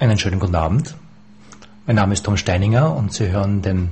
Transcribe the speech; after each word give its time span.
Einen 0.00 0.18
schönen 0.18 0.40
guten 0.40 0.54
Abend. 0.54 0.94
Mein 1.86 1.96
Name 1.96 2.14
ist 2.14 2.24
Tom 2.24 2.38
Steininger 2.38 2.96
und 2.96 3.12
Sie 3.12 3.28
hören 3.28 3.60
den 3.60 3.90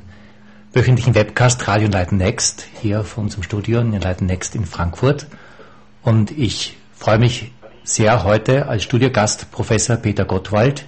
wöchentlichen 0.72 1.14
Webcast 1.14 1.68
Radio 1.68 1.86
Leiten 1.86 2.16
Next 2.16 2.66
hier 2.80 3.04
von 3.04 3.24
unserem 3.24 3.42
Studio 3.42 3.80
in 3.80 3.92
Leiten 3.92 4.26
Next 4.26 4.54
in 4.54 4.64
Frankfurt. 4.64 5.26
Und 6.02 6.30
ich 6.30 6.78
freue 6.96 7.18
mich 7.18 7.52
sehr, 7.84 8.24
heute 8.24 8.68
als 8.68 8.84
Studiogast 8.84 9.50
Professor 9.50 9.96
Peter 9.96 10.24
Gottwald 10.24 10.86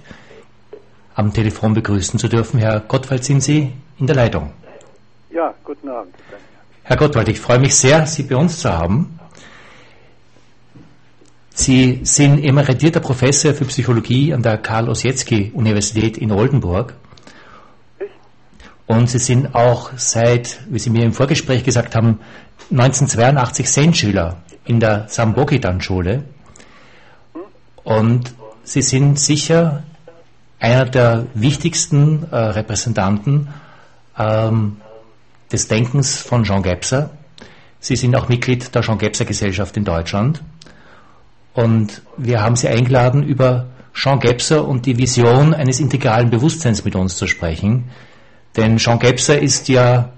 am 1.13 1.31
Telefon 1.31 1.75
begrüßen 1.75 2.17
zu 2.17 2.27
dürfen. 2.27 2.59
Herr 2.59 2.79
Gottwald, 2.79 3.23
sind 3.23 3.43
Sie 3.43 3.73
in 3.99 4.07
der 4.07 4.15
Leitung? 4.15 4.53
Ja, 5.29 5.53
guten 5.63 5.87
Abend. 5.87 6.15
Herr 6.81 6.97
Gottwald, 6.97 7.27
ich 7.27 7.39
freue 7.39 7.59
mich 7.59 7.75
sehr, 7.75 8.07
Sie 8.07 8.23
bei 8.23 8.37
uns 8.37 8.57
zu 8.57 8.73
haben. 8.73 9.19
Sie 11.61 11.99
sind 12.01 12.43
emeritierter 12.43 13.01
Professor 13.01 13.53
für 13.53 13.65
Psychologie 13.65 14.33
an 14.33 14.41
der 14.41 14.57
Karl-Ossietzky-Universität 14.57 16.17
in 16.17 16.31
Oldenburg. 16.31 16.95
Und 18.87 19.07
Sie 19.11 19.19
sind 19.19 19.53
auch 19.53 19.91
seit, 19.95 20.59
wie 20.71 20.79
Sie 20.79 20.89
mir 20.89 21.05
im 21.05 21.13
Vorgespräch 21.13 21.63
gesagt 21.63 21.95
haben, 21.95 22.19
1982 22.71 23.69
Sendschüler 23.69 24.37
in 24.65 24.79
der 24.79 25.05
Sambogidan-Schule. 25.07 26.23
Und 27.83 28.33
Sie 28.63 28.81
sind 28.81 29.19
sicher 29.19 29.83
einer 30.59 30.85
der 30.85 31.27
wichtigsten 31.35 32.25
äh, 32.31 32.37
Repräsentanten 32.37 33.49
ähm, 34.17 34.77
des 35.51 35.67
Denkens 35.67 36.23
von 36.23 36.43
Jean 36.43 36.63
Gebser. 36.63 37.11
Sie 37.79 37.95
sind 37.95 38.15
auch 38.15 38.29
Mitglied 38.29 38.73
der 38.73 38.81
Jean 38.81 38.97
Gebser 38.97 39.25
Gesellschaft 39.25 39.77
in 39.77 39.85
Deutschland. 39.85 40.41
Und 41.53 42.01
wir 42.17 42.41
haben 42.41 42.55
Sie 42.55 42.67
eingeladen, 42.67 43.23
über 43.23 43.67
Jean 43.93 44.19
Gebser 44.19 44.67
und 44.67 44.85
die 44.85 44.97
Vision 44.97 45.53
eines 45.53 45.79
integralen 45.79 46.29
Bewusstseins 46.29 46.85
mit 46.85 46.95
uns 46.95 47.17
zu 47.17 47.27
sprechen. 47.27 47.89
Denn 48.55 48.77
Jean 48.77 48.99
Gebser 48.99 49.39
ist 49.39 49.67
ja 49.67 50.09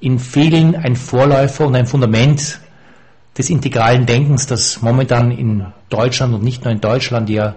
in 0.00 0.18
vielen 0.18 0.76
ein 0.76 0.96
Vorläufer 0.96 1.66
und 1.66 1.76
ein 1.76 1.86
Fundament 1.86 2.60
des 3.38 3.50
integralen 3.50 4.06
Denkens, 4.06 4.46
das 4.46 4.82
momentan 4.82 5.30
in 5.30 5.66
Deutschland 5.88 6.34
und 6.34 6.42
nicht 6.42 6.64
nur 6.64 6.72
in 6.72 6.80
Deutschland 6.80 7.30
ja 7.30 7.54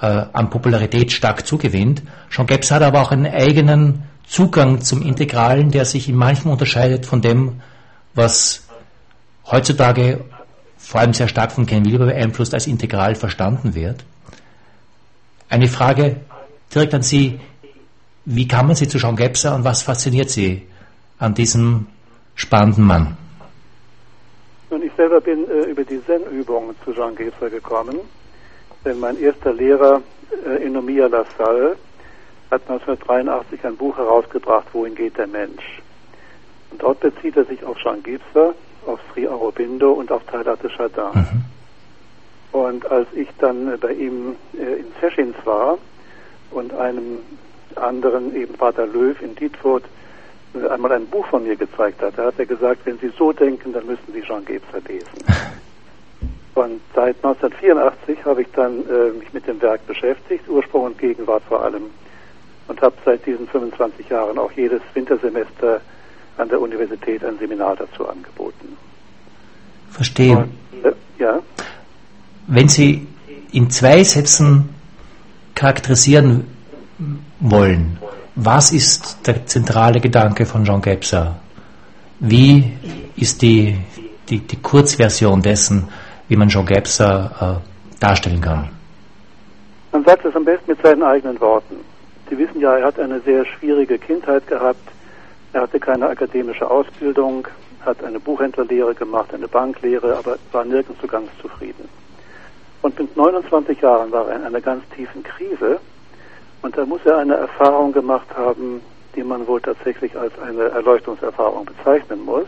äh, 0.00 0.06
an 0.32 0.50
Popularität 0.50 1.12
stark 1.12 1.46
zugewinnt. 1.46 2.02
Jean 2.30 2.46
Gebser 2.46 2.76
hat 2.76 2.82
aber 2.82 3.02
auch 3.02 3.10
einen 3.10 3.26
eigenen 3.26 4.02
Zugang 4.26 4.80
zum 4.80 5.02
Integralen, 5.02 5.70
der 5.70 5.84
sich 5.84 6.08
in 6.08 6.16
manchem 6.16 6.50
unterscheidet 6.50 7.06
von 7.06 7.22
dem, 7.22 7.60
was 8.14 8.66
heutzutage 9.50 10.24
vor 10.88 11.02
allem 11.02 11.12
sehr 11.12 11.28
stark 11.28 11.52
von 11.52 11.66
Ken 11.66 11.84
Wilber 11.84 12.06
beeinflusst, 12.06 12.54
als 12.54 12.66
integral 12.66 13.14
verstanden 13.14 13.74
wird. 13.74 14.06
Eine 15.50 15.68
Frage 15.68 16.16
direkt 16.74 16.94
an 16.94 17.02
Sie. 17.02 17.38
Wie 18.24 18.48
kam 18.48 18.68
man 18.68 18.74
Sie 18.74 18.88
zu 18.88 18.96
Jean 18.96 19.14
Gebser 19.14 19.54
und 19.54 19.64
was 19.64 19.82
fasziniert 19.82 20.30
Sie 20.30 20.66
an 21.18 21.34
diesem 21.34 21.88
spannenden 22.36 22.84
Mann? 22.86 23.18
Nun, 24.70 24.82
ich 24.82 24.92
selber 24.96 25.20
bin 25.20 25.46
äh, 25.50 25.70
über 25.70 25.84
die 25.84 26.02
Zen-Übungen 26.06 26.74
zu 26.82 26.94
Jean 26.94 27.14
Gebser 27.14 27.50
gekommen, 27.50 28.00
denn 28.82 28.98
mein 28.98 29.20
erster 29.20 29.52
Lehrer, 29.52 30.00
äh, 30.46 30.64
Enomia 30.64 31.06
Lassalle, 31.06 31.76
hat 32.50 32.62
1983 32.62 33.62
ein 33.62 33.76
Buch 33.76 33.98
herausgebracht, 33.98 34.68
Wohin 34.72 34.94
geht 34.94 35.18
der 35.18 35.26
Mensch? 35.26 35.82
Und 36.70 36.82
dort 36.82 37.00
bezieht 37.00 37.36
er 37.36 37.44
sich 37.44 37.62
auf 37.62 37.76
Jean 37.76 38.02
Gebser 38.02 38.54
auf 38.88 39.00
Sri 39.12 39.28
Aurobindo 39.28 39.92
und 39.92 40.10
auf 40.10 40.24
Talat 40.24 40.60
Chardin. 40.76 41.04
Mhm. 41.14 41.44
Und 42.52 42.90
als 42.90 43.06
ich 43.14 43.28
dann 43.38 43.78
bei 43.78 43.92
ihm 43.92 44.36
äh, 44.54 44.80
in 44.80 44.86
Sessions 45.00 45.36
war 45.44 45.78
und 46.50 46.72
einem 46.74 47.18
anderen, 47.76 48.34
eben 48.34 48.54
Vater 48.54 48.86
Löw 48.86 49.20
in 49.20 49.34
Dietfurt, 49.34 49.84
äh, 50.54 50.66
einmal 50.68 50.92
ein 50.92 51.06
Buch 51.06 51.26
von 51.26 51.44
mir 51.44 51.56
gezeigt 51.56 52.00
hat, 52.00 52.16
da 52.16 52.26
hat 52.26 52.38
er 52.38 52.46
gesagt, 52.46 52.80
wenn 52.84 52.98
Sie 52.98 53.12
so 53.18 53.32
denken, 53.32 53.72
dann 53.72 53.86
müssen 53.86 54.12
Sie 54.12 54.22
Jean 54.22 54.44
Gebser 54.44 54.80
lesen. 54.86 55.24
Und 56.54 56.80
seit 56.92 57.16
1984 57.22 58.24
habe 58.24 58.42
ich 58.42 58.48
dann 58.52 58.80
äh, 58.88 59.10
mich 59.16 59.32
mit 59.32 59.46
dem 59.46 59.62
Werk 59.62 59.86
beschäftigt, 59.86 60.48
Ursprung 60.48 60.86
und 60.86 60.98
Gegenwart 60.98 61.44
vor 61.44 61.62
allem, 61.62 61.84
und 62.66 62.82
habe 62.82 62.96
seit 63.04 63.24
diesen 63.26 63.46
25 63.46 64.08
Jahren 64.08 64.38
auch 64.38 64.50
jedes 64.50 64.82
Wintersemester 64.92 65.80
an 66.38 66.48
der 66.48 66.60
Universität 66.60 67.24
ein 67.24 67.38
Seminar 67.38 67.76
dazu 67.76 68.08
angeboten. 68.08 68.76
Verstehe. 69.90 70.36
Und, 70.36 70.84
äh, 70.84 70.92
ja. 71.18 71.40
Wenn 72.46 72.68
Sie 72.68 73.06
in 73.52 73.70
zwei 73.70 74.02
Sätzen 74.04 74.68
charakterisieren 75.54 76.44
wollen, 77.40 77.98
was 78.34 78.72
ist 78.72 79.26
der 79.26 79.46
zentrale 79.46 80.00
Gedanke 80.00 80.46
von 80.46 80.64
Jean 80.64 80.80
Gebser? 80.80 81.36
Wie 82.20 82.72
ist 83.16 83.42
die, 83.42 83.76
die, 84.28 84.38
die 84.38 84.56
Kurzversion 84.62 85.42
dessen, 85.42 85.88
wie 86.28 86.36
man 86.36 86.48
Jean 86.48 86.64
Gebser 86.66 87.60
äh, 87.64 88.00
darstellen 88.00 88.40
kann? 88.40 88.68
Man 89.92 90.04
sagt 90.04 90.24
es 90.24 90.36
am 90.36 90.44
besten 90.44 90.70
mit 90.70 90.82
seinen 90.82 91.02
eigenen 91.02 91.40
Worten. 91.40 91.76
Sie 92.28 92.38
wissen 92.38 92.60
ja, 92.60 92.76
er 92.76 92.86
hat 92.86 93.00
eine 93.00 93.20
sehr 93.20 93.44
schwierige 93.44 93.98
Kindheit 93.98 94.46
gehabt. 94.46 94.87
Er 95.52 95.62
hatte 95.62 95.80
keine 95.80 96.08
akademische 96.08 96.70
Ausbildung, 96.70 97.48
hat 97.84 98.04
eine 98.04 98.20
Buchhändlerlehre 98.20 98.94
gemacht, 98.94 99.32
eine 99.32 99.48
Banklehre, 99.48 100.16
aber 100.16 100.36
war 100.52 100.64
nirgends 100.64 101.00
so 101.00 101.06
ganz 101.06 101.30
zufrieden. 101.40 101.88
Und 102.82 102.98
mit 102.98 103.16
29 103.16 103.80
Jahren 103.80 104.12
war 104.12 104.28
er 104.28 104.36
in 104.36 104.44
einer 104.44 104.60
ganz 104.60 104.84
tiefen 104.94 105.22
Krise 105.22 105.80
und 106.62 106.76
da 106.76 106.84
muss 106.84 107.00
er 107.04 107.18
eine 107.18 107.34
Erfahrung 107.34 107.92
gemacht 107.92 108.28
haben, 108.36 108.82
die 109.16 109.22
man 109.22 109.46
wohl 109.46 109.60
tatsächlich 109.60 110.16
als 110.16 110.38
eine 110.38 110.64
Erleuchtungserfahrung 110.64 111.64
bezeichnen 111.64 112.24
muss. 112.24 112.46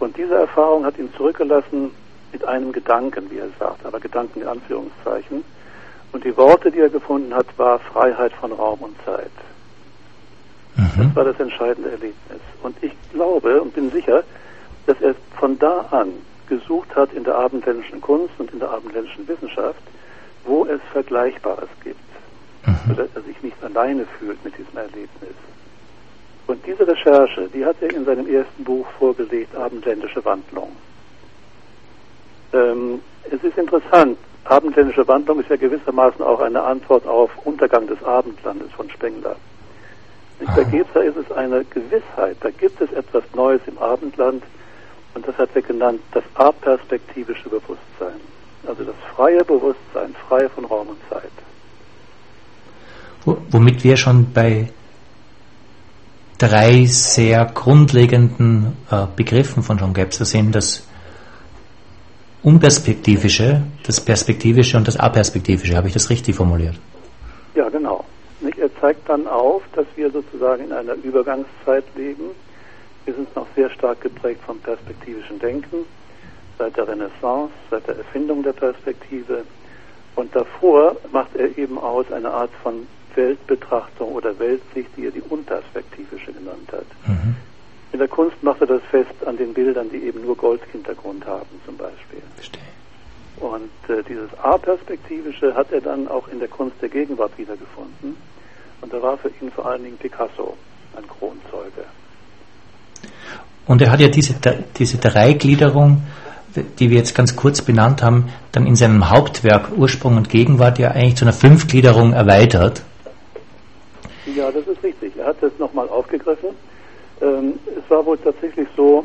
Und 0.00 0.16
diese 0.16 0.34
Erfahrung 0.34 0.84
hat 0.84 0.98
ihn 0.98 1.12
zurückgelassen 1.16 1.90
mit 2.32 2.44
einem 2.44 2.72
Gedanken, 2.72 3.30
wie 3.30 3.38
er 3.38 3.48
sagt, 3.58 3.86
aber 3.86 4.00
Gedanken 4.00 4.40
in 4.40 4.48
Anführungszeichen. 4.48 5.44
Und 6.12 6.24
die 6.24 6.36
Worte, 6.36 6.70
die 6.70 6.80
er 6.80 6.88
gefunden 6.88 7.34
hat, 7.34 7.46
war 7.56 7.78
Freiheit 7.78 8.32
von 8.34 8.52
Raum 8.52 8.80
und 8.80 8.96
Zeit. 9.04 9.30
Mhm. 10.76 11.06
Das 11.08 11.16
war 11.16 11.24
das 11.24 11.40
entscheidende 11.40 11.90
Erlebnis. 11.90 12.40
Und 12.62 12.76
ich 12.82 12.92
glaube 13.12 13.60
und 13.60 13.74
bin 13.74 13.90
sicher, 13.90 14.24
dass 14.86 15.00
er 15.00 15.14
von 15.38 15.58
da 15.58 15.86
an 15.90 16.10
gesucht 16.48 16.94
hat 16.94 17.12
in 17.12 17.24
der 17.24 17.36
abendländischen 17.36 18.00
Kunst 18.00 18.34
und 18.38 18.52
in 18.52 18.58
der 18.58 18.70
abendländischen 18.70 19.26
Wissenschaft, 19.26 19.80
wo 20.44 20.66
es 20.66 20.80
Vergleichbares 20.92 21.68
gibt, 21.82 21.98
mhm. 22.66 22.76
sodass 22.88 23.08
er 23.14 23.22
sich 23.22 23.42
nicht 23.42 23.56
alleine 23.62 24.04
fühlt 24.18 24.42
mit 24.44 24.56
diesem 24.58 24.76
Erlebnis. 24.76 25.34
Und 26.46 26.64
diese 26.66 26.86
Recherche, 26.86 27.48
die 27.54 27.64
hat 27.64 27.76
er 27.80 27.94
in 27.94 28.04
seinem 28.04 28.26
ersten 28.26 28.64
Buch 28.64 28.86
vorgelegt, 28.98 29.56
Abendländische 29.56 30.22
Wandlung. 30.24 30.72
Ähm, 32.52 33.00
es 33.30 33.42
ist 33.42 33.56
interessant, 33.56 34.18
Abendländische 34.44 35.08
Wandlung 35.08 35.40
ist 35.40 35.48
ja 35.48 35.56
gewissermaßen 35.56 36.22
auch 36.22 36.40
eine 36.40 36.62
Antwort 36.62 37.06
auf 37.06 37.30
Untergang 37.44 37.86
des 37.86 38.02
Abendlandes 38.04 38.70
von 38.72 38.90
Spengler. 38.90 39.36
Bei 40.38 40.64
Gebser 40.64 41.04
ist 41.04 41.16
es 41.16 41.30
eine 41.32 41.64
Gewissheit, 41.64 42.36
da 42.40 42.50
gibt 42.50 42.80
es 42.80 42.92
etwas 42.92 43.22
Neues 43.34 43.60
im 43.66 43.78
Abendland 43.78 44.42
und 45.14 45.26
das 45.26 45.36
hat 45.38 45.50
er 45.54 45.62
genannt 45.62 46.00
das 46.12 46.24
aperspektivische 46.34 47.48
Bewusstsein. 47.48 48.20
Also 48.66 48.84
das 48.84 48.96
freie 49.14 49.44
Bewusstsein, 49.44 50.14
frei 50.28 50.48
von 50.48 50.64
Raum 50.64 50.88
und 50.88 50.98
Zeit. 51.08 51.30
Womit 53.24 53.84
wir 53.84 53.96
schon 53.96 54.32
bei 54.32 54.68
drei 56.38 56.84
sehr 56.86 57.44
grundlegenden 57.46 58.76
äh, 58.90 59.06
Begriffen 59.14 59.62
von 59.62 59.78
John 59.78 59.94
Gebser 59.94 60.24
sind, 60.24 60.54
das 60.54 60.86
Unperspektivische, 62.42 63.62
das 63.84 64.00
Perspektivische 64.00 64.76
und 64.76 64.86
das 64.86 64.98
Aperspektivische. 64.98 65.76
Habe 65.76 65.88
ich 65.88 65.94
das 65.94 66.10
richtig 66.10 66.34
formuliert? 66.34 66.78
Ja, 67.54 67.68
genau. 67.70 67.93
Zeigt 68.84 69.08
dann 69.08 69.26
auf, 69.26 69.62
dass 69.74 69.86
wir 69.96 70.10
sozusagen 70.10 70.64
in 70.64 70.72
einer 70.72 70.92
Übergangszeit 70.92 71.84
leben. 71.96 72.32
Wir 73.06 73.14
sind 73.14 73.34
noch 73.34 73.46
sehr 73.56 73.70
stark 73.70 74.02
geprägt 74.02 74.42
vom 74.44 74.58
perspektivischen 74.58 75.38
Denken, 75.38 75.86
seit 76.58 76.76
der 76.76 76.86
Renaissance, 76.86 77.54
seit 77.70 77.88
der 77.88 77.96
Erfindung 77.96 78.42
der 78.42 78.52
Perspektive. 78.52 79.44
Und 80.16 80.36
davor 80.36 80.96
macht 81.12 81.34
er 81.34 81.56
eben 81.56 81.78
aus 81.78 82.12
eine 82.12 82.30
Art 82.30 82.50
von 82.62 82.86
Weltbetrachtung 83.14 84.12
oder 84.12 84.38
Weltsicht, 84.38 84.90
die 84.98 85.06
er 85.06 85.12
die 85.12 85.22
unperspektivische 85.30 86.34
genannt 86.34 86.70
hat. 86.70 86.84
Mhm. 87.06 87.36
In 87.92 88.00
der 88.00 88.08
Kunst 88.08 88.42
macht 88.42 88.60
er 88.60 88.66
das 88.66 88.82
fest 88.90 89.14
an 89.24 89.38
den 89.38 89.54
Bildern, 89.54 89.88
die 89.88 90.04
eben 90.04 90.26
nur 90.26 90.36
Goldhintergrund 90.36 91.24
haben, 91.24 91.58
zum 91.64 91.78
Beispiel. 91.78 92.20
Verstehe. 92.34 92.60
Und 93.40 93.70
äh, 93.88 94.02
dieses 94.02 94.28
A-Perspektivische 94.42 95.54
hat 95.54 95.72
er 95.72 95.80
dann 95.80 96.06
auch 96.06 96.28
in 96.28 96.38
der 96.38 96.48
Kunst 96.48 96.76
der 96.82 96.90
Gegenwart 96.90 97.32
wiedergefunden. 97.38 98.33
Und 98.80 98.92
da 98.92 99.02
war 99.02 99.16
für 99.18 99.30
ihn 99.40 99.50
vor 99.50 99.66
allen 99.66 99.84
Dingen 99.84 99.98
Picasso 99.98 100.56
ein 100.96 101.06
Kronzeuge. 101.08 101.84
Und 103.66 103.80
er 103.80 103.90
hat 103.90 104.00
ja 104.00 104.08
diese, 104.08 104.34
diese 104.76 104.98
Dreigliederung 104.98 106.02
die 106.78 106.90
wir 106.90 106.98
jetzt 106.98 107.14
ganz 107.14 107.36
kurz 107.36 107.62
benannt 107.62 108.02
haben, 108.02 108.28
dann 108.52 108.66
in 108.66 108.76
seinem 108.76 109.10
Hauptwerk 109.10 109.70
Ursprung 109.76 110.16
und 110.16 110.28
Gegenwart 110.28 110.78
ja 110.78 110.90
eigentlich 110.90 111.16
zu 111.16 111.24
einer 111.24 111.32
Fünfgliederung 111.32 112.12
erweitert. 112.12 112.82
Ja, 114.26 114.50
das 114.50 114.66
ist 114.66 114.82
richtig. 114.82 115.16
Er 115.16 115.26
hat 115.26 115.36
das 115.40 115.52
nochmal 115.58 115.88
aufgegriffen. 115.88 116.50
Ähm, 117.20 117.58
es 117.66 117.90
war 117.90 118.04
wohl 118.06 118.18
tatsächlich 118.18 118.68
so, 118.76 119.04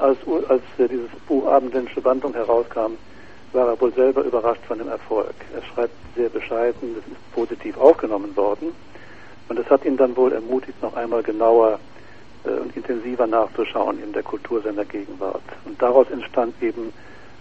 als, 0.00 0.18
als 0.48 0.62
äh, 0.78 0.88
dieses 0.88 1.10
Buch 1.26 1.46
Abendländische 1.46 2.04
Wandlung 2.04 2.34
herauskam, 2.34 2.92
war 3.52 3.68
er 3.68 3.80
wohl 3.80 3.92
selber 3.94 4.22
überrascht 4.22 4.60
von 4.66 4.78
dem 4.78 4.88
Erfolg. 4.88 5.34
Er 5.54 5.62
schreibt 5.62 5.94
sehr 6.16 6.28
bescheiden, 6.28 6.96
das 6.96 7.04
ist 7.06 7.32
positiv 7.32 7.78
aufgenommen 7.78 8.36
worden. 8.36 8.72
Und 9.48 9.58
das 9.58 9.68
hat 9.70 9.84
ihn 9.84 9.96
dann 9.96 10.16
wohl 10.16 10.32
ermutigt, 10.32 10.80
noch 10.82 10.94
einmal 10.94 11.22
genauer 11.22 11.78
äh, 12.44 12.50
und 12.50 12.76
intensiver 12.76 13.26
nachzuschauen 13.26 14.02
in 14.02 14.12
der 14.12 14.22
Kultur 14.22 14.62
seiner 14.62 14.84
Gegenwart. 14.84 15.42
Und 15.64 15.80
daraus 15.80 16.10
entstand 16.10 16.54
eben 16.62 16.92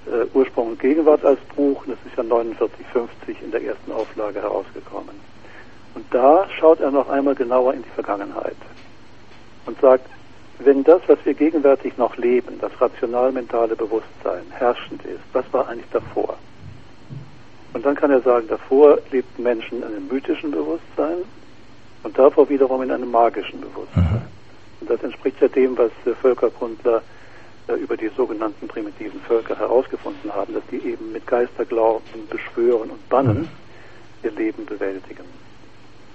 äh, 0.06 0.26
Ursprung 0.34 0.70
und 0.70 0.80
Gegenwart 0.80 1.24
als 1.26 1.40
Buch. 1.56 1.84
Das 1.86 1.98
ist 2.06 2.18
ja 2.18 2.24
4950 2.24 3.42
in 3.42 3.52
der 3.52 3.64
ersten 3.64 3.92
Auflage 3.92 4.42
herausgekommen. 4.42 5.16
Und 5.96 6.06
da 6.12 6.48
schaut 6.60 6.80
er 6.80 6.92
noch 6.92 7.10
einmal 7.10 7.36
genauer 7.36 7.74
in 7.74 7.84
die 7.84 7.90
Vergangenheit 7.90 8.56
und 9.66 9.80
sagt, 9.82 10.08
wenn 10.60 10.84
das, 10.84 11.02
was 11.08 11.20
wir 11.24 11.34
gegenwärtig 11.34 11.98
noch 11.98 12.18
leben, 12.18 12.58
das 12.60 12.72
rational-mentale 12.80 13.76
Bewusstsein 13.76 14.44
herrschend 14.52 15.04
ist, 15.06 15.22
was 15.34 15.46
war 15.52 15.68
eigentlich 15.68 15.90
davor? 15.92 16.38
Und 17.74 17.86
dann 17.86 17.96
kann 17.96 18.10
er 18.10 18.22
sagen, 18.22 18.48
davor 18.48 18.98
lebten 19.12 19.44
Menschen 19.44 19.80
in 19.80 19.84
einem 19.84 20.08
mythischen 20.08 20.52
Bewusstsein 20.52 21.18
und 22.04 22.18
davor 22.18 22.50
wiederum 22.50 22.82
in 22.84 22.92
einem 22.92 23.12
magischen 23.12 23.62
Bewusstsein. 23.62 24.04
Mhm. 24.04 24.22
Und 24.82 24.90
das 24.90 25.04
entspricht 25.04 25.42
ja 25.42 25.48
dem, 25.48 25.78
was 25.78 25.92
Völkerkundler 26.22 27.02
äh, 27.68 27.74
über 27.74 27.98
die 27.98 28.10
sogenannten 28.16 28.68
primitiven 28.68 29.20
Völker 29.22 29.58
herausgefunden 29.58 30.32
haben, 30.34 30.54
dass 30.54 30.64
die 30.72 30.78
eben 30.78 31.12
mit 31.12 31.26
Geisterglauben 31.28 32.28
beschwören 32.30 32.92
und 32.92 33.10
bannen 33.10 33.42
mhm. 33.42 33.50
ihr 34.24 34.32
Leben 34.32 34.66
bewältigen. 34.66 35.26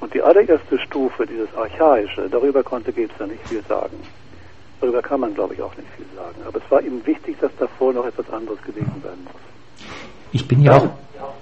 Und 0.00 0.14
die 0.14 0.22
allererste 0.22 0.78
Stufe, 0.80 1.26
dieses 1.26 1.54
Archaische, 1.54 2.28
darüber 2.28 2.62
konnte 2.62 2.92
Gebser 2.92 3.26
nicht 3.26 3.46
viel 3.48 3.62
sagen. 3.68 3.96
Darüber 4.80 5.00
kann 5.00 5.20
man, 5.20 5.32
glaube 5.32 5.54
ich, 5.54 5.62
auch 5.62 5.76
nicht 5.76 5.88
viel 5.96 6.06
sagen. 6.16 6.42
Aber 6.44 6.58
es 6.58 6.70
war 6.70 6.82
ihm 6.82 7.06
wichtig, 7.06 7.36
dass 7.40 7.52
davor 7.56 7.92
noch 7.92 8.04
etwas 8.04 8.28
anderes 8.30 8.60
gelesen 8.62 9.00
werden 9.02 9.24
muss. 9.24 9.86
Ich 10.32 10.48
bin 10.48 10.60
ja 10.60 10.76
auch, 10.76 10.88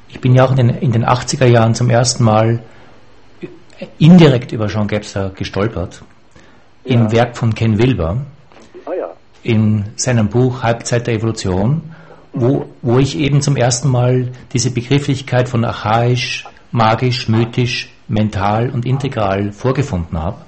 ich 0.08 0.20
bin 0.20 0.34
ja 0.34 0.44
auch 0.44 0.50
in 0.50 0.56
den, 0.58 0.68
in 0.70 0.92
den 0.92 1.06
80er 1.06 1.46
Jahren 1.46 1.74
zum 1.74 1.88
ersten 1.88 2.22
Mal 2.24 2.62
indirekt 3.98 4.52
über 4.52 4.68
Jean 4.68 4.86
Gebser 4.86 5.30
gestolpert. 5.30 6.02
Ja. 6.84 6.94
Im 6.94 7.12
Werk 7.12 7.36
von 7.36 7.54
Ken 7.54 7.78
Wilber. 7.78 8.18
Ah, 8.86 8.92
ja. 8.98 9.10
In 9.42 9.84
seinem 9.96 10.28
Buch 10.28 10.62
Halbzeit 10.62 11.06
der 11.06 11.14
Evolution, 11.14 11.82
wo, 12.32 12.66
wo 12.82 12.98
ich 12.98 13.18
eben 13.18 13.42
zum 13.42 13.56
ersten 13.56 13.88
Mal 13.88 14.32
diese 14.52 14.70
Begrifflichkeit 14.70 15.48
von 15.48 15.64
archaisch, 15.64 16.46
magisch, 16.72 17.28
mythisch, 17.28 17.92
mental 18.08 18.70
und 18.70 18.86
integral 18.86 19.52
vorgefunden 19.52 20.18
habe 20.18 20.38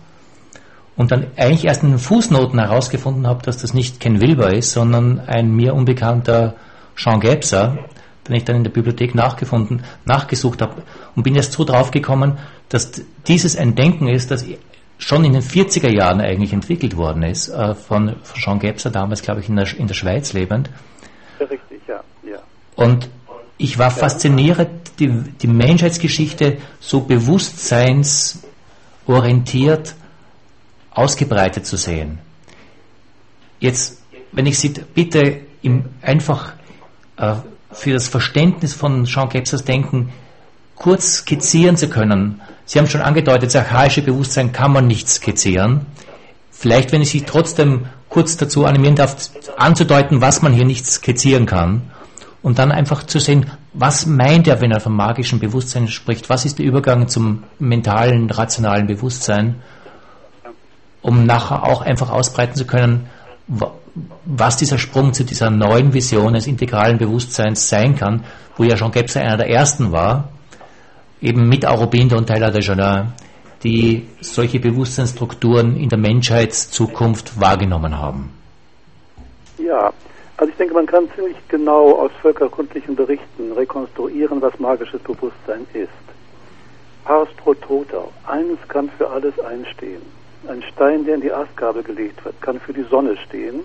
und 0.96 1.10
dann 1.10 1.26
eigentlich 1.36 1.64
erst 1.64 1.82
in 1.82 1.90
den 1.90 1.98
Fußnoten 1.98 2.58
herausgefunden 2.58 3.26
habe, 3.26 3.42
dass 3.42 3.58
das 3.58 3.74
nicht 3.74 4.00
Ken 4.00 4.20
Wilber 4.20 4.52
ist, 4.52 4.72
sondern 4.72 5.20
ein 5.20 5.54
mir 5.54 5.74
unbekannter 5.74 6.54
Jean 6.96 7.20
Gebser, 7.20 7.78
den 8.28 8.36
ich 8.36 8.44
dann 8.44 8.56
in 8.56 8.64
der 8.64 8.70
Bibliothek 8.70 9.14
nachgefunden, 9.14 9.82
nachgesucht 10.04 10.62
habe 10.62 10.82
und 11.16 11.22
bin 11.22 11.34
erst 11.34 11.52
so 11.52 11.64
drauf 11.64 11.90
gekommen, 11.90 12.38
dass 12.72 12.90
dieses 13.26 13.56
ein 13.56 13.74
Denken 13.74 14.06
ist, 14.08 14.30
das 14.30 14.46
schon 14.96 15.26
in 15.26 15.34
den 15.34 15.42
40er 15.42 15.90
Jahren 15.90 16.22
eigentlich 16.22 16.54
entwickelt 16.54 16.96
worden 16.96 17.22
ist, 17.22 17.50
äh, 17.50 17.74
von, 17.74 18.16
Jean 18.34 18.60
Gebser, 18.60 18.90
damals 18.90 19.20
glaube 19.20 19.40
ich 19.40 19.50
in 19.50 19.56
der, 19.56 19.68
in 19.76 19.88
der 19.88 19.94
Schweiz 19.94 20.32
lebend. 20.32 20.70
Richtig, 21.38 21.82
ja. 21.86 22.02
ja. 22.26 22.38
Und 22.74 23.10
ich 23.58 23.78
war 23.78 23.90
fasziniert, 23.90 24.70
die, 24.98 25.08
die 25.08 25.48
Menschheitsgeschichte 25.48 26.56
so 26.80 27.02
bewusstseinsorientiert 27.02 29.94
ausgebreitet 30.92 31.66
zu 31.66 31.76
sehen. 31.76 32.20
Jetzt, 33.60 34.02
wenn 34.32 34.46
ich 34.46 34.58
Sie 34.58 34.70
bitte 34.70 35.40
im, 35.60 35.90
einfach 36.00 36.54
äh, 37.18 37.34
für 37.70 37.92
das 37.92 38.08
Verständnis 38.08 38.72
von 38.72 39.04
Jean 39.04 39.28
Gebsers 39.28 39.62
Denken 39.62 40.10
kurz 40.82 41.18
skizzieren 41.18 41.76
zu 41.76 41.88
können. 41.88 42.40
Sie 42.66 42.78
haben 42.78 42.86
schon 42.86 43.00
angedeutet, 43.00 43.54
das 43.54 43.56
archaische 43.56 44.02
Bewusstsein 44.02 44.52
kann 44.52 44.72
man 44.72 44.86
nicht 44.86 45.08
skizzieren. 45.08 45.86
Vielleicht, 46.50 46.92
wenn 46.92 47.02
ich 47.02 47.10
Sie 47.10 47.22
trotzdem 47.22 47.86
kurz 48.08 48.36
dazu 48.36 48.66
animieren 48.66 48.96
darf, 48.96 49.16
anzudeuten, 49.56 50.20
was 50.20 50.42
man 50.42 50.52
hier 50.52 50.66
nicht 50.66 50.86
skizzieren 50.86 51.46
kann. 51.46 51.90
Und 52.42 52.58
dann 52.58 52.72
einfach 52.72 53.04
zu 53.04 53.20
sehen, 53.20 53.46
was 53.72 54.04
meint 54.04 54.46
er, 54.48 54.60
wenn 54.60 54.72
er 54.72 54.80
vom 54.80 54.94
magischen 54.94 55.38
Bewusstsein 55.38 55.88
spricht? 55.88 56.28
Was 56.28 56.44
ist 56.44 56.58
der 56.58 56.66
Übergang 56.66 57.08
zum 57.08 57.44
mentalen, 57.58 58.30
rationalen 58.30 58.86
Bewusstsein? 58.86 59.62
um 61.02 61.26
nachher 61.26 61.64
auch 61.64 61.82
einfach 61.82 62.10
ausbreiten 62.10 62.54
zu 62.54 62.64
können, 62.64 63.08
was 64.24 64.56
dieser 64.56 64.78
Sprung 64.78 65.12
zu 65.12 65.24
dieser 65.24 65.50
neuen 65.50 65.92
Vision 65.92 66.32
des 66.32 66.46
integralen 66.46 66.96
Bewusstseins 66.96 67.68
sein 67.68 67.96
kann, 67.96 68.24
wo 68.56 68.64
ja 68.64 68.76
Jean 68.76 68.92
Gebser 68.92 69.20
einer 69.20 69.36
der 69.36 69.50
ersten 69.50 69.92
war, 69.92 70.28
eben 71.22 71.48
mit 71.48 71.64
Aurobinda 71.64 72.16
und 72.16 72.26
Taylor 72.26 72.50
de 72.50 72.60
Jardin, 72.60 73.12
die 73.62 74.08
solche 74.20 74.58
Bewusstseinsstrukturen 74.58 75.76
in 75.76 75.88
der 75.88 75.98
Menschheitszukunft 75.98 77.40
wahrgenommen 77.40 77.96
haben. 77.96 78.30
Ja, 79.58 79.92
also 80.36 80.50
ich 80.50 80.56
denke, 80.56 80.74
man 80.74 80.86
kann 80.86 81.08
ziemlich 81.14 81.36
genau 81.48 81.92
aus 81.92 82.10
völkerkundlichen 82.20 82.96
Berichten 82.96 83.52
rekonstruieren, 83.52 84.42
was 84.42 84.58
magisches 84.58 85.00
Bewusstsein 85.02 85.66
ist. 85.72 85.88
Pars 87.04 87.28
pro 87.36 87.54
toto, 87.54 88.12
eines 88.26 88.58
kann 88.68 88.90
für 88.98 89.08
alles 89.08 89.38
einstehen. 89.40 90.02
Ein 90.48 90.62
Stein, 90.72 91.04
der 91.04 91.16
in 91.16 91.20
die 91.20 91.32
Astgabel 91.32 91.82
gelegt 91.82 92.24
wird, 92.24 92.40
kann 92.42 92.58
für 92.58 92.72
die 92.72 92.84
Sonne 92.90 93.16
stehen, 93.28 93.60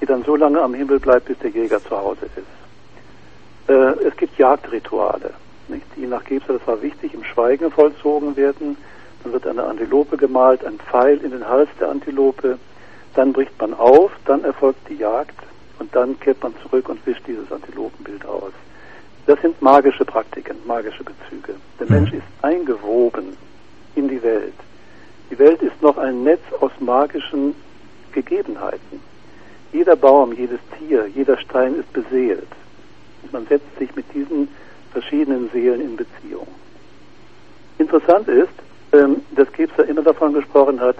die 0.00 0.06
dann 0.06 0.24
so 0.24 0.34
lange 0.34 0.60
am 0.60 0.74
Himmel 0.74 0.98
bleibt, 0.98 1.26
bis 1.26 1.38
der 1.38 1.50
Jäger 1.50 1.80
zu 1.80 1.96
Hause 1.96 2.26
ist. 2.36 3.70
Äh, 3.70 4.06
es 4.08 4.16
gibt 4.16 4.36
Jagdrituale, 4.38 5.32
nicht? 5.70 5.86
die 5.96 6.06
nach 6.06 6.24
Gebser, 6.24 6.54
das 6.54 6.66
war 6.66 6.82
wichtig, 6.82 7.14
im 7.14 7.24
Schweigen 7.24 7.70
vollzogen 7.70 8.36
werden. 8.36 8.76
Dann 9.22 9.32
wird 9.32 9.46
eine 9.46 9.64
Antilope 9.64 10.16
gemalt, 10.16 10.64
ein 10.64 10.78
Pfeil 10.78 11.18
in 11.18 11.30
den 11.30 11.46
Hals 11.46 11.68
der 11.78 11.88
Antilope. 11.90 12.58
Dann 13.14 13.32
bricht 13.32 13.58
man 13.60 13.74
auf, 13.74 14.12
dann 14.24 14.44
erfolgt 14.44 14.88
die 14.88 14.96
Jagd 14.96 15.36
und 15.78 15.94
dann 15.94 16.18
kehrt 16.20 16.42
man 16.42 16.54
zurück 16.62 16.88
und 16.88 17.04
wischt 17.06 17.26
dieses 17.26 17.50
Antilopenbild 17.52 18.24
aus. 18.26 18.52
Das 19.26 19.40
sind 19.42 19.60
magische 19.60 20.04
Praktiken, 20.04 20.56
magische 20.66 21.04
Bezüge. 21.04 21.54
Der 21.78 21.86
mhm. 21.86 21.94
Mensch 21.94 22.12
ist 22.12 22.26
eingewoben 22.42 23.36
in 23.94 24.08
die 24.08 24.22
Welt. 24.22 24.54
Die 25.30 25.38
Welt 25.38 25.62
ist 25.62 25.80
noch 25.82 25.98
ein 25.98 26.24
Netz 26.24 26.42
aus 26.60 26.72
magischen 26.80 27.54
Gegebenheiten. 28.12 29.00
Jeder 29.72 29.94
Baum, 29.94 30.32
jedes 30.32 30.58
Tier, 30.78 31.06
jeder 31.06 31.38
Stein 31.38 31.76
ist 31.76 31.92
beseelt. 31.92 32.48
Und 33.22 33.32
man 33.32 33.46
setzt 33.46 33.78
sich 33.78 33.94
mit 33.94 34.06
diesen 34.12 34.48
verschiedenen 34.92 35.50
Seelen 35.52 35.80
in 35.80 35.96
Beziehung. 35.96 36.46
Interessant 37.78 38.28
ist, 38.28 38.52
ähm, 38.92 39.22
dass 39.36 39.50
Kepser 39.52 39.86
immer 39.86 40.02
davon 40.02 40.32
gesprochen 40.34 40.80
hat, 40.80 40.96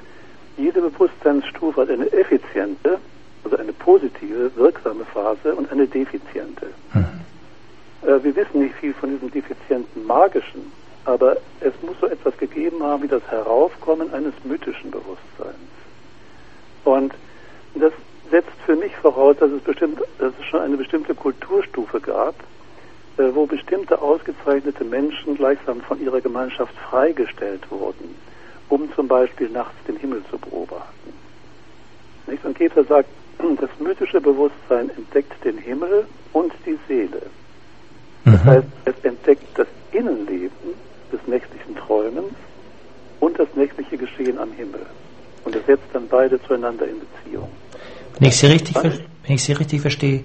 jede 0.56 0.80
Bewusstseinsstufe 0.80 1.80
hat 1.80 1.90
eine 1.90 2.12
effiziente, 2.12 2.98
also 3.44 3.56
eine 3.56 3.72
positive, 3.72 4.50
wirksame 4.56 5.04
Phase 5.06 5.54
und 5.54 5.70
eine 5.72 5.86
defiziente. 5.86 6.66
Hm. 6.92 7.04
Äh, 8.02 8.22
wir 8.22 8.36
wissen 8.36 8.62
nicht 8.62 8.74
viel 8.76 8.94
von 8.94 9.10
diesem 9.10 9.30
defizienten 9.30 10.06
magischen, 10.06 10.72
aber 11.04 11.36
es 11.60 11.72
muss 11.82 11.96
so 12.00 12.06
etwas 12.06 12.36
gegeben 12.36 12.82
haben 12.82 13.02
wie 13.02 13.08
das 13.08 13.22
Heraufkommen 13.30 14.12
eines 14.12 14.34
mythischen 14.44 14.90
Bewusstseins. 14.90 15.56
Und 16.84 17.14
das 17.74 17.92
setzt 18.30 18.52
für 18.64 18.76
mich 18.76 18.94
voraus, 18.96 19.36
dass 19.38 19.50
es, 19.50 19.62
bestimmt, 19.62 20.00
dass 20.18 20.32
es 20.38 20.46
schon 20.46 20.60
eine 20.60 20.76
bestimmte 20.76 21.14
Kulturstufe 21.14 22.00
gab, 22.00 22.34
wo 23.16 23.46
bestimmte 23.46 24.00
ausgezeichnete 24.00 24.84
Menschen 24.84 25.36
gleichsam 25.36 25.80
von 25.82 26.00
ihrer 26.00 26.20
Gemeinschaft 26.20 26.74
freigestellt 26.76 27.70
wurden, 27.70 28.14
um 28.68 28.92
zum 28.94 29.08
Beispiel 29.08 29.48
nachts 29.50 29.74
den 29.86 29.96
Himmel 29.96 30.22
zu 30.30 30.38
beobachten. 30.38 31.12
Nicht? 32.26 32.44
Und 32.44 32.56
Keter 32.56 32.84
sagt, 32.84 33.08
das 33.60 33.70
mythische 33.78 34.20
Bewusstsein 34.20 34.90
entdeckt 34.90 35.44
den 35.44 35.58
Himmel 35.58 36.06
und 36.32 36.52
die 36.64 36.78
Seele. 36.88 37.22
Das 38.24 38.44
mhm. 38.44 38.44
heißt, 38.44 38.66
es 38.84 38.94
entdeckt 39.02 39.58
das 39.58 39.66
Innenleben 39.92 40.74
des 41.12 41.20
nächtlichen 41.26 41.74
Träumens 41.76 42.34
und 43.18 43.38
das 43.38 43.48
nächtliche 43.54 43.96
Geschehen 43.96 44.38
am 44.38 44.52
Himmel. 44.52 44.86
Und 45.44 45.56
es 45.56 45.64
setzt 45.66 45.86
dann 45.92 46.06
beide 46.08 46.40
zueinander 46.42 46.86
in 46.86 47.00
Beziehung. 47.00 47.48
Wenn 48.18 48.28
ich 48.28 48.36
Sie 48.36 48.46
richtig, 48.46 48.76
wenn 48.76 49.34
ich 49.34 49.42
Sie 49.42 49.52
richtig 49.52 49.80
verstehe, 49.80 50.24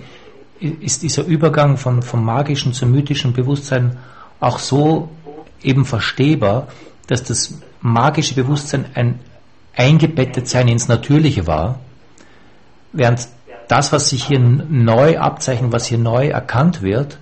ist 0.59 1.03
dieser 1.03 1.23
Übergang 1.23 1.77
von, 1.77 2.01
vom 2.01 2.23
magischen 2.23 2.73
zum 2.73 2.91
mythischen 2.91 3.33
Bewusstsein 3.33 3.97
auch 4.39 4.59
so 4.59 5.09
eben 5.61 5.85
verstehbar, 5.85 6.67
dass 7.07 7.23
das 7.23 7.59
magische 7.81 8.35
Bewusstsein 8.35 8.85
ein 8.93 9.19
Eingebettetsein 9.75 10.67
ins 10.67 10.87
Natürliche 10.87 11.47
war, 11.47 11.79
während 12.93 13.27
das, 13.67 13.91
was 13.91 14.09
sich 14.09 14.25
hier 14.25 14.39
neu 14.39 15.17
abzeichnet, 15.17 15.71
was 15.71 15.85
hier 15.85 15.97
neu 15.97 16.27
erkannt 16.27 16.81
wird, 16.81 17.17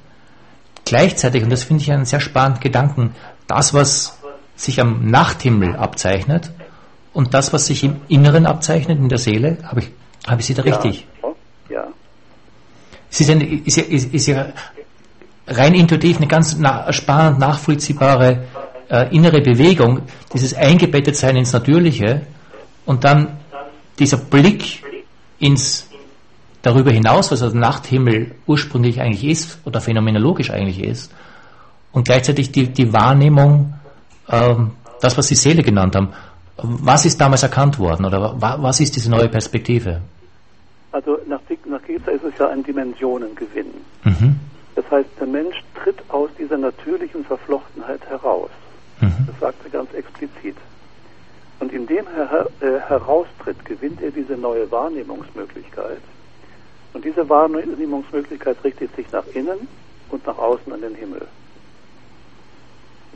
gleichzeitig, 0.86 1.44
und 1.44 1.50
das 1.50 1.64
finde 1.64 1.82
ich 1.84 1.92
einen 1.92 2.06
sehr 2.06 2.20
spannenden 2.20 2.62
Gedanken, 2.62 3.16
das, 3.48 3.74
was 3.74 4.20
sich 4.56 4.80
am 4.80 5.10
Nachthimmel 5.10 5.76
abzeichnet 5.76 6.52
und 7.14 7.34
das, 7.34 7.54
was 7.54 7.68
sich 7.68 7.84
im 7.84 8.02
Inneren 8.08 8.46
abzeichnet, 8.46 9.00
in 9.00 9.10
der 9.10 9.18
Seele, 9.18 9.58
habe 9.64 9.82
ich, 9.82 9.92
habe 10.28 10.42
ich 10.42 10.48
Sie 10.48 10.54
da 10.54 10.64
richtig? 10.64 11.08
Ja. 11.70 11.88
Ist, 13.18 13.30
eine, 13.30 13.46
ist, 13.46 13.78
ja, 13.78 13.84
ist, 13.84 14.14
ist 14.14 14.28
ja 14.28 14.48
rein 15.48 15.74
intuitiv 15.76 16.18
eine 16.18 16.28
ganz 16.28 16.58
na, 16.58 16.92
spannend 16.92 17.40
nachvollziehbare 17.40 18.44
äh, 18.90 19.16
innere 19.16 19.42
Bewegung, 19.42 20.02
dieses 20.34 20.54
Eingebettetsein 20.54 21.36
ins 21.36 21.54
Natürliche 21.54 22.22
und 22.86 23.04
dann 23.04 23.38
dieser 24.00 24.18
Blick 24.18 24.84
ins 25.40 25.88
darüber 26.64 26.92
hinaus, 26.92 27.32
was 27.32 27.42
der 27.42 27.54
Nachthimmel 27.54 28.36
ursprünglich 28.48 29.00
eigentlich 29.00 29.26
ist 29.26 29.60
oder 29.66 29.82
phänomenologisch 29.82 30.50
eigentlich 30.50 30.82
ist, 30.82 31.14
und 31.92 32.06
gleichzeitig 32.06 32.52
die, 32.52 32.68
die 32.68 32.92
Wahrnehmung, 32.92 33.76
ähm, 34.28 34.72
das, 35.00 35.18
was 35.18 35.28
Sie 35.28 35.36
Seele 35.36 35.62
genannt 35.62 35.96
haben. 35.96 36.10
Was 36.58 37.06
ist 37.06 37.20
damals 37.20 37.44
erkannt 37.44 37.78
worden 37.78 38.06
oder 38.06 38.36
was 38.40 38.80
ist 38.80 38.96
diese 38.96 39.10
neue 39.10 39.28
Perspektive? 39.28 40.02
Also 40.92 41.18
nach, 41.28 41.40
nach 41.74 41.84
Geza 41.84 42.12
ist 42.12 42.24
es 42.24 42.38
ja 42.38 42.50
ein 42.50 42.64
Dimensionengewinn. 42.64 43.74
Mhm. 44.04 44.40
Das 44.76 44.90
heißt, 44.90 45.10
der 45.20 45.28
Mensch 45.28 45.62
tritt 45.76 46.02
aus 46.10 46.30
dieser 46.38 46.58
natürlichen 46.58 47.26
Verflochtenheit 47.26 48.06
heraus. 48.08 48.50
Mhm. 49.02 49.28
Das 49.28 49.40
sagt 49.40 49.64
er 49.66 49.70
ganz 49.70 49.94
explizit. 49.94 50.56
Und 51.60 51.72
indem 51.72 52.06
er 52.18 52.30
her, 52.30 52.48
äh, 52.62 52.80
heraustritt, 52.88 53.64
gewinnt 53.66 54.02
er 54.02 54.12
diese 54.12 54.34
neue 54.34 54.70
Wahrnehmungsmöglichkeit. 54.72 56.02
Und 56.94 57.06
diese 57.06 57.28
Wahrnehmungsmöglichkeit 57.28 58.58
richtet 58.64 58.96
sich 58.96 59.12
nach 59.12 59.26
innen 59.34 59.68
und 60.10 60.26
nach 60.26 60.38
außen 60.38 60.72
an 60.72 60.82
den 60.82 60.96
Himmel. 60.96 61.28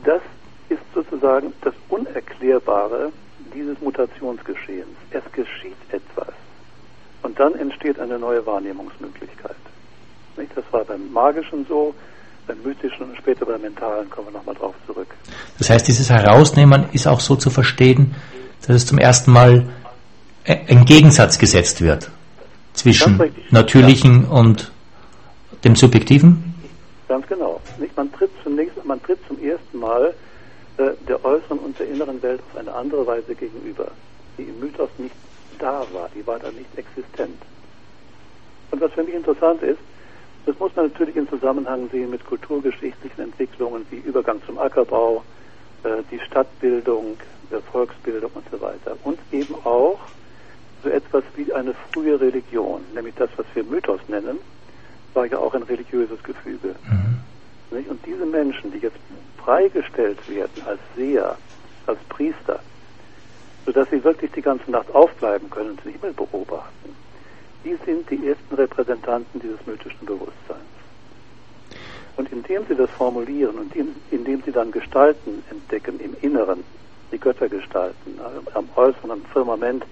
Das 0.04 0.22
ist 0.70 0.82
sozusagen 0.94 1.54
das 1.62 1.74
Unerklärbare 1.90 3.12
dieses 3.54 3.80
Mutationsgeschehens. 3.82 4.96
Es 5.12 5.24
geschieht 5.32 5.78
etwas. 5.92 6.34
Und 7.28 7.38
dann 7.38 7.56
entsteht 7.56 8.00
eine 8.00 8.18
neue 8.18 8.46
Wahrnehmungsmöglichkeit. 8.46 9.58
Nicht? 10.38 10.50
Das 10.56 10.64
war 10.72 10.86
beim 10.86 11.12
Magischen 11.12 11.66
so, 11.68 11.94
beim 12.48 12.58
Mystischen 12.64 13.10
und 13.10 13.18
später 13.18 13.46
beim 13.46 13.60
Mentalen 13.60 14.10
kommen 14.10 14.28
wir 14.28 14.32
nochmal 14.32 14.56
drauf 14.56 14.74
zurück. 14.86 15.10
Das 15.58 15.70
heißt, 15.70 15.86
dieses 15.90 16.10
Herausnehmen 16.10 16.86
ist 16.94 17.06
auch 17.06 17.20
so 17.20 17.36
zu 17.36 17.50
verstehen, 17.50 18.16
dass 18.62 18.78
es 18.78 18.86
zum 18.86 18.98
ersten 18.98 19.34
Mal 19.34 19.68
ein 20.46 20.86
Gegensatz 20.86 21.38
gesetzt 21.38 21.82
wird 21.82 22.10
zwischen 22.72 23.20
Natürlichen 23.52 24.24
ja. 24.24 24.30
und 24.30 24.72
dem 25.66 25.76
Subjektiven? 25.76 26.56
Ganz 27.10 27.28
genau. 27.28 27.60
Nicht? 27.78 27.98
Man, 27.98 28.10
tritt 28.14 28.32
zunächst, 28.42 28.86
man 28.86 29.04
tritt 29.04 29.20
zum 29.28 29.38
ersten 29.44 29.80
Mal 29.80 30.14
äh, 30.78 30.92
der 31.06 31.26
äußeren 31.26 31.60
und 31.60 31.78
der 31.78 31.90
inneren 31.90 32.24
Welt 32.24 32.40
auf 32.50 32.58
eine 32.58 32.74
andere 32.74 33.06
Weise 33.06 33.36
gegenüber, 33.36 33.92
die 34.38 34.44
im 34.44 34.62
Mythos 34.62 34.90
nicht 34.98 35.14
da 35.58 35.86
war, 35.94 36.10
die 36.16 36.26
war 36.26 36.40
da 36.40 36.52
nicht 36.52 36.78
existent. 36.78 37.42
Und 38.72 38.82
was 38.82 38.92
für 38.94 39.04
mich 39.04 39.16
interessant 39.16 39.62
ist, 39.62 39.80
das 40.46 40.58
muss 40.60 40.76
man 40.76 40.88
natürlich 40.88 41.16
in 41.16 41.28
Zusammenhang 41.28 41.90
sehen 41.92 42.10
mit 42.10 42.26
kulturgeschichtlichen 42.26 43.24
Entwicklungen 43.24 43.86
wie 43.90 43.98
Übergang 43.98 44.42
zum 44.46 44.58
Ackerbau, 44.58 45.24
äh, 45.84 46.04
die 46.10 46.20
Stadtbildung, 46.20 47.18
der 47.52 47.62
Volksbildung 47.62 48.32
und 48.34 48.46
so 48.50 48.60
weiter. 48.62 48.98
Und 49.04 49.20
eben 49.32 49.56
auch 49.66 50.00
so 50.84 50.90
etwas 50.90 51.24
wie 51.36 51.54
eine 51.54 51.74
frühe 51.92 52.20
Religion, 52.20 52.82
nämlich 52.94 53.16
das, 53.16 53.30
was 53.36 53.46
wir 53.54 53.64
Mythos 53.64 54.00
nennen, 54.08 54.40
war 55.14 55.26
ja 55.26 55.38
auch 55.38 55.54
ein 55.54 55.64
religiöses 55.64 56.22
Gefüge. 56.24 56.76
Mhm. 56.88 57.86
Und 57.90 58.06
diese 58.06 58.26
Menschen, 58.26 58.72
die 58.72 58.80
jetzt 58.80 58.98
freigestellt 59.44 60.18
werden 60.30 60.64
als 60.66 60.80
Seher, 60.96 61.38
als 61.86 62.00
Priester, 62.10 62.60
sodass 63.68 63.90
sie 63.90 64.02
wirklich 64.02 64.32
die 64.32 64.42
ganze 64.42 64.72
Nacht 64.72 64.90
aufbleiben 64.96 65.50
können 65.50 65.72
und 65.72 65.84
den 65.84 65.92
Himmel 65.92 66.14
beobachten, 66.14 66.96
die 67.66 67.78
sind 67.86 68.10
die 68.10 68.26
ersten 68.26 68.56
Repräsentanten 68.56 69.42
dieses 69.42 69.60
mythischen 69.68 70.06
Bewusstseins. 70.06 70.62
Und 72.16 72.32
indem 72.32 72.66
sie 72.66 72.76
das 72.76 72.90
formulieren 72.92 73.58
und 73.58 73.74
indem 74.10 74.42
sie 74.44 74.54
dann 74.54 74.72
Gestalten 74.72 75.44
entdecken 75.52 76.00
im 76.00 76.16
Inneren, 76.22 76.64
die 77.12 77.20
Göttergestalten, 77.20 78.18
äh, 78.18 78.58
am 78.58 78.70
äußeren 78.78 79.12
am 79.12 79.22
Firmament, 79.34 79.84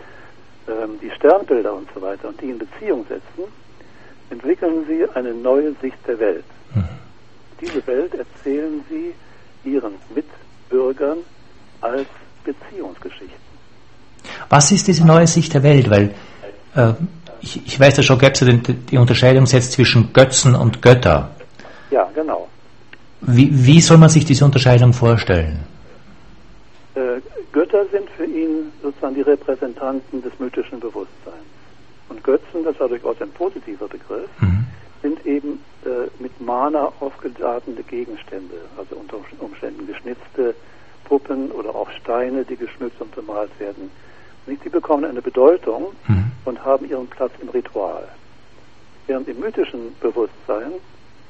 ähm, 0.70 0.98
die 1.02 1.12
Sternbilder 1.12 1.74
und 1.74 1.90
so 1.94 2.02
weiter 2.02 2.30
und 2.30 2.40
die 2.40 2.52
in 2.52 2.58
Beziehung 2.58 3.06
setzen, 3.10 3.52
entwickeln 4.30 4.86
sie 4.88 5.06
eine 5.16 5.34
neue 5.34 5.74
Sicht 5.82 5.98
der 6.08 6.18
Welt. 6.20 6.46
Mhm. 6.74 6.88
Diese 7.60 7.86
Welt 7.88 8.14
erzählen 8.16 8.86
sie 8.90 9.14
ihren 9.70 9.96
Mitbürgern 10.16 11.18
als 11.82 12.08
Beziehungsgeschichten. 12.46 13.45
Was 14.50 14.72
ist 14.72 14.88
diese 14.88 15.06
neue 15.06 15.28
Sicht 15.28 15.54
der 15.54 15.64
Welt? 15.64 15.90
Weil 15.90 16.14
äh, 16.76 16.94
ich, 17.42 17.66
ich, 17.66 17.80
weiß, 17.80 17.96
dass 17.96 18.06
schon 18.06 18.20
gäbe 18.20 18.34
es 18.34 18.76
die 18.92 18.98
Unterscheidung 18.98 19.46
setzt 19.46 19.74
zwischen 19.74 20.14
Götzen 20.14 20.56
und 20.56 20.82
Götter. 20.82 21.30
Ja, 21.92 22.10
genau. 22.14 22.48
Wie, 23.22 23.50
wie 23.52 23.82
soll 23.82 23.98
man 23.98 24.10
sich 24.10 24.26
diese 24.26 24.46
Unterscheidung 24.46 24.94
vorstellen? 24.94 25.60
Äh, 26.96 27.22
Götter 27.52 27.86
sind 27.92 28.10
für 28.12 28.26
ihn 28.26 28.72
sozusagen 28.82 29.16
die 29.16 29.22
Repräsentanten 29.22 30.22
des 30.22 30.32
mythischen 30.40 30.80
Bewusstseins. 30.80 31.36
Und 32.10 32.24
Götzen, 32.24 32.64
das 32.64 32.80
war 32.80 32.88
durchaus 32.88 33.20
ein 33.22 33.32
positiver 33.32 33.88
Begriff, 33.88 34.30
mhm. 34.40 34.66
sind 35.02 35.26
eben 35.26 35.60
äh, 35.86 36.10
mit 36.20 36.40
Mana 36.40 36.92
aufgeladene 37.00 37.82
Gegenstände, 37.84 38.56
also 38.78 38.96
unter 38.96 39.18
Umständen 39.40 39.88
geschnitzte 39.88 40.54
Puppen 41.06 41.52
oder 41.52 41.70
auch 41.70 41.90
Steine, 41.92 42.44
die 42.44 42.56
geschmückt 42.56 43.00
und 43.02 43.14
bemalt 43.16 43.52
werden. 43.60 43.90
Die 44.48 44.70
bekommen 44.70 45.06
eine 45.06 45.22
Bedeutung 45.22 45.94
mhm. 46.08 46.32
und 46.46 46.64
haben 46.64 46.88
ihren 46.88 47.08
Platz 47.08 47.32
im 47.42 47.50
Ritual. 47.50 48.08
Während 49.08 49.28
im 49.28 49.40
mythischen 49.40 49.96
Bewusstsein 50.00 50.72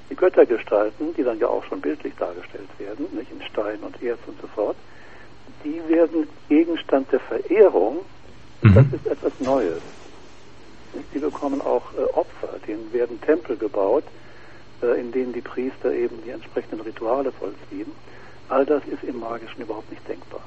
die 0.10 0.16
Göttergestalten, 0.16 1.14
die 1.16 1.24
dann 1.24 1.40
ja 1.40 1.48
auch 1.48 1.64
schon 1.66 1.82
bildlich 1.82 2.14
dargestellt 2.18 2.70
werden, 2.78 3.08
nicht 3.14 3.32
in 3.32 3.42
Stein 3.44 3.80
und 3.80 4.02
Erz 4.04 4.20
und 4.28 4.40
so 4.42 4.48
fort, 4.48 4.76
die 5.64 5.82
werden 5.88 6.28
Gegenstand 6.48 7.12
der 7.12 7.20
Verehrung. 7.22 7.98
Mhm. 8.62 8.76
Das 8.76 8.86
ist 8.94 9.08
etwas 9.08 9.34
Neues. 9.40 9.82
Die 11.14 11.20
bekommen 11.20 11.62
auch 11.62 11.84
äh, 11.98 12.04
Opfer, 12.14 12.60
denen 12.68 12.92
werden 12.94 13.20
Tempel 13.22 13.58
gebaut, 13.58 14.04
äh, 14.82 15.00
in 15.00 15.12
denen 15.12 15.34
die 15.34 15.42
Priester 15.42 15.92
eben 15.92 16.22
die 16.24 16.30
entsprechenden 16.30 16.82
Rituale 16.82 17.32
vollziehen. 17.32 17.92
All 18.48 18.66
das 18.66 18.84
ist 18.86 19.04
im 19.04 19.20
Magischen 19.20 19.62
überhaupt 19.62 19.90
nicht 19.90 20.08
denkbar. 20.08 20.44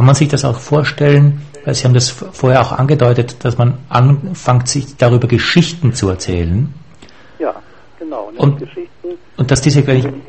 Kann 0.00 0.06
man 0.06 0.14
sich 0.14 0.28
das 0.28 0.46
auch 0.46 0.58
vorstellen, 0.58 1.42
weil 1.62 1.74
Sie 1.74 1.84
haben 1.84 1.92
das 1.92 2.08
vorher 2.08 2.62
auch 2.62 2.72
angedeutet, 2.72 3.44
dass 3.44 3.58
man 3.58 3.76
anfängt, 3.90 4.66
sich 4.66 4.96
darüber 4.96 5.28
Geschichten 5.28 5.92
zu 5.92 6.08
erzählen? 6.08 6.72
Ja, 7.38 7.54
genau. 7.98 8.32
Und, 8.38 8.60
Geschichten 8.60 9.08
und 9.36 9.50
dass 9.50 9.60
diese, 9.60 9.86
wenn 9.86 10.22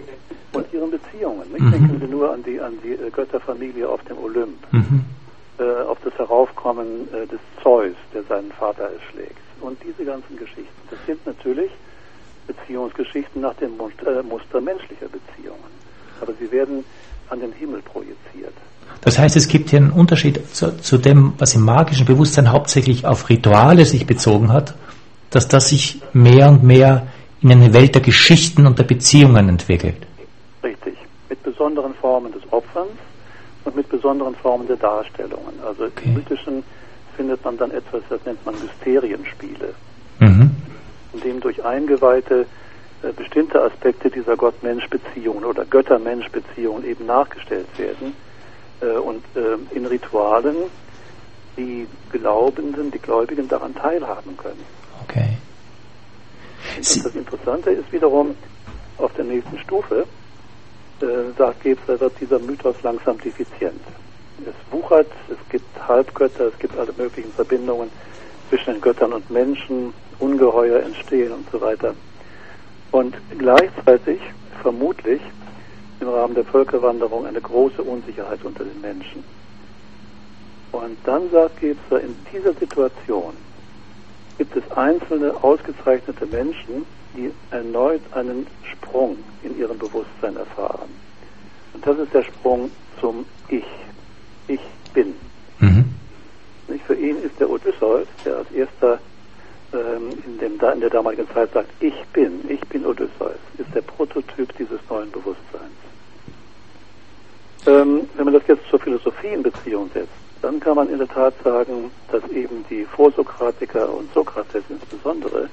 und 0.52 0.74
ihren 0.74 0.92
Beziehungen. 0.92 1.50
Nicht? 1.54 1.62
Mhm. 1.62 1.72
Denken 1.72 2.02
Sie 2.02 2.12
nur 2.12 2.34
an 2.34 2.44
die, 2.44 2.60
an 2.60 2.74
die 2.84 3.02
äh, 3.02 3.10
Götterfamilie 3.12 3.88
auf 3.88 4.04
dem 4.04 4.18
Olymp, 4.18 4.58
mhm. 4.74 5.06
äh, 5.58 5.64
auf 5.64 6.00
das 6.04 6.16
Heraufkommen 6.16 7.08
äh, 7.14 7.26
des 7.28 7.40
Zeus, 7.64 7.96
der 8.14 8.24
seinen 8.24 8.52
Vater 8.52 8.90
erschlägt. 8.90 9.40
Und 9.62 9.78
diese 9.86 10.04
ganzen 10.04 10.36
Geschichten, 10.36 10.82
das 10.90 11.00
sind 11.06 11.26
natürlich 11.26 11.72
Beziehungsgeschichten 12.46 13.42
nach 13.42 13.56
dem 13.56 13.72
äh, 13.80 14.22
Muster 14.22 14.60
menschlicher 14.60 15.08
Beziehungen. 15.08 15.72
Aber 16.20 16.34
sie 16.34 16.52
werden 16.52 16.84
an 17.30 17.40
den 17.40 17.54
Himmel 17.54 17.82
projiziert. 17.84 18.54
Das 19.02 19.18
heißt, 19.18 19.36
es 19.36 19.48
gibt 19.48 19.72
hier 19.72 19.80
einen 19.80 19.92
Unterschied 19.92 20.54
zu, 20.54 20.78
zu, 20.78 20.98
dem, 20.98 21.34
was 21.38 21.56
im 21.56 21.64
magischen 21.64 22.06
Bewusstsein 22.06 22.52
hauptsächlich 22.52 23.06
auf 23.06 23.30
Rituale 23.30 23.86
sich 23.86 24.06
bezogen 24.06 24.54
hat, 24.54 24.76
dass 25.32 25.48
das 25.48 25.70
sich 25.70 26.02
mehr 26.14 26.50
und 26.50 26.64
mehr 26.64 27.08
in 27.42 27.52
eine 27.52 27.74
Welt 27.74 27.96
der 27.96 28.02
Geschichten 28.02 28.68
und 28.68 28.78
der 28.78 28.84
Beziehungen 28.84 29.50
entwickelt 29.50 30.06
besonderen 31.62 31.94
Formen 31.94 32.32
des 32.32 32.42
Opferns 32.52 32.98
und 33.66 33.76
mit 33.76 33.88
besonderen 33.88 34.34
Formen 34.36 34.68
der 34.68 34.78
Darstellungen. 34.78 35.60
Also 35.64 35.86
okay. 35.86 36.06
im 36.06 36.16
Mythischen 36.16 36.64
findet 37.16 37.44
man 37.46 37.56
dann 37.58 37.70
etwas, 37.70 38.02
das 38.10 38.20
nennt 38.26 38.44
man 38.46 38.56
Mysterienspiele, 38.56 39.74
mhm. 40.20 40.50
in 41.14 41.20
dem 41.22 41.40
durch 41.40 41.64
Eingeweihte 41.64 42.48
äh, 43.04 43.12
bestimmte 43.12 43.62
Aspekte 43.62 44.10
dieser 44.10 44.36
Gott-Mensch-Beziehung 44.36 45.44
oder 45.44 45.66
Götter-Mensch-Beziehung 45.66 46.84
eben 46.84 47.06
nachgestellt 47.06 47.68
werden 47.78 48.14
und 48.88 49.24
äh, 49.36 49.58
in 49.76 49.86
Ritualen 49.86 50.56
die 51.58 51.88
Glaubenden, 52.12 52.92
die 52.92 53.00
Gläubigen 53.00 53.48
daran 53.48 53.76
teilhaben 53.76 54.38
können. 54.38 54.64
Okay. 55.04 55.38
Und 56.78 57.06
das 57.06 57.16
Interessante 57.16 57.72
ist 57.72 57.92
wiederum 57.92 58.36
auf 58.98 59.14
der 59.14 59.26
nächsten 59.26 59.58
Stufe, 59.60 60.06
äh, 61.02 61.06
sagt 61.38 61.64
Gebser, 61.64 62.00
wird 62.00 62.14
dieser 62.20 62.40
Mythos 62.40 62.76
langsam 62.84 63.20
defizient. 63.20 63.82
Es 64.46 64.74
wuchert, 64.74 65.08
es 65.30 65.38
gibt 65.50 65.66
Halbgötter, 65.88 66.48
es 66.48 66.60
gibt 66.60 66.78
alle 66.78 66.94
möglichen 66.98 67.32
Verbindungen 67.34 67.90
zwischen 68.50 68.74
den 68.74 68.82
Göttern 68.82 69.14
und 69.14 69.30
Menschen, 69.30 69.94
Ungeheuer 70.20 70.82
entstehen 70.82 71.32
und 71.32 71.50
so 71.52 71.60
weiter. 71.62 71.96
Und 72.92 73.16
gleichzeitig 73.38 74.20
vermutlich 74.62 75.22
im 76.02 76.10
Rahmen 76.10 76.36
der 76.36 76.46
Völkerwanderung 76.46 77.26
eine 77.26 77.40
große 77.40 77.82
Unsicherheit 77.82 78.40
unter 78.44 78.64
den 78.64 78.82
Menschen. 78.82 79.24
Und 80.72 80.98
dann 81.04 81.30
sagt 81.32 81.60
Gebser, 81.60 82.02
in 82.02 82.16
dieser 82.34 82.54
Situation 82.54 83.34
gibt 84.38 84.56
es 84.56 84.72
einzelne 84.76 85.32
ausgezeichnete 85.44 86.26
Menschen, 86.26 86.86
die 87.16 87.32
erneut 87.52 88.02
einen 88.14 88.48
Sprung 88.64 89.18
in 89.44 89.58
ihrem 89.60 89.78
Bewusstsein 89.78 90.36
erfahren. 90.38 90.90
Und 91.74 91.86
das 91.86 91.98
ist 92.00 92.14
der 92.14 92.24
Sprung 92.24 92.72
zum 93.00 93.26
Ich. 93.50 93.66
Ich 94.48 94.62
bin. 94.94 95.14
Mhm. 95.60 95.86
Für 96.88 96.96
ihn 96.96 97.22
ist 97.22 97.40
der 97.40 97.50
Odysseus, 97.50 98.08
der 98.26 98.38
als 98.38 98.52
erster 98.52 99.00
ähm, 99.74 100.10
in, 100.26 100.38
dem, 100.40 100.54
in 100.54 100.80
der 100.82 100.90
damaligen 100.90 101.30
Zeit 101.30 101.54
sagt, 101.54 101.70
ich 101.80 101.94
bin, 102.12 102.42
ich 102.50 102.62
bin 102.62 102.86
Odysseus, 102.86 103.40
ist 103.58 103.74
der 103.74 103.82
Prototyp 103.82 104.56
dieses 104.58 104.80
neuen 104.90 105.12
Bewusstseins. 105.12 105.72
Ähm, 107.68 108.10
wenn 108.16 108.26
man 108.26 108.34
das 108.34 108.44
jetzt 108.48 108.68
zur 108.70 108.80
Philosophie 108.80 109.28
in 109.28 109.44
Beziehung 109.44 109.90
setzt, 109.94 110.10
dann 110.42 110.60
kann 110.60 110.76
man 110.76 110.90
in 110.90 110.98
der 110.98 111.08
Tat 111.08 111.36
sagen, 111.44 111.92
dass 112.12 112.28
eben 112.32 112.66
die 112.70 112.86
Vorsokratiker 112.86 113.94
und 113.94 114.12
Sokrates 114.14 114.64
insbesondere 114.70 115.48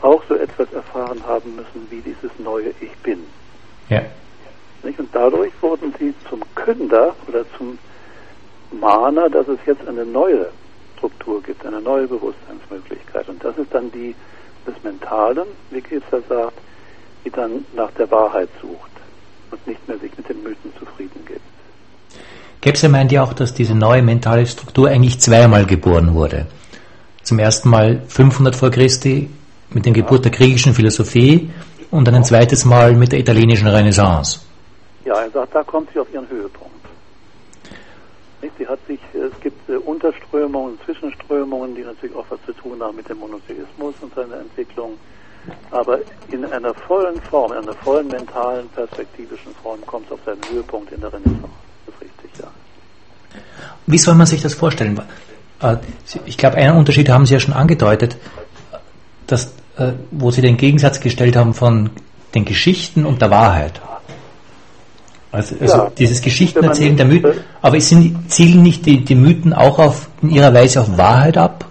auch 0.00 0.22
so 0.28 0.36
etwas 0.36 0.72
erfahren 0.72 1.20
haben 1.26 1.56
müssen 1.56 1.86
wie 1.90 2.00
dieses 2.00 2.30
neue 2.38 2.70
Ich 2.80 2.96
bin. 3.02 3.24
Ja. 3.88 4.02
Und 4.84 5.08
dadurch 5.12 5.52
wurden 5.60 5.92
sie 5.98 6.14
zum 6.28 6.42
Künder 6.54 7.14
oder 7.26 7.44
zum 7.56 7.78
Mahner, 8.70 9.28
dass 9.28 9.48
es 9.48 9.58
jetzt 9.66 9.86
eine 9.86 10.04
neue 10.04 10.50
Struktur 10.96 11.42
gibt, 11.42 11.64
eine 11.66 11.80
neue 11.80 12.06
Bewusstseinsmöglichkeit. 12.06 13.28
Und 13.28 13.42
das 13.42 13.56
ist 13.58 13.74
dann 13.74 13.90
die 13.90 14.14
des 14.66 14.82
Mentalen, 14.84 15.46
wie 15.70 15.80
Kieser 15.80 16.22
sagt, 16.28 16.58
die 17.24 17.30
dann 17.30 17.64
nach 17.74 17.90
der 17.92 18.10
Wahrheit 18.10 18.48
sucht 18.60 18.97
und 19.50 19.66
nicht 19.66 19.86
mehr 19.88 19.98
sich 19.98 20.16
mit 20.16 20.28
den 20.28 20.42
Mythen 20.42 20.72
zufrieden 20.78 21.24
gibt. 21.26 21.40
Gebser 22.60 22.88
meint 22.88 23.12
ja 23.12 23.22
auch, 23.22 23.32
dass 23.32 23.54
diese 23.54 23.74
neue 23.74 24.02
mentale 24.02 24.46
Struktur 24.46 24.88
eigentlich 24.88 25.20
zweimal 25.20 25.64
geboren 25.66 26.14
wurde. 26.14 26.46
Zum 27.22 27.38
ersten 27.38 27.68
Mal 27.68 28.02
500 28.08 28.56
vor 28.56 28.70
Christi 28.70 29.30
mit 29.70 29.84
der 29.84 29.92
Geburt 29.92 30.24
der 30.24 30.32
griechischen 30.32 30.74
Philosophie 30.74 31.50
und 31.90 32.06
dann 32.06 32.14
ein 32.14 32.24
zweites 32.24 32.64
Mal 32.64 32.94
mit 32.94 33.12
der 33.12 33.20
italienischen 33.20 33.68
Renaissance. 33.68 34.40
Ja, 35.04 35.14
er 35.22 35.30
sagt, 35.30 35.54
da 35.54 35.62
kommt 35.62 35.90
sie 35.92 36.00
auf 36.00 36.12
ihren 36.12 36.28
Höhepunkt. 36.28 36.68
Sie 38.58 38.66
hat 38.66 38.78
sich, 38.86 39.00
es 39.14 39.40
gibt 39.40 39.68
äh, 39.68 39.76
Unterströmungen, 39.76 40.78
Zwischenströmungen, 40.84 41.74
die 41.74 41.82
natürlich 41.82 42.14
auch 42.16 42.26
was 42.28 42.38
zu 42.44 42.52
tun 42.52 42.80
haben 42.82 42.96
mit 42.96 43.08
dem 43.08 43.18
Monotheismus 43.18 43.94
und 44.00 44.14
seiner 44.14 44.40
Entwicklung. 44.40 44.94
Aber 45.70 45.98
in 46.30 46.44
einer 46.44 46.74
vollen 46.74 47.20
Form, 47.22 47.52
in 47.52 47.58
einer 47.58 47.74
vollen 47.74 48.08
mentalen, 48.08 48.68
perspektivischen 48.70 49.54
Form 49.62 49.84
kommt 49.86 50.06
es 50.06 50.12
auf 50.12 50.20
seinen 50.24 50.40
Höhepunkt 50.50 50.92
in 50.92 51.00
der 51.00 51.12
Renaissance. 51.12 51.48
Das 51.86 51.94
ist 51.94 52.00
richtig, 52.02 52.40
ja. 52.40 53.40
Wie 53.86 53.98
soll 53.98 54.14
man 54.14 54.26
sich 54.26 54.42
das 54.42 54.54
vorstellen? 54.54 55.00
Äh, 55.60 55.76
ich 56.26 56.36
glaube, 56.36 56.56
einen 56.56 56.76
Unterschied 56.76 57.08
haben 57.08 57.26
Sie 57.26 57.34
ja 57.34 57.40
schon 57.40 57.54
angedeutet, 57.54 58.16
dass, 59.26 59.52
äh, 59.76 59.92
wo 60.10 60.30
Sie 60.30 60.40
den 60.40 60.56
Gegensatz 60.56 61.00
gestellt 61.00 61.36
haben 61.36 61.54
von 61.54 61.90
den 62.34 62.44
Geschichten 62.44 63.06
und 63.06 63.22
der 63.22 63.30
Wahrheit. 63.30 63.80
Also, 65.30 65.56
also 65.60 65.76
ja, 65.76 65.92
dieses 65.96 66.22
Geschichtenerzählen 66.22 66.96
der 66.96 67.04
Mythen, 67.06 67.32
aber 67.60 67.80
sind, 67.80 68.30
zielen 68.30 68.62
nicht 68.62 68.86
die, 68.86 69.04
die 69.04 69.14
Mythen 69.14 69.52
auch 69.52 69.78
auf, 69.78 70.08
in 70.22 70.30
ihrer 70.30 70.54
Weise 70.54 70.80
auf 70.80 70.96
Wahrheit 70.96 71.36
ab? 71.36 71.67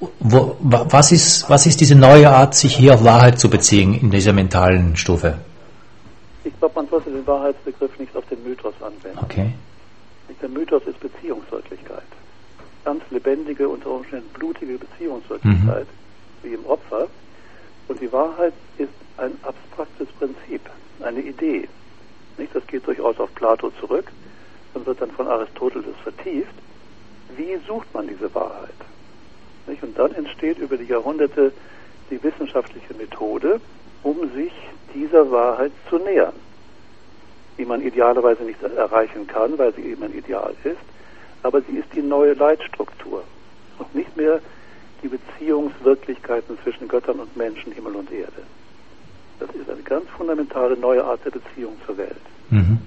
Wo, 0.00 0.56
was, 0.60 1.12
ist, 1.12 1.48
was 1.48 1.66
ist 1.66 1.80
diese 1.80 1.94
neue 1.94 2.28
Art, 2.28 2.54
sich 2.54 2.76
hier 2.76 2.94
auf 2.94 3.04
Wahrheit 3.04 3.38
zu 3.38 3.48
beziehen 3.48 3.98
in 3.98 4.10
dieser 4.10 4.32
mentalen 4.32 4.96
Stufe? 4.96 5.38
Ich 6.44 6.56
glaube, 6.58 6.74
man 6.74 6.88
sollte 6.88 7.10
den 7.10 7.26
Wahrheitsbegriff 7.26 7.98
nicht 7.98 8.14
auf 8.14 8.24
den 8.26 8.42
Mythos 8.44 8.74
anwenden. 8.80 9.18
Okay. 9.22 9.52
Der 10.42 10.48
Mythos 10.50 10.82
ist 10.86 11.00
Beziehungswirklichkeit. 11.00 12.02
Ganz 12.84 13.02
lebendige, 13.10 13.68
unter 13.68 13.90
Umständen 13.90 14.28
blutige 14.34 14.78
Beziehungswirklichkeit, 14.78 15.86
mhm. 15.86 16.46
wie 16.46 16.54
im 16.54 16.66
Opfer. 16.66 17.08
Und 17.88 18.00
die 18.00 18.12
Wahrheit 18.12 18.52
ist 18.76 18.90
ein 19.16 19.32
abstraktes 19.42 20.08
Prinzip, 20.18 20.60
eine 21.00 21.20
Idee, 21.20 21.68
nicht? 22.38 22.54
Das 22.54 22.66
geht 22.66 22.86
durchaus 22.86 23.18
auf 23.18 23.34
Plato 23.34 23.70
zurück 23.80 24.10
und 24.74 24.86
wird 24.86 25.00
dann 25.00 25.10
von 25.10 25.26
Aristoteles 25.26 25.96
vertieft. 26.02 26.54
Wie 27.36 27.56
sucht 27.66 27.92
man 27.94 28.08
diese 28.08 28.32
Wahrheit? 28.34 28.74
Nicht? 29.66 29.82
Und 29.82 29.98
dann 29.98 30.14
entsteht 30.14 30.58
über 30.58 30.76
die 30.76 30.84
Jahrhunderte 30.84 31.52
die 32.10 32.22
wissenschaftliche 32.22 32.94
Methode, 32.94 33.60
um 34.02 34.30
sich 34.34 34.52
dieser 34.94 35.30
Wahrheit 35.30 35.72
zu 35.90 35.98
nähern, 35.98 36.34
die 37.58 37.64
man 37.64 37.82
idealerweise 37.82 38.44
nicht 38.44 38.62
erreichen 38.62 39.26
kann, 39.26 39.58
weil 39.58 39.74
sie 39.74 39.82
eben 39.82 40.04
ein 40.04 40.14
Ideal 40.14 40.54
ist, 40.64 40.76
aber 41.42 41.60
sie 41.62 41.76
ist 41.76 41.88
die 41.94 42.02
neue 42.02 42.34
Leitstruktur 42.34 43.24
und 43.78 43.94
nicht 43.94 44.16
mehr 44.16 44.40
die 45.02 45.08
Beziehungswirklichkeiten 45.08 46.58
zwischen 46.62 46.88
Göttern 46.88 47.20
und 47.20 47.36
Menschen, 47.36 47.72
Himmel 47.72 47.96
und 47.96 48.10
Erde. 48.10 48.42
Das 49.38 49.50
ist 49.50 49.68
eine 49.68 49.82
ganz 49.82 50.08
fundamentale 50.16 50.76
neue 50.76 51.04
Art 51.04 51.24
der 51.24 51.30
Beziehung 51.30 51.76
zur 51.84 51.98
Welt. 51.98 52.16
Mhm. 52.50 52.78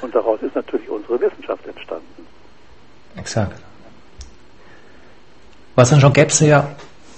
Und 0.00 0.14
daraus 0.14 0.42
ist 0.42 0.54
natürlich 0.54 0.88
unsere 0.88 1.20
Wissenschaft 1.20 1.66
entstanden. 1.66 2.26
Exakt. 3.16 3.60
Was 5.78 5.92
an 5.92 6.00
John 6.00 6.12
Gebser 6.12 6.46
ja 6.46 6.68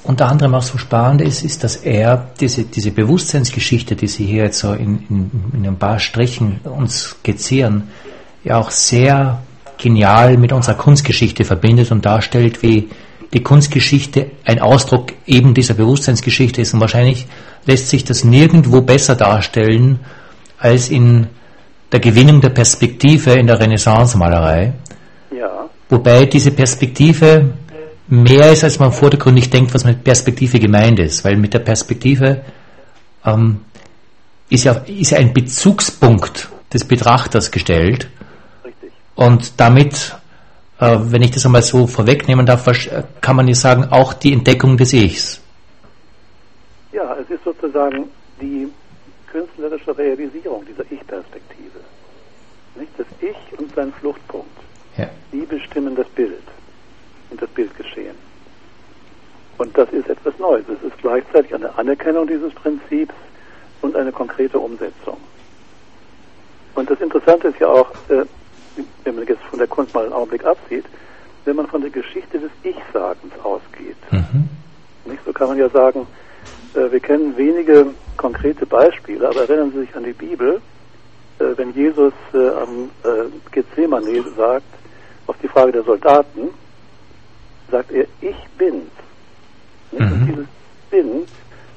unter 0.04 0.28
anderem 0.28 0.54
auch 0.54 0.62
so 0.62 0.76
spannend 0.76 1.22
ist, 1.22 1.42
ist, 1.42 1.64
dass 1.64 1.76
er 1.76 2.26
diese, 2.38 2.64
diese 2.64 2.90
Bewusstseinsgeschichte, 2.90 3.96
die 3.96 4.06
Sie 4.06 4.26
hier 4.26 4.44
jetzt 4.44 4.58
so 4.58 4.74
in, 4.74 5.06
in, 5.08 5.30
in 5.54 5.66
ein 5.66 5.78
paar 5.78 5.98
Strichen 5.98 6.60
uns 6.64 7.16
skizzieren, 7.22 7.84
ja 8.44 8.58
auch 8.58 8.70
sehr 8.70 9.40
genial 9.78 10.36
mit 10.36 10.52
unserer 10.52 10.74
Kunstgeschichte 10.74 11.44
verbindet 11.44 11.90
und 11.90 12.04
darstellt, 12.04 12.62
wie 12.62 12.90
die 13.32 13.42
Kunstgeschichte 13.42 14.30
ein 14.44 14.60
Ausdruck 14.60 15.14
eben 15.26 15.54
dieser 15.54 15.72
Bewusstseinsgeschichte 15.72 16.60
ist. 16.60 16.74
Und 16.74 16.80
wahrscheinlich 16.80 17.28
lässt 17.64 17.88
sich 17.88 18.04
das 18.04 18.24
nirgendwo 18.24 18.82
besser 18.82 19.16
darstellen 19.16 20.00
als 20.58 20.90
in 20.90 21.28
der 21.92 22.00
Gewinnung 22.00 22.42
der 22.42 22.50
Perspektive 22.50 23.32
in 23.32 23.46
der 23.46 23.58
Renaissance-Malerei. 23.58 24.74
Ja. 25.34 25.70
Wobei 25.88 26.26
diese 26.26 26.50
Perspektive 26.50 27.54
mehr 28.10 28.52
ist, 28.52 28.64
als 28.64 28.78
man 28.78 28.92
vordergründig 28.92 29.50
denkt, 29.50 29.74
was 29.74 29.84
mit 29.84 30.04
Perspektive 30.04 30.58
gemeint 30.58 30.98
ist. 30.98 31.24
Weil 31.24 31.36
mit 31.36 31.54
der 31.54 31.60
Perspektive 31.60 32.42
ähm, 33.24 33.60
ist, 34.48 34.64
ja, 34.64 34.72
ist 34.86 35.10
ja 35.10 35.18
ein 35.18 35.32
Bezugspunkt 35.32 36.48
des 36.72 36.84
Betrachters 36.84 37.50
gestellt. 37.50 38.08
Richtig. 38.64 38.90
Und 39.14 39.60
damit 39.60 40.14
äh, 40.80 40.98
wenn 41.12 41.22
ich 41.22 41.30
das 41.30 41.44
einmal 41.44 41.62
so 41.62 41.86
vorwegnehmen 41.86 42.46
darf, 42.46 42.66
kann 43.20 43.36
man 43.36 43.46
ja 43.46 43.54
sagen, 43.54 43.84
auch 43.90 44.14
die 44.14 44.32
Entdeckung 44.32 44.76
des 44.76 44.92
Ichs. 44.94 45.40
Ja, 46.92 47.16
es 47.16 47.28
ist 47.30 47.44
sozusagen 47.44 48.08
die 48.40 48.66
künstlerische 49.30 49.96
Realisierung 49.96 50.64
dieser 50.64 50.90
Ich-Perspektive. 50.90 51.80
Nicht 52.76 52.92
das 52.96 53.06
Ich 53.20 53.58
und 53.58 53.72
sein 53.74 53.92
Fluchtpunkt. 53.92 54.48
Ja. 54.96 55.08
Die 55.32 55.42
bestimmen 55.42 55.94
das 55.94 56.08
Bild 56.08 56.42
und 57.30 57.40
das 57.40 57.50
Bildgeschehen. 57.50 58.16
Und 59.58 59.76
das 59.76 59.90
ist 59.90 60.08
etwas 60.08 60.38
Neues. 60.38 60.64
Es 60.68 60.82
ist 60.82 60.96
gleichzeitig 61.02 61.54
eine 61.54 61.76
Anerkennung 61.76 62.26
dieses 62.26 62.52
Prinzips 62.54 63.14
und 63.82 63.94
eine 63.94 64.10
konkrete 64.10 64.58
Umsetzung. 64.58 65.18
Und 66.74 66.90
das 66.90 67.00
Interessante 67.00 67.48
ist 67.48 67.58
ja 67.58 67.68
auch, 67.68 67.90
äh, 68.08 68.24
wenn 69.04 69.16
man 69.16 69.26
jetzt 69.26 69.42
von 69.44 69.58
der 69.58 69.68
Kunst 69.68 69.94
mal 69.94 70.04
einen 70.04 70.12
Augenblick 70.12 70.44
absieht, 70.44 70.84
wenn 71.44 71.56
man 71.56 71.66
von 71.66 71.82
der 71.82 71.90
Geschichte 71.90 72.38
des 72.38 72.50
Ich-Sagens 72.62 73.32
ausgeht. 73.42 73.96
Mhm. 74.10 74.48
Nicht? 75.04 75.24
So 75.24 75.32
kann 75.32 75.48
man 75.48 75.58
ja 75.58 75.68
sagen, 75.68 76.06
äh, 76.74 76.90
wir 76.90 77.00
kennen 77.00 77.36
wenige 77.36 77.88
konkrete 78.16 78.64
Beispiele, 78.64 79.28
aber 79.28 79.40
erinnern 79.40 79.72
Sie 79.72 79.80
sich 79.80 79.94
an 79.94 80.04
die 80.04 80.12
Bibel, 80.12 80.60
äh, 81.38 81.44
wenn 81.56 81.72
Jesus 81.74 82.12
am 82.32 82.90
Gethsemane 83.50 84.24
sagt, 84.36 84.64
auf 85.26 85.36
die 85.42 85.48
Frage 85.48 85.72
der 85.72 85.82
Soldaten, 85.82 86.48
sagt 87.70 87.92
er, 87.92 88.06
ich 88.20 88.36
bin's. 88.58 88.90
Mhm. 89.92 90.26
Dieses 90.26 90.46
Bin 90.90 91.26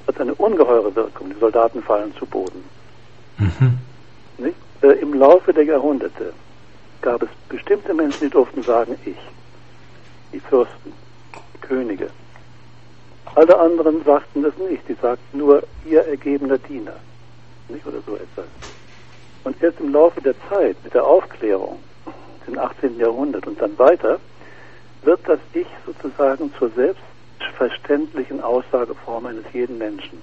hat 0.07 0.19
eine 0.19 0.33
ungeheure 0.35 0.95
Wirkung. 0.95 1.29
Die 1.29 1.39
Soldaten 1.39 1.81
fallen 1.81 2.13
zu 2.15 2.25
Boden. 2.25 2.63
Mhm. 3.37 3.79
Äh, 4.83 4.99
Im 4.99 5.13
Laufe 5.13 5.53
der 5.53 5.63
Jahrhunderte 5.63 6.33
gab 7.01 7.23
es 7.23 7.29
bestimmte 7.47 7.93
Menschen, 7.93 8.25
die 8.25 8.29
durften 8.29 8.61
sagen, 8.63 8.95
ich. 9.05 9.17
Die 10.33 10.39
Fürsten, 10.41 10.91
die 11.53 11.59
Könige. 11.59 12.09
Alle 13.35 13.57
anderen 13.57 14.03
sagten 14.03 14.43
das 14.43 14.57
nicht. 14.57 14.87
Die 14.87 14.95
sagten 15.01 15.37
nur, 15.37 15.63
ihr 15.85 16.05
ergebener 16.05 16.57
Diener. 16.57 16.95
Nicht? 17.69 17.85
Oder 17.85 18.01
so 18.05 18.15
etwas. 18.15 18.45
Und 19.45 19.61
erst 19.61 19.79
im 19.79 19.91
Laufe 19.91 20.21
der 20.21 20.35
Zeit, 20.49 20.75
mit 20.83 20.93
der 20.93 21.05
Aufklärung, 21.05 21.79
im 22.47 22.59
18. 22.59 22.99
Jahrhundert 22.99 23.47
und 23.47 23.61
dann 23.61 23.77
weiter, 23.79 24.19
wird 25.05 25.21
das 25.27 25.39
Ich 25.53 25.67
sozusagen 25.85 26.53
zur 26.57 26.71
selbstverständlichen 26.71 28.41
Aussageform 28.41 29.25
eines 29.25 29.45
jeden 29.53 29.77
Menschen. 29.77 30.21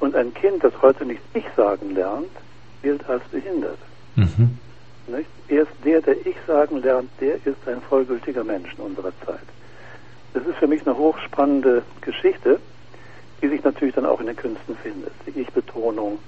Und 0.00 0.14
ein 0.14 0.32
Kind, 0.34 0.62
das 0.62 0.72
heute 0.80 1.04
nicht 1.04 1.20
Ich 1.34 1.44
sagen 1.56 1.94
lernt, 1.94 2.30
gilt 2.82 3.08
als 3.08 3.22
behindert. 3.24 3.78
Mhm. 4.14 4.58
Nicht? 5.08 5.28
Erst 5.48 5.72
der, 5.84 6.00
der 6.02 6.26
Ich 6.26 6.36
sagen 6.46 6.82
lernt, 6.82 7.10
der 7.20 7.34
ist 7.36 7.66
ein 7.66 7.80
vollgültiger 7.80 8.44
Mensch 8.44 8.72
in 8.76 8.84
unserer 8.84 9.12
Zeit. 9.24 9.40
Das 10.34 10.46
ist 10.46 10.56
für 10.56 10.66
mich 10.66 10.86
eine 10.86 10.96
hochspannende 10.96 11.82
Geschichte, 12.02 12.60
die 13.42 13.48
sich 13.48 13.64
natürlich 13.64 13.94
dann 13.94 14.06
auch 14.06 14.20
in 14.20 14.26
den 14.26 14.36
Künsten 14.36 14.76
findet. 14.76 15.12
Die 15.26 15.40
Ich-Betonung 15.40 16.18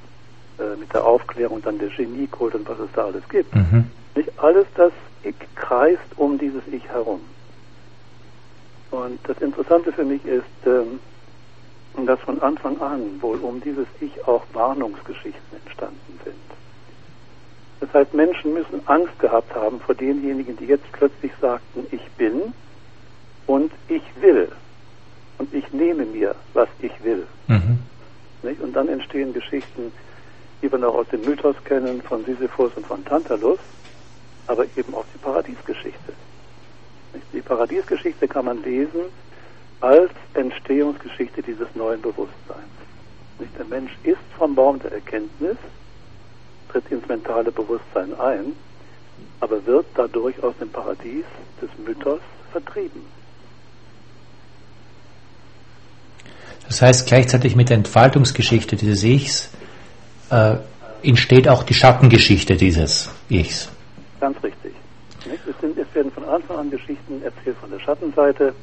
äh, 0.58 0.76
mit 0.78 0.92
der 0.92 1.04
Aufklärung, 1.04 1.62
dann 1.62 1.78
der 1.78 1.90
Geniekult 1.90 2.54
und 2.54 2.68
was 2.68 2.78
es 2.78 2.88
da 2.94 3.04
alles 3.04 3.28
gibt. 3.28 3.54
Mhm. 3.54 3.90
Nicht 4.14 4.30
alles 4.38 4.66
das 4.74 4.92
Ich 5.22 5.34
kreist 5.54 6.00
um 6.16 6.38
dieses 6.38 6.62
Ich 6.72 6.88
herum. 6.88 7.20
Und 8.90 9.20
das 9.24 9.38
Interessante 9.38 9.92
für 9.92 10.04
mich 10.04 10.24
ist, 10.24 10.44
ähm, 10.66 10.98
dass 12.06 12.20
von 12.20 12.40
Anfang 12.40 12.80
an 12.80 13.20
wohl 13.20 13.38
um 13.38 13.60
dieses 13.60 13.86
Ich 14.00 14.26
auch 14.26 14.42
Warnungsgeschichten 14.52 15.58
entstanden 15.64 16.20
sind. 16.24 16.36
Das 17.80 17.92
heißt, 17.94 18.14
Menschen 18.14 18.52
müssen 18.52 18.86
Angst 18.86 19.18
gehabt 19.18 19.54
haben 19.54 19.80
vor 19.80 19.94
denjenigen, 19.94 20.56
die 20.56 20.66
jetzt 20.66 20.90
plötzlich 20.92 21.32
sagten, 21.40 21.86
ich 21.90 22.06
bin 22.12 22.52
und 23.46 23.72
ich 23.88 24.02
will. 24.20 24.48
Und 25.38 25.52
ich 25.54 25.72
nehme 25.72 26.04
mir, 26.04 26.34
was 26.52 26.68
ich 26.80 26.92
will. 27.02 27.26
Mhm. 27.48 27.78
Und 28.42 28.74
dann 28.74 28.88
entstehen 28.88 29.32
Geschichten, 29.32 29.92
die 30.62 30.70
wir 30.70 30.78
noch 30.78 30.94
aus 30.94 31.08
dem 31.08 31.24
Mythos 31.24 31.56
kennen, 31.64 32.02
von 32.02 32.24
Sisyphus 32.24 32.72
und 32.76 32.86
von 32.86 33.04
Tantalus, 33.04 33.58
aber 34.46 34.64
eben 34.76 34.94
auch 34.94 35.04
die 35.14 35.18
Paradiesgeschichte. 35.18 36.12
Die 37.32 37.40
Paradiesgeschichte 37.40 38.28
kann 38.28 38.44
man 38.44 38.62
lesen 38.62 39.00
als 39.80 40.10
Entstehungsgeschichte 40.34 41.42
dieses 41.42 41.68
neuen 41.74 42.00
Bewusstseins. 42.02 42.68
Der 43.58 43.64
Mensch 43.64 43.92
ist 44.02 44.18
vom 44.36 44.54
Baum 44.54 44.78
der 44.80 44.92
Erkenntnis, 44.92 45.56
tritt 46.70 46.90
ins 46.90 47.06
mentale 47.08 47.50
Bewusstsein 47.50 48.18
ein, 48.18 48.52
aber 49.40 49.64
wird 49.66 49.86
dadurch 49.94 50.42
aus 50.42 50.54
dem 50.60 50.68
Paradies 50.68 51.24
des 51.60 51.70
Mythos 51.84 52.20
vertrieben. 52.52 53.02
Das 56.66 56.82
heißt, 56.82 57.08
gleichzeitig 57.08 57.56
mit 57.56 57.68
der 57.68 57.78
Entfaltungsgeschichte 57.78 58.76
dieses 58.76 59.02
Ichs 59.02 59.50
äh, 60.30 60.56
entsteht 61.02 61.48
auch 61.48 61.64
die 61.64 61.74
Schattengeschichte 61.74 62.56
dieses 62.56 63.10
Ichs. 63.28 63.68
Ganz 64.20 64.40
richtig. 64.42 64.72
Es, 65.24 65.60
sind, 65.60 65.76
es, 65.90 65.94
werden 65.94 66.10
von 66.12 66.24
Anfang 66.24 66.58
an 66.58 66.70
Geschichten 66.70 67.22
erzählt 67.22 67.56
von 67.60 67.70
der 67.70 67.78
Schattenseite 67.78 68.54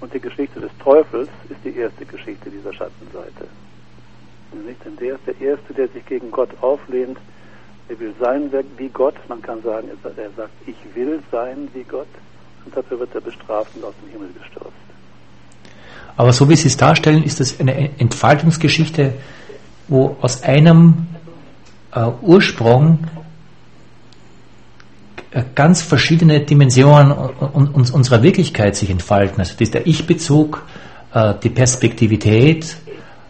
und 0.00 0.12
die 0.12 0.20
Geschichte 0.20 0.60
des 0.60 0.70
Teufels 0.82 1.28
ist 1.48 1.60
die 1.64 1.76
erste 1.76 2.04
Geschichte 2.04 2.50
dieser 2.50 2.72
Schattenseite. 2.72 3.48
Nicht? 4.66 4.84
Denn 4.84 4.96
der 4.96 5.14
ist 5.16 5.26
der 5.26 5.40
Erste, 5.40 5.74
der 5.74 5.88
sich 5.88 6.06
gegen 6.06 6.30
Gott 6.30 6.50
auflehnt. 6.60 7.18
Er 7.88 7.98
will 7.98 8.14
sein 8.20 8.50
wie 8.76 8.88
Gott. 8.88 9.14
Man 9.28 9.42
kann 9.42 9.62
sagen, 9.62 9.88
er 9.88 10.30
sagt, 10.36 10.52
ich 10.66 10.76
will 10.94 11.20
sein 11.32 11.68
wie 11.74 11.82
Gott. 11.82 12.06
Und 12.64 12.76
dafür 12.76 13.00
wird 13.00 13.14
er 13.14 13.20
bestraft 13.20 13.74
und 13.74 13.84
aus 13.84 13.94
dem 14.02 14.12
Himmel 14.12 14.28
gestürzt. 14.38 14.72
Aber 16.16 16.32
so 16.32 16.48
wie 16.48 16.54
Sie 16.54 16.68
es 16.68 16.76
darstellen, 16.76 17.24
ist 17.24 17.40
das 17.40 17.58
eine 17.58 17.98
Entfaltungsgeschichte, 17.98 19.14
wo 19.88 20.16
aus 20.20 20.42
einem 20.42 21.08
äh, 21.92 22.08
Ursprung 22.22 23.00
ganz 25.54 25.82
verschiedene 25.82 26.40
Dimensionen 26.40 27.12
unserer 27.12 28.22
Wirklichkeit 28.22 28.76
sich 28.76 28.90
entfalten. 28.90 29.40
Also 29.40 29.52
das 29.52 29.60
ist 29.60 29.74
der 29.74 29.86
Ich-Bezug, 29.86 30.64
äh, 31.12 31.34
die 31.42 31.50
Perspektivität, 31.50 32.76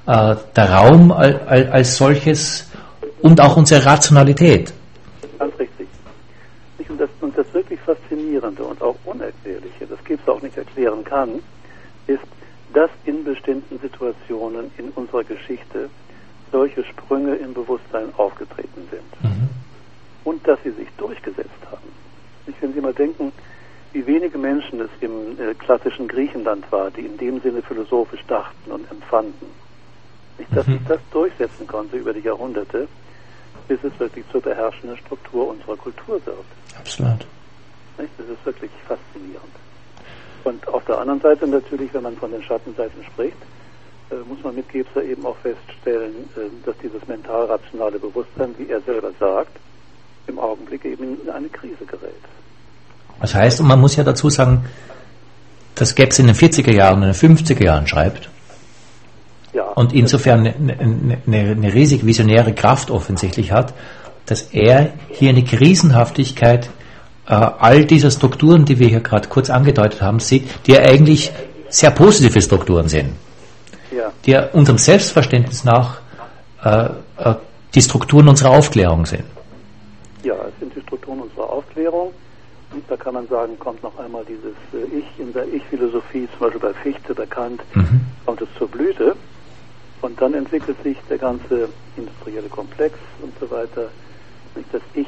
äh, 0.06 0.36
der 0.56 0.70
Raum 0.70 1.12
als 1.12 1.96
solches 1.96 2.70
und 3.22 3.40
auch 3.40 3.56
unsere 3.56 3.86
Rationalität. 3.86 4.72
Ganz 5.38 5.58
richtig. 5.58 5.86
Und 6.88 7.00
das, 7.00 7.08
und 7.20 7.38
das 7.38 7.52
wirklich 7.54 7.80
Faszinierende 7.80 8.62
und 8.62 8.80
auch 8.82 8.96
Unerklärliche, 9.04 9.86
das 9.88 10.02
Gibbs 10.04 10.28
auch 10.28 10.42
nicht 10.42 10.56
erklären 10.56 11.02
kann, 11.04 11.40
ist, 12.06 12.22
dass 12.74 12.90
in 13.06 13.24
bestimmten 13.24 13.78
Situationen 13.80 14.70
in 14.76 14.90
unserer 14.90 15.24
Geschichte 15.24 15.88
solche 16.52 16.84
Sprünge 16.84 17.34
im 17.36 17.54
Bewusstsein 17.54 18.08
aufgetreten 18.16 18.86
sind. 18.90 19.22
Mhm. 19.22 19.48
Und 20.24 20.46
dass 20.46 20.58
sie 20.64 20.70
sich 20.70 20.88
durchgesetzt 20.96 21.50
haben. 21.70 21.88
Nicht, 22.46 22.60
wenn 22.62 22.74
Sie 22.74 22.80
mal 22.80 22.94
denken, 22.94 23.32
wie 23.92 24.06
wenige 24.06 24.38
Menschen 24.38 24.80
es 24.80 24.90
im 25.00 25.38
äh, 25.38 25.54
klassischen 25.54 26.08
Griechenland 26.08 26.70
war, 26.72 26.90
die 26.90 27.02
in 27.02 27.16
dem 27.16 27.40
Sinne 27.40 27.62
philosophisch 27.62 28.24
dachten 28.26 28.70
und 28.70 28.90
empfanden. 28.90 29.48
Nicht, 30.38 30.54
dass 30.54 30.66
mhm. 30.66 30.78
sich 30.78 30.88
das 30.88 31.00
durchsetzen 31.12 31.66
konnte 31.66 31.96
über 31.96 32.12
die 32.12 32.20
Jahrhunderte, 32.20 32.88
bis 33.68 33.78
es 33.84 33.98
wirklich 34.00 34.24
zur 34.30 34.40
beherrschenden 34.40 34.98
Struktur 34.98 35.48
unserer 35.48 35.76
Kultur 35.76 36.20
wird. 36.26 36.44
Absolut. 36.76 37.26
Nicht? 37.98 38.10
Das 38.18 38.28
ist 38.28 38.44
wirklich 38.44 38.70
faszinierend. 38.86 39.54
Und 40.42 40.66
auf 40.68 40.84
der 40.84 40.98
anderen 40.98 41.20
Seite 41.20 41.46
natürlich, 41.46 41.94
wenn 41.94 42.02
man 42.02 42.16
von 42.16 42.30
den 42.30 42.42
Schattenseiten 42.42 43.02
spricht, 43.04 43.36
äh, 44.10 44.16
muss 44.28 44.42
man 44.42 44.56
mit 44.56 44.68
Gebser 44.68 45.02
eben 45.02 45.24
auch 45.24 45.36
feststellen, 45.36 46.28
äh, 46.36 46.50
dass 46.66 46.76
dieses 46.78 47.06
mental-rationale 47.06 47.98
Bewusstsein, 47.98 48.54
wie 48.58 48.68
er 48.68 48.80
selber 48.82 49.12
sagt, 49.18 49.56
im 50.26 50.38
Augenblick 50.38 50.84
eben 50.84 51.20
in 51.22 51.30
eine 51.30 51.48
Krise 51.48 51.84
gerät. 51.86 52.14
Das 53.20 53.34
heißt, 53.34 53.60
und 53.60 53.66
man 53.66 53.80
muss 53.80 53.96
ja 53.96 54.04
dazu 54.04 54.28
sagen, 54.30 54.64
dass 55.74 55.94
Gebs 55.94 56.18
in 56.18 56.26
den 56.26 56.36
40er 56.36 56.72
Jahren 56.72 57.02
und 57.02 57.08
in 57.08 57.12
den 57.12 57.36
50er 57.36 57.62
Jahren 57.62 57.86
schreibt. 57.86 58.28
Ja, 59.52 59.64
und 59.64 59.92
insofern 59.92 60.46
eine, 60.46 60.78
eine, 60.78 61.18
eine 61.26 61.74
riesig 61.74 62.04
visionäre 62.04 62.52
Kraft 62.54 62.90
offensichtlich 62.90 63.52
hat, 63.52 63.72
dass 64.26 64.42
er 64.52 64.92
hier 65.10 65.30
eine 65.30 65.44
Krisenhaftigkeit 65.44 66.70
äh, 67.26 67.34
all 67.34 67.84
dieser 67.84 68.10
Strukturen, 68.10 68.64
die 68.64 68.78
wir 68.78 68.88
hier 68.88 69.00
gerade 69.00 69.28
kurz 69.28 69.50
angedeutet 69.50 70.02
haben, 70.02 70.18
sieht, 70.18 70.48
die 70.66 70.72
ja 70.72 70.80
eigentlich 70.80 71.32
sehr 71.68 71.90
positive 71.90 72.40
Strukturen 72.40 72.88
sind. 72.88 73.12
Ja. 73.96 74.12
Die 74.24 74.30
ja 74.32 74.46
unserem 74.52 74.78
Selbstverständnis 74.78 75.64
nach 75.64 75.98
äh, 76.64 76.88
äh, 77.18 77.34
die 77.74 77.82
Strukturen 77.82 78.28
unserer 78.28 78.50
Aufklärung 78.50 79.06
sind. 79.06 79.24
Ja, 80.24 80.34
es 80.48 80.58
sind 80.58 80.74
die 80.74 80.80
Strukturen 80.80 81.20
unserer 81.20 81.50
Aufklärung. 81.50 82.12
Und 82.72 82.82
da 82.88 82.96
kann 82.96 83.14
man 83.14 83.28
sagen, 83.28 83.58
kommt 83.58 83.82
noch 83.82 83.96
einmal 83.98 84.24
dieses 84.24 84.56
äh, 84.72 84.98
Ich 84.98 85.04
in 85.18 85.32
der 85.32 85.46
Ich-Philosophie, 85.52 86.26
zum 86.32 86.40
Beispiel 86.40 86.60
bei 86.60 86.74
Fichte 86.74 87.14
bekannt, 87.14 87.60
mhm. 87.74 88.00
kommt 88.24 88.40
es 88.40 88.48
zur 88.58 88.68
Blüte. 88.68 89.14
Und 90.00 90.20
dann 90.20 90.34
entwickelt 90.34 90.82
sich 90.82 90.96
der 91.08 91.18
ganze 91.18 91.68
industrielle 91.96 92.48
Komplex 92.48 92.98
und 93.22 93.32
so 93.38 93.50
weiter. 93.50 93.88
Das 94.72 94.82
Ich 94.94 95.06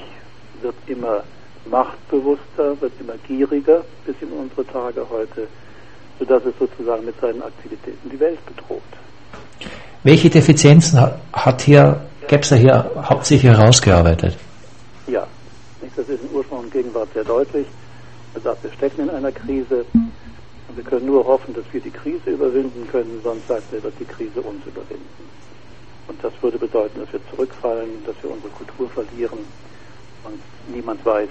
wird 0.62 0.74
immer 0.86 1.22
machtbewusster, 1.70 2.80
wird 2.80 2.92
immer 3.00 3.14
gieriger 3.26 3.84
bis 4.04 4.14
in 4.20 4.28
unsere 4.28 4.64
Tage 4.66 5.06
heute, 5.10 5.48
sodass 6.18 6.44
es 6.44 6.54
sozusagen 6.58 7.04
mit 7.04 7.18
seinen 7.20 7.42
Aktivitäten 7.42 8.10
die 8.10 8.20
Welt 8.20 8.38
bedroht. 8.46 8.82
Welche 10.02 10.30
Defizienzen 10.30 11.00
hat 11.32 11.62
hier 11.62 12.00
Gebser 12.28 12.56
hier 12.56 12.90
hauptsächlich 12.96 13.50
herausgearbeitet? 13.50 14.36
Ja, 15.06 15.26
das 15.96 16.08
ist 16.08 16.22
in 16.22 16.30
Ursprung 16.34 16.60
und 16.60 16.72
Gegenwart 16.72 17.08
sehr 17.14 17.24
deutlich. 17.24 17.66
Er 18.34 18.40
sagt, 18.40 18.64
wir 18.64 18.72
stecken 18.72 19.02
in 19.02 19.10
einer 19.10 19.32
Krise 19.32 19.84
und 19.94 20.76
wir 20.76 20.84
können 20.84 21.06
nur 21.06 21.24
hoffen, 21.26 21.54
dass 21.54 21.64
wir 21.72 21.80
die 21.80 21.90
Krise 21.90 22.30
überwinden 22.30 22.88
können, 22.90 23.20
sonst 23.22 23.46
sagt 23.46 23.72
er, 23.72 23.82
wird 23.82 23.94
die 24.00 24.04
Krise 24.04 24.40
uns 24.40 24.66
überwinden. 24.66 25.28
Und 26.08 26.22
das 26.22 26.32
würde 26.40 26.58
bedeuten, 26.58 27.00
dass 27.00 27.12
wir 27.12 27.20
zurückfallen, 27.30 28.04
dass 28.04 28.14
wir 28.22 28.30
unsere 28.30 28.52
Kultur 28.52 28.88
verlieren 28.90 29.38
und 30.24 30.40
niemand 30.74 31.04
weiß, 31.04 31.28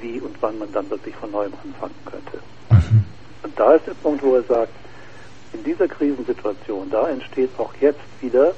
wie 0.00 0.20
und 0.20 0.36
wann 0.40 0.58
man 0.58 0.72
dann 0.72 0.88
wirklich 0.90 1.14
von 1.16 1.30
neuem 1.30 1.52
anfangen 1.64 1.94
könnte. 2.04 2.38
Mhm. 2.70 3.04
Und 3.42 3.58
da 3.58 3.74
ist 3.74 3.86
der 3.86 3.94
Punkt, 3.94 4.22
wo 4.22 4.36
er 4.36 4.42
sagt, 4.42 4.72
in 5.52 5.64
dieser 5.64 5.88
Krisensituation, 5.88 6.90
da 6.90 7.08
entsteht 7.08 7.50
auch 7.58 7.72
jetzt 7.80 8.00
wieder 8.20 8.54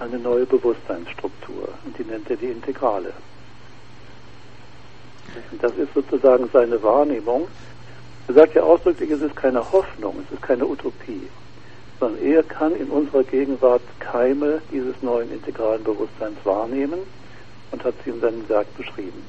eine 0.00 0.18
neue 0.18 0.46
Bewusstseinsstruktur 0.46 1.68
und 1.84 1.98
die 1.98 2.04
nennt 2.04 2.28
er 2.30 2.36
die 2.36 2.46
Integrale. 2.46 3.12
Das 5.60 5.72
ist 5.72 5.92
sozusagen 5.94 6.48
seine 6.52 6.82
Wahrnehmung. 6.82 7.48
Er 8.28 8.34
sagt 8.34 8.54
ja 8.54 8.62
ausdrücklich, 8.62 9.10
es 9.10 9.22
ist 9.22 9.36
keine 9.36 9.60
Hoffnung, 9.72 10.16
es 10.26 10.34
ist 10.34 10.42
keine 10.42 10.66
Utopie, 10.66 11.28
sondern 11.98 12.22
er 12.22 12.42
kann 12.42 12.74
in 12.76 12.88
unserer 12.88 13.24
Gegenwart 13.24 13.82
Keime 14.00 14.60
dieses 14.70 14.94
neuen 15.02 15.32
integralen 15.32 15.82
Bewusstseins 15.82 16.36
wahrnehmen 16.44 17.00
und 17.70 17.84
hat 17.84 17.94
sie 18.04 18.10
in 18.10 18.20
seinem 18.20 18.48
Werk 18.48 18.66
beschrieben. 18.76 19.22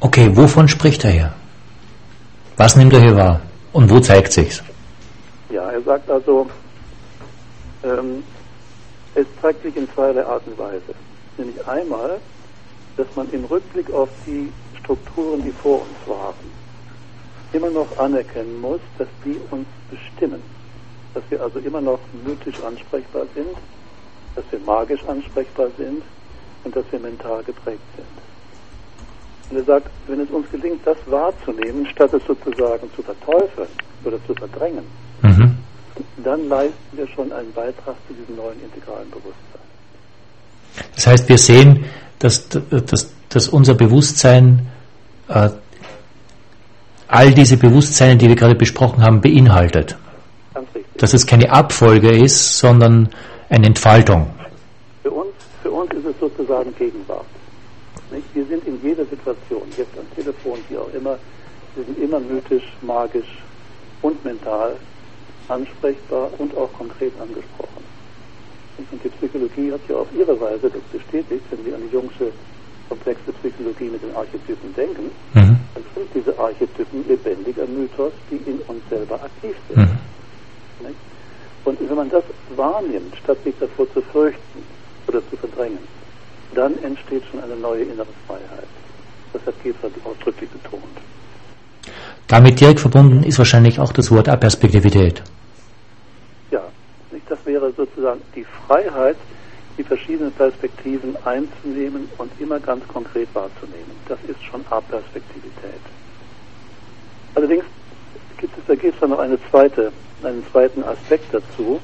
Okay, 0.00 0.30
wovon 0.36 0.68
spricht 0.68 1.04
er 1.04 1.10
hier? 1.10 1.34
Was 2.56 2.76
nimmt 2.76 2.92
er 2.92 3.00
hier 3.00 3.16
wahr? 3.16 3.40
Und 3.72 3.90
wo 3.90 3.98
zeigt 4.00 4.32
sich's? 4.32 4.62
Ja, 5.50 5.70
er 5.70 5.82
sagt 5.82 6.10
also, 6.10 6.48
ähm, 7.82 8.22
es 9.14 9.26
zeigt 9.40 9.62
sich 9.62 9.76
in 9.76 9.88
zweierlei 9.92 10.24
Art 10.24 10.42
und 10.46 10.58
Weise. 10.58 10.94
Nämlich 11.38 11.66
einmal, 11.66 12.18
dass 12.96 13.06
man 13.16 13.30
im 13.32 13.44
Rückblick 13.44 13.90
auf 13.92 14.08
die 14.26 14.52
Strukturen, 14.80 15.42
die 15.42 15.52
vor 15.52 15.82
uns 15.82 16.08
waren, 16.08 16.34
immer 17.52 17.70
noch 17.70 17.98
anerkennen 17.98 18.60
muss, 18.60 18.80
dass 18.98 19.08
die 19.24 19.38
uns 19.50 19.66
bestimmen. 19.90 20.42
Dass 21.14 21.22
wir 21.28 21.42
also 21.42 21.58
immer 21.58 21.80
noch 21.80 22.00
mythisch 22.24 22.62
ansprechbar 22.62 23.26
sind, 23.34 23.56
dass 24.34 24.44
wir 24.50 24.58
magisch 24.60 25.04
ansprechbar 25.06 25.68
sind 25.76 26.02
und 26.64 26.74
dass 26.74 26.84
wir 26.90 26.98
mental 26.98 27.42
geprägt 27.42 27.82
sind. 27.96 28.06
Und 29.50 29.58
er 29.58 29.64
sagt, 29.64 29.90
wenn 30.06 30.20
es 30.20 30.30
uns 30.30 30.50
gelingt, 30.50 30.80
das 30.86 30.96
wahrzunehmen, 31.06 31.86
statt 31.86 32.12
es 32.14 32.24
sozusagen 32.24 32.90
zu 32.96 33.02
verteufeln 33.02 33.68
oder 34.04 34.16
zu 34.26 34.34
verdrängen, 34.34 34.84
mhm. 35.20 35.58
dann 36.24 36.48
leisten 36.48 36.96
wir 36.96 37.06
schon 37.08 37.30
einen 37.32 37.52
Beitrag 37.52 37.96
zu 38.08 38.14
diesem 38.14 38.36
neuen 38.36 38.58
integralen 38.62 39.10
Bewusstsein. 39.10 39.62
Das 40.94 41.06
heißt, 41.06 41.28
wir 41.28 41.36
sehen, 41.36 41.84
dass, 42.22 42.48
dass, 42.48 43.12
dass 43.28 43.48
unser 43.48 43.74
Bewusstsein 43.74 44.68
äh, 45.28 45.50
all 47.08 47.32
diese 47.34 47.56
Bewusstseine, 47.56 48.16
die 48.16 48.28
wir 48.28 48.36
gerade 48.36 48.54
besprochen 48.54 49.02
haben, 49.02 49.20
beinhaltet. 49.20 49.96
Dass 50.96 51.12
es 51.14 51.26
keine 51.26 51.50
Abfolge 51.50 52.10
ist, 52.10 52.58
sondern 52.58 53.08
eine 53.50 53.66
Entfaltung. 53.66 54.30
Für 55.02 55.10
uns, 55.10 55.34
für 55.62 55.70
uns 55.70 55.92
ist 55.92 56.06
es 56.06 56.20
sozusagen 56.20 56.74
Gegenwart. 56.76 57.26
Nicht? 58.10 58.24
Wir 58.34 58.46
sind 58.46 58.66
in 58.66 58.78
jeder 58.82 59.04
Situation, 59.04 59.62
jetzt 59.76 59.92
am 59.98 60.14
Telefon, 60.14 60.58
wie 60.68 60.76
auch 60.76 60.92
immer, 60.94 61.18
wir 61.74 61.84
sind 61.84 61.98
immer 61.98 62.20
mythisch, 62.20 62.64
magisch 62.82 63.38
und 64.02 64.24
mental 64.24 64.76
ansprechbar 65.48 66.28
und 66.38 66.56
auch 66.56 66.72
konkret 66.72 67.12
angesprochen. 67.20 67.81
Und 68.90 69.04
die 69.04 69.08
Psychologie 69.08 69.72
hat 69.72 69.80
ja 69.88 69.96
auf 69.96 70.08
ihre 70.16 70.38
Weise 70.40 70.70
das 70.70 70.82
bestätigt, 70.92 71.44
wenn 71.50 71.64
Sie 71.64 71.74
an 71.74 71.80
die 71.88 71.94
Jungsche 71.94 72.32
komplexe 72.88 73.32
Psychologie 73.32 73.88
mit 73.90 74.02
den 74.02 74.14
Archetypen 74.14 74.74
denken, 74.74 75.10
mhm. 75.34 75.56
dann 75.74 75.84
sind 75.94 76.08
diese 76.14 76.38
Archetypen 76.38 77.08
lebendiger 77.08 77.66
Mythos, 77.66 78.12
die 78.30 78.36
in 78.50 78.58
uns 78.68 78.82
selber 78.90 79.14
aktiv 79.14 79.54
sind. 79.68 79.78
Mhm. 79.78 79.98
Und 81.64 81.78
wenn 81.88 81.96
man 81.96 82.10
das 82.10 82.24
wahrnimmt, 82.56 83.14
statt 83.22 83.38
sich 83.44 83.54
davor 83.60 83.86
zu 83.92 84.02
fürchten 84.02 84.62
oder 85.06 85.20
zu 85.30 85.36
verdrängen, 85.36 85.78
dann 86.54 86.76
entsteht 86.82 87.22
schon 87.30 87.42
eine 87.42 87.56
neue 87.56 87.82
innere 87.82 88.06
Freiheit. 88.26 88.68
Das 89.32 89.46
hat 89.46 89.54
Gebhardt 89.62 89.92
ausdrücklich 90.04 90.50
betont. 90.50 90.82
Damit 92.26 92.60
direkt 92.60 92.80
verbunden 92.80 93.22
ist 93.22 93.38
wahrscheinlich 93.38 93.78
auch 93.78 93.92
das 93.92 94.10
Wort 94.10 94.28
Aperspektivität. 94.28 95.22
Das 97.32 97.46
wäre 97.46 97.72
sozusagen 97.72 98.20
die 98.36 98.44
Freiheit, 98.44 99.16
die 99.78 99.82
verschiedenen 99.82 100.32
Perspektiven 100.32 101.16
einzunehmen 101.24 102.06
und 102.18 102.30
immer 102.38 102.60
ganz 102.60 102.86
konkret 102.88 103.26
wahrzunehmen. 103.32 103.90
Das 104.06 104.18
ist 104.28 104.44
schon 104.44 104.62
Aperspektivität. 104.68 105.80
Allerdings 107.34 107.64
gibt 108.36 108.52
es, 108.58 108.64
da 108.66 108.74
gibt 108.74 108.92
es 108.92 109.00
dann 109.00 109.08
noch 109.08 109.18
eine 109.18 109.38
zweite, 109.50 109.92
einen 110.22 110.44
zweiten 110.52 110.84
Aspekt 110.84 111.32
dazu. 111.32 111.80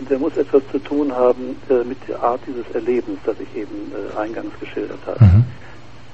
Und 0.00 0.10
der 0.10 0.18
muss 0.18 0.36
etwas 0.36 0.62
zu 0.72 0.80
tun 0.80 1.14
haben 1.14 1.54
äh, 1.70 1.84
mit 1.84 1.98
der 2.08 2.20
Art 2.20 2.40
dieses 2.44 2.68
Erlebens, 2.74 3.20
das 3.24 3.36
ich 3.38 3.56
eben 3.56 3.92
äh, 3.92 4.18
eingangs 4.18 4.58
geschildert 4.58 5.06
habe. 5.06 5.24
Mhm. 5.24 5.44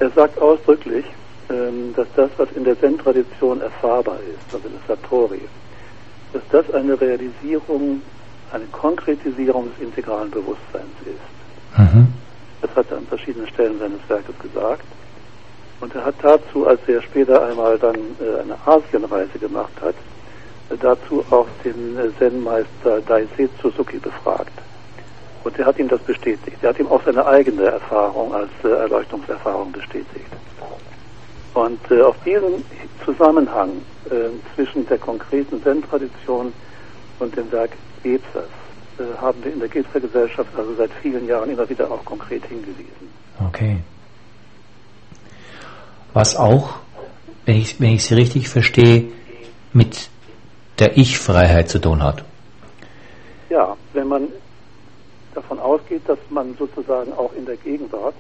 Er 0.01 0.11
sagt 0.11 0.39
ausdrücklich, 0.39 1.07
ähm, 1.49 1.95
dass 1.97 2.09
das, 2.15 2.31
was 2.37 2.53
in 2.53 2.65
der 2.65 2.79
Zen-Tradition 2.79 3.63
erfahrbar 3.63 4.19
ist, 4.19 4.55
also 4.55 4.69
das 4.69 4.87
Satori, 4.87 5.41
dass 6.35 6.43
das 6.53 6.71
eine 6.75 7.01
Realisierung 7.01 8.03
eine 8.53 8.67
Konkretisierung 8.67 9.71
des 9.71 9.83
integralen 9.83 10.31
Bewusstseins 10.31 10.95
ist. 11.05 11.79
Mhm. 11.79 12.09
Das 12.63 12.75
hat 12.77 12.91
er 12.91 12.99
an 12.99 13.07
verschiedenen 13.07 13.49
Stellen 13.49 13.79
seines 13.79 14.01
Werkes 14.09 14.39
gesagt. 14.39 14.85
Und 15.81 15.95
er 15.95 16.05
hat 16.05 16.15
dazu, 16.23 16.67
als 16.67 16.81
er 16.87 17.01
später 17.03 17.43
einmal 17.47 17.79
dann 17.79 17.97
äh, 17.97 18.41
eine 18.43 18.57
Asienreise 18.67 19.39
gemacht 19.39 19.73
hat, 19.81 19.95
äh, 20.69 20.77
dazu 20.79 21.25
auch 21.31 21.47
den 21.65 21.99
äh, 21.99 22.11
Zen-Meister 22.19 23.01
Daisei 23.07 23.49
Suzuki 23.63 23.97
befragt. 23.97 24.53
Und 25.43 25.59
er 25.59 25.65
hat 25.65 25.79
ihm 25.79 25.89
das 25.89 26.01
bestätigt. 26.03 26.59
Er 26.61 26.69
hat 26.69 26.79
ihm 26.79 26.89
auch 26.89 27.03
seine 27.03 27.25
eigene 27.25 27.65
Erfahrung 27.65 28.35
als 28.35 28.51
Erleuchtungserfahrung 28.63 29.73
bestätigt. 29.73 30.31
Und 31.55 31.81
auf 32.03 32.15
diesen 32.27 32.63
Zusammenhang 33.05 33.71
zwischen 34.55 34.87
der 34.87 34.99
konkreten 34.99 35.63
Zen-Tradition 35.63 36.53
und 37.19 37.37
dem 37.37 37.51
Werk 37.51 37.71
Gebsers 38.03 38.49
äh, 38.99 39.21
haben 39.21 39.43
wir 39.45 39.53
in 39.53 39.61
der 39.61 39.69
Gebser 39.69 40.01
Gesellschaft 40.01 40.51
also 40.57 40.75
seit 40.75 40.91
vielen 41.03 41.27
Jahren 41.27 41.51
immer 41.51 41.69
wieder 41.69 41.91
auch 41.91 42.05
konkret 42.05 42.45
hingewiesen. 42.47 43.09
Okay. 43.49 43.79
Was 46.13 46.37
auch, 46.37 46.77
wenn 47.47 47.57
ich, 47.57 47.81
wenn 47.81 47.95
ich 47.95 48.05
Sie 48.05 48.15
richtig 48.15 48.49
verstehe, 48.49 49.13
mit 49.73 50.11
der 50.79 50.97
Ich-Freiheit 50.97 51.69
zu 51.69 51.79
tun 51.79 52.03
hat. 52.03 52.25
Ja, 53.49 53.77
wenn 53.93 54.09
man 54.09 54.29
davon 55.35 55.59
ausgeht, 55.59 56.03
dass 56.07 56.19
man 56.31 56.57
sozusagen 56.57 57.13
auch 57.13 57.33
in 57.35 57.47
der 57.47 57.57
Gegenwart 57.57 58.15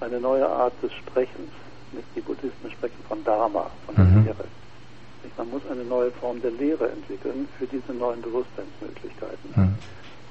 eine 0.00 0.20
neue 0.20 0.46
Art 0.46 0.74
des 0.82 0.92
Sprechens, 0.92 1.50
nicht 1.92 2.06
die 2.14 2.20
Buddhisten 2.20 2.70
sprechen 2.70 3.02
von 3.08 3.22
Dharma, 3.24 3.70
von 3.86 3.94
der 3.94 4.04
mhm. 4.04 4.24
Lehre, 4.24 4.44
man 5.36 5.50
muss 5.50 5.62
eine 5.70 5.84
neue 5.84 6.10
Form 6.12 6.40
der 6.40 6.50
Lehre 6.52 6.90
entwickeln 6.90 7.48
für 7.58 7.66
diese 7.66 7.92
neuen 7.92 8.22
Bewusstseinsmöglichkeiten. 8.22 9.50
Mhm. 9.54 9.74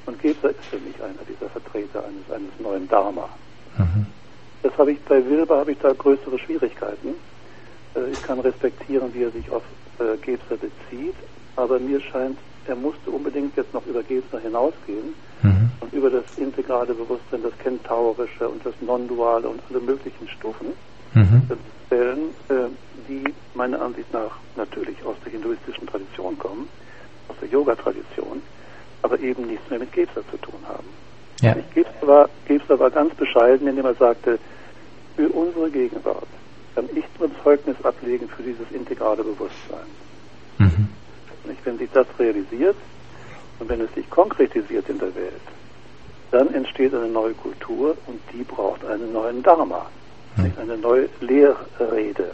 Und 0.06 0.22
Gebser 0.22 0.52
ist 0.52 0.66
für 0.70 0.80
mich 0.80 0.96
einer 1.02 1.24
dieser 1.28 1.50
Vertreter 1.50 2.04
eines, 2.06 2.30
eines 2.32 2.52
neuen 2.60 2.88
Dharma. 2.88 3.30
Mhm. 3.78 4.06
Das 4.64 4.78
habe 4.78 4.92
ich 4.92 5.02
bei 5.02 5.24
Wilber 5.26 5.58
habe 5.60 5.72
ich 5.72 5.80
da 5.80 5.94
größere 5.94 6.40
Schwierigkeiten. 6.40 7.16
Äh, 7.96 8.12
ich 8.12 8.22
kann 8.22 8.40
respektieren, 8.40 9.14
wie 9.14 9.24
er 9.24 9.32
sich 9.32 9.50
auf 9.52 9.64
äh, 10.00 10.18
Gebser 10.18 10.58
bezieht, 10.58 11.16
aber 11.56 11.80
mir 11.80 12.00
scheint, 12.02 12.38
er 12.68 12.76
musste 12.76 13.12
unbedingt 13.12 13.56
jetzt 13.58 13.74
noch 13.74 13.86
über 13.86 14.02
Gebser 14.04 14.40
hinausgehen 14.40 15.14
mhm. 15.44 15.70
und 15.80 15.94
über 15.94 16.10
das 16.10 16.24
integrale 16.38 16.94
Bewusstsein, 16.94 17.44
das 17.44 17.58
Kentaurische 17.60 18.50
und 18.50 18.66
das 18.66 18.74
Non-Duale 18.82 19.48
und 19.48 19.62
alle 19.70 19.80
möglichen 19.82 20.28
Stufen 20.28 20.68
mhm. 21.14 21.44
stellen, 21.86 22.20
äh, 22.50 22.70
die 23.08 23.24
meiner 23.54 23.82
Ansicht 23.82 24.12
nach 24.14 24.32
natürlich 24.56 25.04
aus 25.06 25.16
der 25.24 25.32
hinduistischen 25.32 25.88
Tradition 25.88 26.38
kommen, 26.38 26.68
aus 27.28 27.36
der 27.42 27.50
Yoga-Tradition, 27.50 28.42
aber 29.02 29.20
eben 29.20 29.48
nichts 29.48 29.70
mehr 29.70 29.80
mit 29.80 29.92
Gebser 29.94 30.22
zu 30.32 30.38
tun 30.38 30.60
haben. 30.68 30.88
Ja. 31.42 31.56
Gebser, 31.74 32.08
war, 32.08 32.30
Gebser 32.48 32.80
war 32.80 32.90
ganz 32.90 33.14
bescheiden, 33.16 33.68
indem 33.68 33.86
er 33.86 33.96
sagte, 33.96 34.40
für 35.16 35.30
unsere 35.30 35.70
Gegenwart 35.70 36.28
kann 36.74 36.90
ich 36.94 37.06
nur 37.20 37.30
Zeugnis 37.44 37.76
ablegen 37.84 38.28
für 38.28 38.44
dieses 38.44 38.70
integrale 38.72 39.24
Bewusstsein. 39.24 39.88
Mhm. 40.58 40.90
Wenn 41.64 41.78
sich 41.78 41.90
das 41.94 42.08
realisiert 42.20 42.76
und 43.60 43.70
wenn 43.70 43.82
es 43.82 43.94
sich 43.96 44.10
konkretisiert 44.10 44.88
in 44.90 45.00
der 45.00 45.16
Welt, 45.16 45.42
dann 46.32 46.54
entsteht 46.54 46.94
eine 46.94 47.08
neue 47.08 47.34
Kultur 47.34 47.96
und 48.08 48.20
die 48.34 48.44
braucht 48.44 48.86
einen 48.86 49.14
neuen 49.14 49.42
Dharma, 49.42 49.86
mhm. 50.36 50.52
eine 50.62 50.78
neue 50.78 51.10
Lehrrede. 51.22 52.32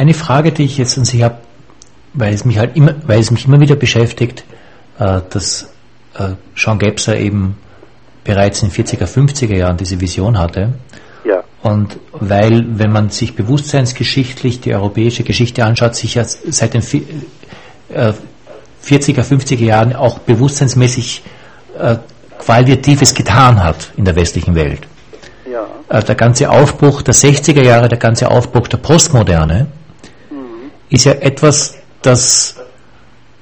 Eine 0.00 0.14
Frage, 0.14 0.50
die 0.50 0.64
ich 0.64 0.78
jetzt 0.78 0.96
an 0.96 1.04
Sie 1.04 1.22
habe, 1.22 1.36
weil 2.14 2.32
es 2.32 2.46
mich 2.46 2.56
halt 2.56 2.74
immer, 2.74 2.94
weil 3.06 3.20
es 3.20 3.30
mich 3.30 3.44
immer 3.44 3.60
wieder 3.60 3.76
beschäftigt, 3.76 4.44
äh, 4.98 5.20
dass 5.28 5.74
äh, 6.18 6.30
Jean 6.54 6.78
Gebser 6.78 7.18
eben 7.18 7.58
bereits 8.24 8.62
in 8.62 8.70
40er, 8.70 9.04
50er 9.04 9.54
Jahren 9.54 9.76
diese 9.76 10.00
Vision 10.00 10.38
hatte. 10.38 10.72
Ja. 11.22 11.44
Und 11.60 11.98
weil, 12.12 12.78
wenn 12.78 12.90
man 12.90 13.10
sich 13.10 13.36
bewusstseinsgeschichtlich 13.36 14.62
die 14.62 14.74
europäische 14.74 15.22
Geschichte 15.22 15.66
anschaut, 15.66 15.94
sich 15.94 16.14
ja 16.14 16.24
seit 16.24 16.72
den 16.72 16.80
äh, 17.92 18.14
40er, 18.82 19.22
50er 19.22 19.62
Jahren 19.62 19.94
auch 19.94 20.20
bewusstseinsmäßig 20.20 21.22
äh, 21.78 21.96
qualitatives 22.38 23.12
getan 23.12 23.62
hat 23.62 23.92
in 23.98 24.06
der 24.06 24.16
westlichen 24.16 24.54
Welt. 24.54 24.80
Ja. 25.44 25.66
Äh, 25.90 26.02
der 26.02 26.14
ganze 26.14 26.48
Aufbruch 26.48 27.02
der 27.02 27.12
60er 27.12 27.62
Jahre, 27.62 27.90
der 27.90 27.98
ganze 27.98 28.30
Aufbruch 28.30 28.66
der 28.66 28.78
Postmoderne, 28.78 29.66
ist 30.90 31.04
ja 31.04 31.12
etwas, 31.12 31.76
das 32.02 32.56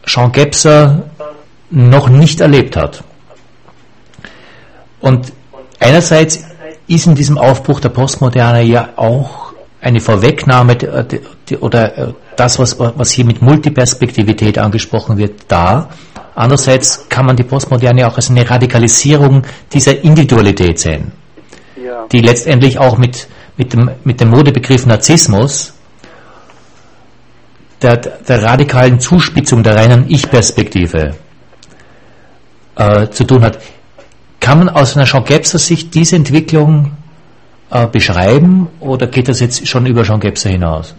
Jean 0.04 0.32
Gebser 0.32 1.04
noch 1.70 2.08
nicht 2.08 2.40
erlebt 2.40 2.76
hat. 2.76 3.02
Und 5.00 5.32
einerseits 5.80 6.44
ist 6.86 7.06
in 7.06 7.14
diesem 7.14 7.38
Aufbruch 7.38 7.80
der 7.80 7.90
Postmoderne 7.90 8.62
ja 8.62 8.90
auch 8.96 9.52
eine 9.80 10.00
Vorwegnahme 10.00 10.76
oder 11.60 11.98
äh, 11.98 12.12
das, 12.36 12.58
was, 12.58 12.78
was 12.78 13.10
hier 13.10 13.24
mit 13.24 13.42
Multiperspektivität 13.42 14.58
angesprochen 14.58 15.18
wird, 15.18 15.42
da. 15.48 15.90
Andererseits 16.34 17.08
kann 17.08 17.26
man 17.26 17.36
die 17.36 17.42
Postmoderne 17.42 18.06
auch 18.06 18.16
als 18.16 18.30
eine 18.30 18.48
Radikalisierung 18.48 19.42
dieser 19.72 20.02
Individualität 20.02 20.78
sehen, 20.78 21.12
ja. 21.76 22.06
die 22.10 22.20
letztendlich 22.20 22.78
auch 22.78 22.96
mit, 22.96 23.28
mit, 23.56 23.72
dem, 23.72 23.90
mit 24.04 24.20
dem 24.20 24.30
Modebegriff 24.30 24.86
Narzissmus 24.86 25.74
der, 27.82 27.96
der 27.96 28.42
radikalen 28.42 29.00
Zuspitzung 29.00 29.62
der 29.62 29.76
reinen 29.76 30.06
Ich-Perspektive 30.08 31.14
äh, 32.76 33.08
zu 33.08 33.24
tun 33.24 33.42
hat. 33.42 33.58
Kann 34.40 34.58
man 34.58 34.68
aus 34.68 34.96
einer 34.96 35.04
Jean 35.04 35.24
Gebser 35.24 35.58
Sicht 35.58 35.94
diese 35.94 36.16
Entwicklung 36.16 36.92
äh, 37.70 37.86
beschreiben 37.86 38.68
oder 38.80 39.06
geht 39.06 39.28
das 39.28 39.40
jetzt 39.40 39.66
schon 39.66 39.86
über 39.86 40.02
Jean 40.02 40.20
Gebser 40.20 40.50
hinaus? 40.50 40.94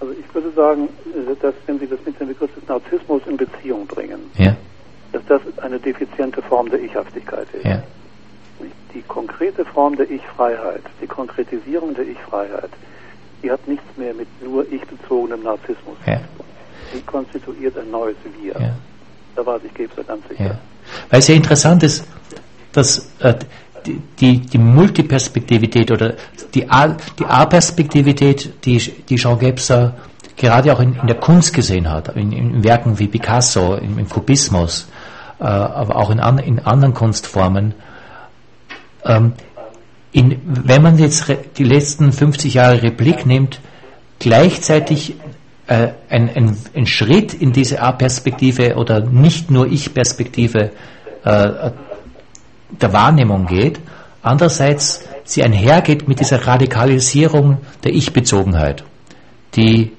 Also 0.00 0.12
ich 0.12 0.34
würde 0.34 0.50
sagen, 0.52 0.88
äh, 1.14 1.34
dass 1.40 1.54
wenn 1.66 1.78
Sie 1.78 1.86
das 1.86 1.98
mit 2.04 2.18
dem 2.20 2.28
Begriff 2.28 2.50
des 2.54 2.68
Narzissmus 2.68 3.22
in 3.26 3.36
Beziehung 3.36 3.86
bringen, 3.86 4.20
Ja, 4.36 4.56
dass 5.12 5.22
das 5.28 5.40
eine 5.62 5.78
defiziente 5.78 6.42
Form 6.42 6.68
der 6.70 6.82
Ichhaftigkeit 6.82 7.46
ist. 7.52 7.64
ja, 7.64 7.82
Die 8.94 9.02
konkrete 9.02 9.64
Form 9.64 9.96
der 9.96 10.10
Ich-Freiheit, 10.10 10.82
die 11.00 11.06
Konkretisierung 11.06 11.94
der 11.94 12.06
Ich-Freiheit, 12.06 12.70
die 13.42 13.50
hat 13.50 13.66
nichts 13.66 13.84
mehr 13.96 14.14
mit 14.14 14.28
nur 14.42 14.64
ich-bezogenem 14.70 15.42
Narzissmus 15.42 15.96
ja. 16.06 16.20
Die 16.94 17.00
konstituiert 17.02 17.78
ein 17.78 17.90
neues 17.90 18.16
Wir. 18.40 18.52
ja. 18.60 18.74
Da 19.36 19.46
war 19.46 19.60
sich 19.60 19.72
Gebser 19.74 20.02
ganz 20.02 20.26
sicher. 20.28 20.44
Ja. 20.44 20.58
Weil 21.08 21.20
es 21.20 21.28
ja 21.28 21.34
interessant 21.36 21.82
ist, 21.84 22.04
dass 22.72 23.12
äh, 23.20 23.34
die, 23.86 24.00
die, 24.20 24.40
die 24.40 24.58
Multiperspektivität 24.58 25.90
oder 25.92 26.14
die 26.52 26.68
A- 26.68 26.96
die 27.18 27.24
A-Perspektivität, 27.24 28.64
die, 28.64 28.78
die 28.78 29.16
Jean 29.16 29.38
Gebser 29.38 29.94
gerade 30.36 30.72
auch 30.72 30.80
in, 30.80 30.94
in 30.96 31.06
der 31.06 31.16
Kunst 31.20 31.54
gesehen 31.54 31.88
hat, 31.90 32.08
in, 32.16 32.32
in 32.32 32.64
Werken 32.64 32.98
wie 32.98 33.06
Picasso, 33.06 33.74
im, 33.76 33.98
im 33.98 34.08
Kubismus, 34.08 34.88
äh, 35.38 35.44
aber 35.44 35.96
auch 35.96 36.10
in, 36.10 36.18
an, 36.18 36.38
in 36.38 36.58
anderen 36.58 36.92
Kunstformen. 36.94 37.74
Ähm, 39.04 39.32
in, 40.12 40.40
wenn 40.44 40.82
man 40.82 40.98
jetzt 40.98 41.26
die 41.56 41.64
letzten 41.64 42.12
50 42.12 42.54
Jahre 42.54 42.82
Replik 42.82 43.26
nimmt, 43.26 43.60
gleichzeitig 44.18 45.14
äh, 45.66 45.88
ein, 46.08 46.28
ein, 46.34 46.56
ein 46.74 46.86
Schritt 46.86 47.32
in 47.34 47.52
diese 47.52 47.80
A-Perspektive 47.80 48.74
oder 48.76 49.00
nicht 49.00 49.50
nur 49.50 49.66
Ich-Perspektive 49.66 50.72
äh, 51.24 51.70
der 52.80 52.92
Wahrnehmung 52.92 53.46
geht, 53.46 53.80
andererseits 54.22 55.04
sie 55.24 55.42
einhergeht 55.42 56.08
mit 56.08 56.20
dieser 56.20 56.46
Radikalisierung 56.46 57.58
der 57.84 57.92
Ich-Bezogenheit, 57.92 58.84
die 59.54 59.92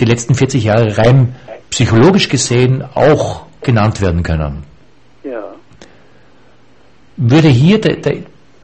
die 0.00 0.04
letzten 0.04 0.34
40 0.34 0.64
Jahre 0.64 0.98
rein 0.98 1.34
psychologisch 1.70 2.28
gesehen 2.28 2.84
auch 2.94 3.46
genannt 3.62 4.00
werden 4.00 4.22
können. 4.22 4.64
Ja. 5.24 5.54
Würde 7.16 7.48
hier 7.48 7.80
der, 7.80 7.96
der, 7.96 8.16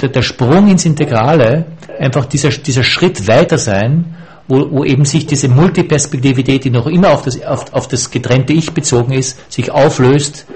der, 0.03 0.11
der 0.11 0.23
Sprung 0.23 0.69
ins 0.69 0.85
Integrale 0.85 1.67
einfach 1.99 2.27
dieser, 2.27 2.51
dieser 2.51 2.85
Schritt 2.85 3.27
weiter 3.29 3.59
sein, 3.59 4.17
wo, 4.49 4.71
wo 4.71 4.85
eben 4.85 5.05
sich 5.05 5.27
diese 5.27 5.49
Multiperspektivität, 5.49 6.65
die 6.65 6.71
noch 6.71 6.87
immer 6.87 7.13
auf 7.13 7.23
das, 7.23 7.43
auf, 7.43 7.73
auf 7.73 7.89
das 7.89 8.11
getrennte 8.11 8.53
Ich 8.53 8.73
bezogen 8.73 9.13
ist, 9.13 9.53
sich 9.53 9.71
auflöst 9.71 10.47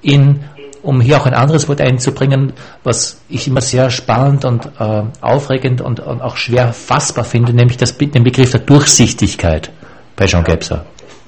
in, 0.00 0.44
um 0.82 1.00
hier 1.00 1.18
auch 1.18 1.26
ein 1.26 1.34
anderes 1.34 1.68
Wort 1.68 1.80
einzubringen, 1.80 2.52
was 2.82 3.20
ich 3.28 3.48
immer 3.48 3.60
sehr 3.60 3.90
spannend 3.90 4.44
und 4.44 4.70
äh, 4.78 5.02
aufregend 5.20 5.80
und, 5.80 6.00
und 6.00 6.22
auch 6.22 6.36
schwer 6.36 6.72
fassbar 6.72 7.24
finde, 7.24 7.52
nämlich 7.52 7.76
das, 7.76 7.96
den 7.98 8.24
Begriff 8.24 8.52
der 8.52 8.60
Durchsichtigkeit 8.60 9.70
bei 10.16 10.26
Jean 10.26 10.44
Gebser. 10.44 10.84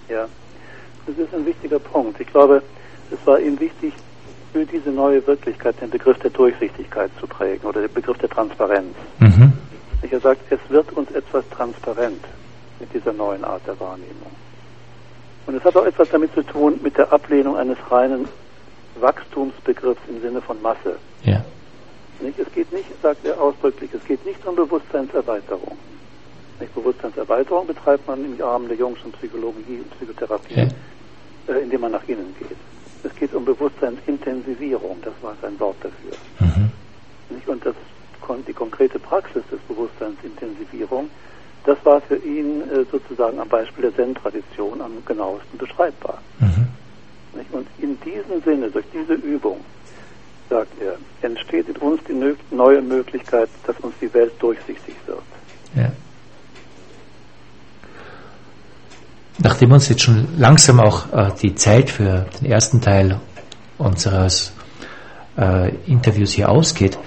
Ja, 0.09 0.27
das 1.07 1.19
ist 1.19 1.35
ein 1.35 1.45
wichtiger 1.45 1.79
Punkt. 1.79 2.21
Ich 2.21 2.29
glaube, 2.29 2.63
es 3.11 3.27
war 3.27 3.39
ihm 3.41 3.59
wichtig, 3.61 3.93
für 4.55 4.65
diese 4.65 4.91
neue 4.91 5.27
Wirklichkeit 5.27 5.75
den 5.81 5.91
Begriff 5.91 6.17
der 6.21 6.31
Durchsichtigkeit 6.31 7.11
zu 7.19 7.27
prägen 7.27 7.67
oder 7.67 7.81
den 7.81 7.93
Begriff 7.93 8.17
der 8.19 8.29
Transparenz. 8.29 8.95
Mhm. 9.19 9.53
Er 10.09 10.21
sagt, 10.21 10.41
es 10.51 10.61
wird 10.69 10.93
uns 10.93 11.11
etwas 11.11 11.43
transparent 11.51 12.23
mit 12.79 12.95
dieser 12.95 13.13
neuen 13.13 13.43
Art 13.43 13.67
der 13.67 13.79
Wahrnehmung. 13.81 14.31
Und 15.49 15.57
es 15.57 15.65
hat 15.65 15.77
auch 15.77 15.85
etwas 15.85 16.09
damit 16.11 16.33
zu 16.35 16.43
tun 16.45 16.79
mit 16.85 16.97
der 16.97 17.13
Ablehnung 17.13 17.57
eines 17.57 17.79
reinen 17.91 18.29
Wachstumsbegriffs 19.01 20.01
im 20.09 20.21
Sinne 20.21 20.41
von 20.41 20.63
Masse. 20.63 20.99
Ja. 21.25 21.45
Nicht? 22.21 22.39
Es 22.39 22.53
geht 22.55 22.73
nicht, 22.73 22.87
sagt 23.03 23.27
er 23.27 23.41
ausdrücklich, 23.41 23.91
es 23.93 24.05
geht 24.05 24.25
nicht 24.25 24.47
um 24.47 24.55
Bewusstseinserweiterung. 24.55 25.77
Nicht? 26.61 26.73
Bewusstseinserweiterung 26.77 27.67
betreibt 27.67 28.07
man 28.07 28.25
im 28.25 28.41
Rahmen 28.41 28.69
der 28.69 28.77
Jungschen 28.77 29.11
Psychologie 29.15 29.81
und 29.83 29.91
Psychotherapie, 29.97 30.55
Ja. 30.55 31.53
äh, 31.53 31.59
indem 31.61 31.81
man 31.81 31.91
nach 31.91 32.07
innen 32.07 32.37
geht. 32.39 32.57
Es 33.05 33.15
geht 33.17 33.35
um 33.35 33.45
Bewusstseinsintensivierung, 33.45 34.99
das 35.03 35.15
war 35.21 35.37
sein 35.43 35.59
Wort 35.61 35.77
dafür. 35.83 36.17
Mhm. 36.41 36.71
Und 37.47 37.67
das, 37.67 37.75
die 38.47 38.53
konkrete 38.53 38.99
Praxis 38.99 39.43
des 39.51 39.61
Bewusstseinsintensivierung, 39.69 41.11
das 41.65 41.79
war 41.85 42.01
für 42.01 42.17
ihn 42.17 42.63
äh, 42.63 42.85
sozusagen 42.91 43.39
am 43.39 43.49
Beispiel 43.49 43.83
der 43.83 43.97
Zen-Tradition 43.97 44.81
am 44.81 45.05
genauesten 45.07 45.59
beschreibbar. 45.59 46.21
Mhm. 46.41 46.69
Und 47.53 47.67
in 47.79 47.99
diesem 48.01 48.43
Sinne, 48.43 48.71
durch 48.71 48.85
diese 48.93 49.15
Übung, 49.15 49.61
sagt 50.49 50.73
er, 50.81 50.97
entsteht 51.23 51.69
in 51.69 51.77
uns 51.77 52.01
die 52.09 52.55
neue 52.55 52.83
Möglichkeit, 52.83 53.49
dass 53.67 53.79
uns 53.81 53.95
die 54.01 54.13
Welt 54.13 54.33
durchsichtig 54.41 54.95
wird. 55.07 55.23
Ja. 55.75 55.91
Nachdem 59.39 59.73
uns 59.73 59.89
jetzt 59.89 60.03
schon 60.03 60.29
langsam 60.39 60.81
auch 60.81 61.13
äh, 61.13 61.31
die 61.43 61.55
Zeit 61.55 61.91
für 61.91 62.27
den 62.41 62.51
ersten 62.51 62.81
Teil 62.81 63.19
unseres 63.79 64.53
äh, 65.37 65.75
Interviews 65.87 66.33
hier 66.33 66.49
ausgeht, 66.49 66.99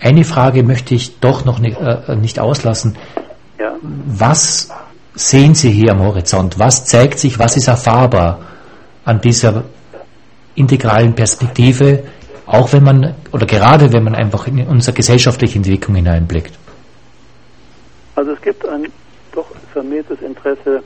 eine 0.00 0.24
Frage 0.24 0.62
möchte 0.62 0.94
ich 0.94 1.18
doch 1.20 1.44
noch 1.44 1.58
nicht, 1.58 1.78
äh, 1.78 2.16
nicht 2.16 2.40
auslassen. 2.40 2.96
Ja, 3.58 3.74
Was 3.82 4.70
sehen 5.14 5.54
Sie 5.54 5.70
hier 5.70 5.92
am 5.92 6.00
Horizont? 6.00 6.58
Was 6.58 6.86
zeigt 6.86 7.18
sich, 7.18 7.38
was 7.38 7.56
ist 7.56 7.68
erfahrbar 7.68 8.40
an 9.04 9.20
dieser 9.20 9.64
integralen 10.54 11.14
Perspektive, 11.14 12.04
auch 12.46 12.72
wenn 12.72 12.84
man, 12.84 13.14
oder 13.32 13.46
gerade 13.46 13.92
wenn 13.92 14.04
man 14.04 14.14
einfach 14.14 14.46
in 14.46 14.66
unsere 14.66 14.94
gesellschaftliche 14.94 15.56
Entwicklung 15.56 15.96
hineinblickt? 15.96 16.58
also 18.18 18.32
es 18.32 18.42
gibt 18.42 18.66
ein 18.66 18.88
doch 19.32 19.46
vermehrtes 19.72 20.20
Interesse 20.22 20.82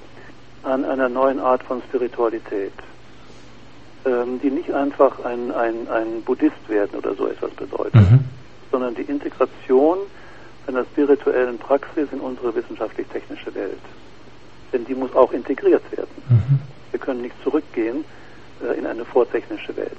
an 0.63 0.85
einer 0.85 1.09
neuen 1.09 1.41
Art 1.41 1.63
von 1.63 1.83
Spiritualität, 1.89 2.73
ähm, 4.05 4.41
die 4.43 4.51
nicht 4.51 4.73
einfach 4.73 5.25
ein, 5.25 5.53
ein, 5.53 5.89
ein 5.89 6.23
Buddhist 6.23 6.69
werden 6.69 6.99
oder 6.99 7.15
so 7.15 7.27
etwas 7.29 7.51
bedeutet. 7.53 7.95
Mhm. 7.95 8.21
sondern 8.71 8.95
die 8.95 9.03
Integration 9.03 9.99
einer 10.67 10.85
spirituellen 10.85 11.59
Praxis 11.59 12.09
in 12.13 12.21
unsere 12.21 12.55
wissenschaftlich-technische 12.55 13.55
Welt. 13.55 13.83
Denn 14.73 14.85
die 14.85 14.95
muss 14.95 15.15
auch 15.15 15.33
integriert 15.33 15.83
werden. 15.91 16.23
Mhm. 16.29 16.61
Wir 16.91 17.01
können 17.01 17.21
nicht 17.23 17.35
zurückgehen 17.43 18.05
äh, 18.63 18.79
in 18.79 18.87
eine 18.87 19.05
vortechnische 19.05 19.77
Welt. 19.77 19.99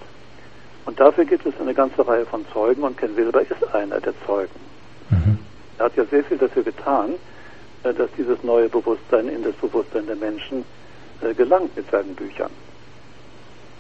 Und 0.86 1.00
dafür 1.00 1.26
gibt 1.26 1.46
es 1.46 1.54
eine 1.60 1.74
ganze 1.74 2.06
Reihe 2.08 2.26
von 2.26 2.46
Zeugen 2.52 2.84
und 2.84 2.98
Ken 2.98 3.16
Wilber 3.16 3.42
ist 3.42 3.74
einer 3.74 4.00
der 4.00 4.14
Zeugen. 4.26 4.60
Mhm. 5.10 5.38
Er 5.78 5.86
hat 5.86 5.96
ja 5.96 6.06
sehr 6.06 6.24
viel 6.24 6.38
dafür 6.38 6.64
getan, 6.64 7.14
dass 7.84 8.10
dieses 8.18 8.42
neue 8.44 8.70
Bewusstsein 8.70 9.28
in 9.28 9.44
das 9.44 9.56
Bewusstsein 9.56 10.06
der 10.06 10.16
Menschen 10.16 10.64
äh, 11.22 11.34
gelangt 11.34 11.76
mit 11.76 11.90
seinen 11.92 12.16
Büchern. 12.16 12.52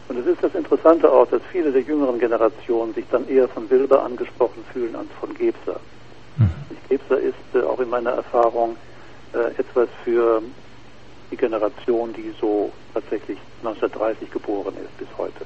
Und 0.10 0.20
es 0.20 0.26
ist 0.26 0.44
das 0.44 0.54
Interessante 0.54 1.10
auch, 1.12 1.28
dass 1.28 1.42
viele 1.52 1.72
der 1.72 1.82
jüngeren 1.82 2.20
Generationen 2.20 2.94
sich 2.94 3.06
dann 3.10 3.28
eher 3.30 3.48
von 3.48 3.70
Wilber 3.70 4.04
angesprochen 4.04 4.64
fühlen 4.74 4.96
als 4.96 5.08
von 5.20 5.34
Gebser. 5.34 5.80
Mhm. 6.38 6.50
Gebser 6.90 7.20
ist 7.20 7.36
äh, 7.56 7.62
auch 7.62 7.80
in 7.80 7.90
meiner 7.90 8.12
Erfahrung 8.12 8.76
äh, 9.34 9.60
etwas 9.60 9.90
für 10.04 10.42
die 11.32 11.38
Generation, 11.38 12.14
die 12.14 12.34
so 12.40 12.72
tatsächlich 12.94 13.40
1930 13.60 14.30
geboren 14.30 14.76
ist 14.84 14.98
bis 15.00 15.08
heute. 15.18 15.46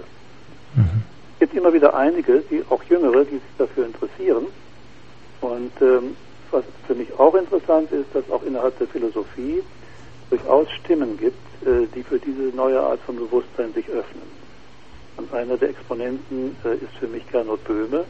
Mhm. 0.75 1.03
Es 1.33 1.39
gibt 1.39 1.53
immer 1.53 1.71
wieder 1.71 1.95
einige, 1.95 2.39
die 2.51 2.63
auch 2.69 2.83
Jüngere, 2.83 3.23
die 3.23 3.35
sich 3.35 3.57
dafür 3.57 3.85
interessieren. 3.85 4.47
Und 5.39 5.71
ähm, 5.81 6.17
was 6.51 6.63
für 6.85 6.95
mich 6.95 7.07
auch 7.19 7.35
interessant 7.35 7.91
ist, 7.91 8.07
dass 8.13 8.29
auch 8.29 8.43
innerhalb 8.43 8.77
der 8.79 8.87
Philosophie 8.87 9.63
durchaus 10.29 10.69
Stimmen 10.71 11.17
gibt, 11.17 11.37
äh, 11.65 11.87
die 11.93 12.03
für 12.03 12.19
diese 12.19 12.55
neue 12.55 12.79
Art 12.79 12.99
von 13.01 13.15
Bewusstsein 13.15 13.73
sich 13.73 13.87
öffnen. 13.89 14.23
Und 15.17 15.33
einer 15.33 15.57
der 15.57 15.69
Exponenten 15.69 16.55
äh, 16.63 16.75
ist 16.75 16.95
für 16.99 17.07
mich 17.07 17.27
Gernot 17.31 17.63
Böhme, 17.63 18.05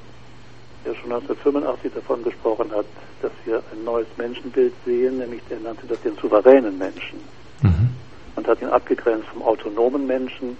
der 0.85 0.95
schon 0.95 1.11
1985 1.11 1.93
davon 1.93 2.23
gesprochen 2.23 2.71
hat, 2.71 2.85
dass 3.21 3.31
wir 3.45 3.63
ein 3.71 3.83
neues 3.83 4.07
Menschenbild 4.17 4.73
sehen, 4.85 5.19
nämlich 5.19 5.41
der 5.49 5.59
nannte 5.59 5.87
das 5.87 6.01
den 6.01 6.15
souveränen 6.17 6.77
Menschen 6.77 7.19
Mhm. 7.63 7.89
und 8.35 8.47
hat 8.47 8.61
ihn 8.61 8.67
abgegrenzt 8.69 9.27
vom 9.29 9.41
autonomen 9.41 10.05
Menschen, 10.05 10.57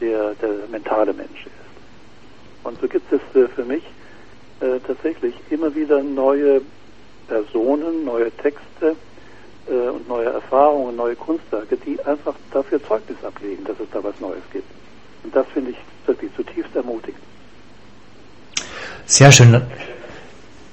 der 0.00 0.34
der 0.34 0.50
mentale 0.70 1.12
Mensch 1.14 1.46
ist. 1.46 2.64
Und 2.64 2.80
so 2.80 2.88
gibt 2.88 3.10
es 3.12 3.20
äh, 3.34 3.48
für 3.48 3.64
mich 3.64 3.82
äh, 4.60 4.78
tatsächlich 4.86 5.34
immer 5.50 5.74
wieder 5.74 6.02
neue 6.02 6.60
Personen, 7.28 8.04
neue 8.04 8.30
Texte 8.32 8.96
äh, 9.68 9.88
und 9.88 10.08
neue 10.08 10.26
Erfahrungen, 10.26 10.96
neue 10.96 11.16
Kunstwerke, 11.16 11.76
die 11.76 12.00
einfach 12.04 12.34
dafür 12.52 12.82
Zeugnis 12.82 13.16
ablegen, 13.24 13.64
dass 13.64 13.78
es 13.80 13.86
da 13.92 14.02
was 14.02 14.18
Neues 14.20 14.42
gibt. 14.52 14.70
Und 15.24 15.34
das 15.34 15.46
finde 15.52 15.72
ich 15.72 15.76
wirklich 16.06 16.30
zutiefst 16.36 16.74
ermutigend. 16.74 17.20
Sehr 19.06 19.30
schön. 19.32 19.62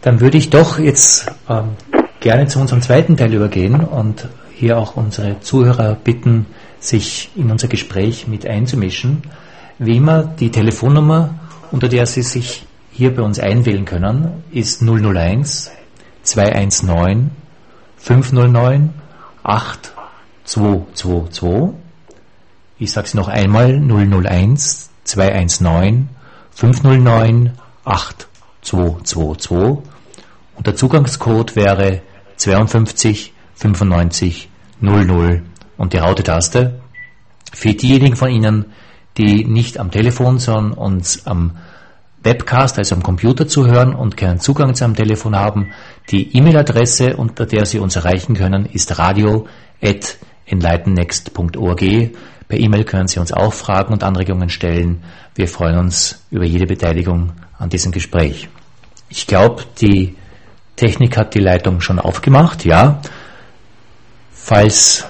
Dann 0.02 0.20
würde 0.20 0.38
ich 0.38 0.50
doch 0.50 0.80
jetzt 0.80 1.32
ähm, 1.50 1.76
gerne 2.20 2.48
zu 2.48 2.60
unserem 2.60 2.82
zweiten 2.82 3.16
Teil 3.16 3.34
übergehen 3.34 3.84
und 3.84 4.28
hier 4.54 4.78
auch 4.78 4.96
unsere 4.96 5.40
Zuhörer 5.40 5.96
bitten, 5.96 6.46
sich 6.80 7.30
in 7.36 7.52
unser 7.52 7.68
Gespräch 7.68 8.28
mit 8.28 8.46
einzumischen. 8.46 9.24
Wie 9.80 9.98
immer, 9.98 10.24
die 10.24 10.52
Telefonnummer, 10.52 11.36
unter 11.72 11.88
der 11.88 12.06
Sie 12.06 12.22
sich 12.22 12.66
hier 12.92 13.16
bei 13.16 13.24
uns 13.24 13.40
einwählen 13.40 13.86
können, 13.86 14.44
ist 14.52 14.82
001 14.82 15.72
219 16.24 17.32
509 17.98 18.94
8222. 19.44 21.76
Ich 22.80 22.92
sage 22.92 23.08
es 23.08 23.14
noch 23.14 23.28
einmal 23.28 23.80
001 23.80 24.90
219 25.04 26.10
509 26.52 27.52
8222 27.86 29.94
und 30.56 30.68
der 30.68 30.76
Zugangscode 30.76 31.56
wäre 31.56 32.02
52 32.38 33.34
95 33.56 34.50
00 34.82 35.44
und 35.78 35.94
die 35.94 35.98
Raute-Taste. 35.98 36.80
Für 37.52 37.74
diejenigen 37.74 38.16
von 38.16 38.30
Ihnen, 38.30 38.66
die 39.18 39.46
nicht 39.46 39.80
am 39.80 39.92
Telefon, 39.92 40.40
sondern 40.40 40.74
uns 40.74 41.28
am 41.28 41.58
Webcast, 42.24 42.78
also 42.78 42.96
am 42.96 43.04
Computer 43.04 43.48
zuhören 43.48 43.94
und 43.94 44.18
keinen 44.18 44.40
Zugang 44.40 44.74
zu 44.76 44.86
einem 44.86 44.96
Telefon 44.96 45.36
haben, 45.36 45.74
die 46.10 46.36
E-Mail-Adresse, 46.36 47.18
unter 47.18 47.46
der 47.46 47.66
Sie 47.66 47.80
uns 47.80 47.96
erreichen 47.96 48.36
können, 48.36 48.66
ist 48.66 48.98
radio.enlightennext.org. 48.98 51.84
Per 52.48 52.60
E-Mail 52.60 52.84
können 52.84 53.08
Sie 53.08 53.20
uns 53.20 53.32
auch 53.34 53.54
Fragen 53.54 53.94
und 53.94 54.04
Anregungen 54.04 54.50
stellen. 54.50 55.04
Wir 55.36 55.48
freuen 55.48 55.78
uns 55.78 56.24
über 56.32 56.46
jede 56.46 56.66
Beteiligung 56.66 57.34
an 57.58 57.70
diesem 57.70 57.92
Gespräch. 57.92 58.50
Ich 59.10 59.28
glaube, 59.28 59.64
die 59.80 60.16
Technik 60.76 61.18
hat 61.18 61.36
die 61.36 61.40
Leitung 61.40 61.82
schon 61.82 62.00
aufgemacht, 62.00 62.66
ja. 62.66 63.02
Falls 64.32 65.06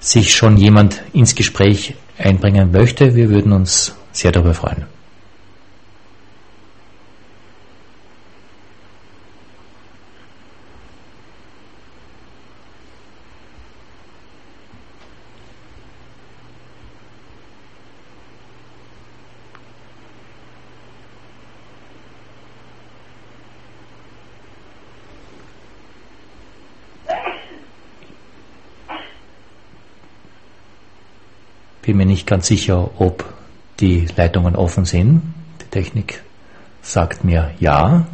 sich 0.00 0.34
schon 0.34 0.56
jemand 0.56 1.02
ins 1.12 1.34
Gespräch 1.34 1.94
einbringen 2.18 2.72
möchte, 2.72 3.14
wir 3.14 3.30
würden 3.30 3.52
uns 3.52 3.94
sehr 4.12 4.32
darüber 4.32 4.54
freuen. 4.54 4.97
Bin 31.88 31.96
mir 31.96 32.04
nicht 32.04 32.26
ganz 32.26 32.46
sicher, 32.46 32.90
ob 32.98 33.24
die 33.80 34.06
Leitungen 34.14 34.56
offen 34.56 34.84
sind. 34.84 35.22
Die 35.62 35.70
Technik 35.70 36.22
sagt 36.82 37.24
mir 37.24 37.50
ja. 37.60 38.04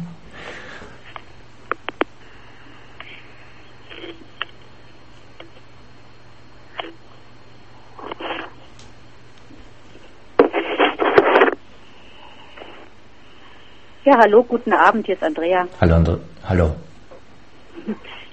Ja, 14.05 14.17
hallo, 14.19 14.41
guten 14.43 14.71
Abend, 14.71 15.05
hier 15.05 15.15
ist 15.15 15.21
Andrea. 15.21 15.67
Hallo, 15.81 15.95
Andre 15.95 16.21
hallo. 16.47 16.75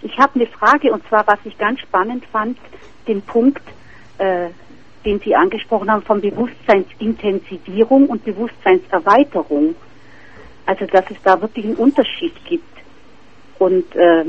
Ich 0.03 0.17
habe 0.21 0.37
eine 0.37 0.47
Frage 0.47 0.93
und 0.93 1.05
zwar, 1.09 1.27
was 1.27 1.41
ich 1.43 1.59
ganz 1.59 1.81
spannend 1.81 2.25
fand, 2.27 2.57
den 3.09 3.23
Punkt, 3.23 3.63
äh, 4.19 4.51
den 5.05 5.21
Sie 5.21 5.35
angesprochen 5.35 5.91
haben, 5.91 6.03
von 6.03 6.21
Bewusstseinsintensivierung 6.21 8.07
und 8.07 8.25
Bewusstseinserweiterung. 8.25 9.75
Also, 10.67 10.87
dass 10.87 11.05
es 11.11 11.17
da 11.25 11.41
wirklich 11.41 11.67
einen 11.67 11.77
Unterschied 11.77 12.35
gibt. 12.45 12.65
Und 13.59 13.85
äh, 13.97 14.25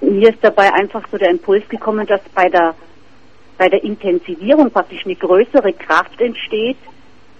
mir 0.00 0.30
ist 0.30 0.38
dabei 0.42 0.72
einfach 0.72 1.02
so 1.10 1.18
der 1.18 1.30
Impuls 1.30 1.68
gekommen, 1.68 2.06
dass 2.06 2.20
bei 2.34 2.48
der, 2.48 2.74
bei 3.56 3.68
der 3.68 3.82
Intensivierung 3.82 4.70
praktisch 4.70 5.04
eine 5.04 5.14
größere 5.14 5.72
Kraft 5.72 6.20
entsteht, 6.20 6.78